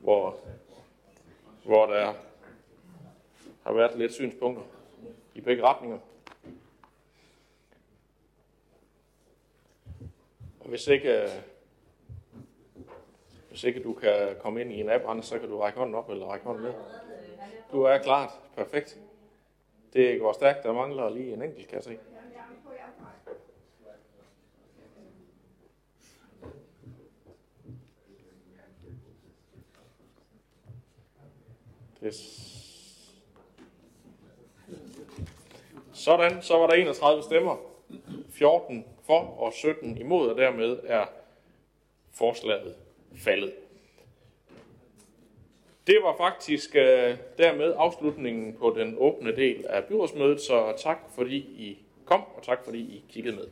hvor, 0.00 0.36
hvor 1.64 1.86
der 1.86 2.12
har 3.62 3.72
været 3.72 3.98
lidt 3.98 4.12
synspunkter 4.12 4.62
i 5.34 5.40
begge 5.40 5.62
retninger. 5.62 5.98
Og 10.60 10.68
hvis 10.68 10.88
ikke, 10.88 11.22
øh, 11.22 11.28
hvis 13.60 13.68
ikke 13.68 13.82
du 13.82 13.92
kan 13.92 14.36
komme 14.38 14.60
ind 14.60 14.72
i 14.72 14.80
en 14.80 14.90
app, 14.90 15.04
så 15.22 15.38
kan 15.38 15.48
du 15.48 15.60
række 15.60 15.78
hånden 15.78 15.94
op 15.94 16.10
eller 16.10 16.26
række 16.26 16.46
hånden 16.46 16.64
ned. 16.64 16.72
Du 17.72 17.82
er 17.82 17.98
klart. 17.98 18.30
Perfekt. 18.56 18.98
Det 19.92 20.20
går 20.20 20.32
stærkt. 20.32 20.62
Der 20.62 20.72
mangler 20.72 21.10
lige 21.10 21.32
en 21.32 21.42
enkelt, 21.42 21.68
kan 21.68 21.74
jeg 21.76 21.84
se. 21.84 21.98
Yes. 32.04 32.46
Sådan, 35.92 36.42
så 36.42 36.58
var 36.58 36.66
der 36.66 36.74
31 36.74 37.22
stemmer, 37.22 37.56
14 38.30 38.84
for 39.02 39.20
og 39.20 39.52
17 39.52 39.98
imod, 39.98 40.28
og 40.28 40.36
dermed 40.36 40.80
er 40.84 41.06
forslaget 42.12 42.76
faldet. 43.16 43.52
Det 45.86 45.98
var 46.02 46.16
faktisk 46.16 46.76
øh, 46.76 47.16
dermed 47.38 47.74
afslutningen 47.76 48.56
på 48.58 48.74
den 48.78 48.94
åbne 48.98 49.36
del 49.36 49.66
af 49.66 49.84
byrådsmødet, 49.84 50.40
så 50.40 50.74
tak 50.78 50.98
fordi 51.14 51.36
I 51.36 51.78
kom, 52.04 52.20
og 52.36 52.42
tak 52.42 52.64
fordi 52.64 52.78
I 52.78 53.04
kiggede 53.08 53.36
med. 53.36 53.46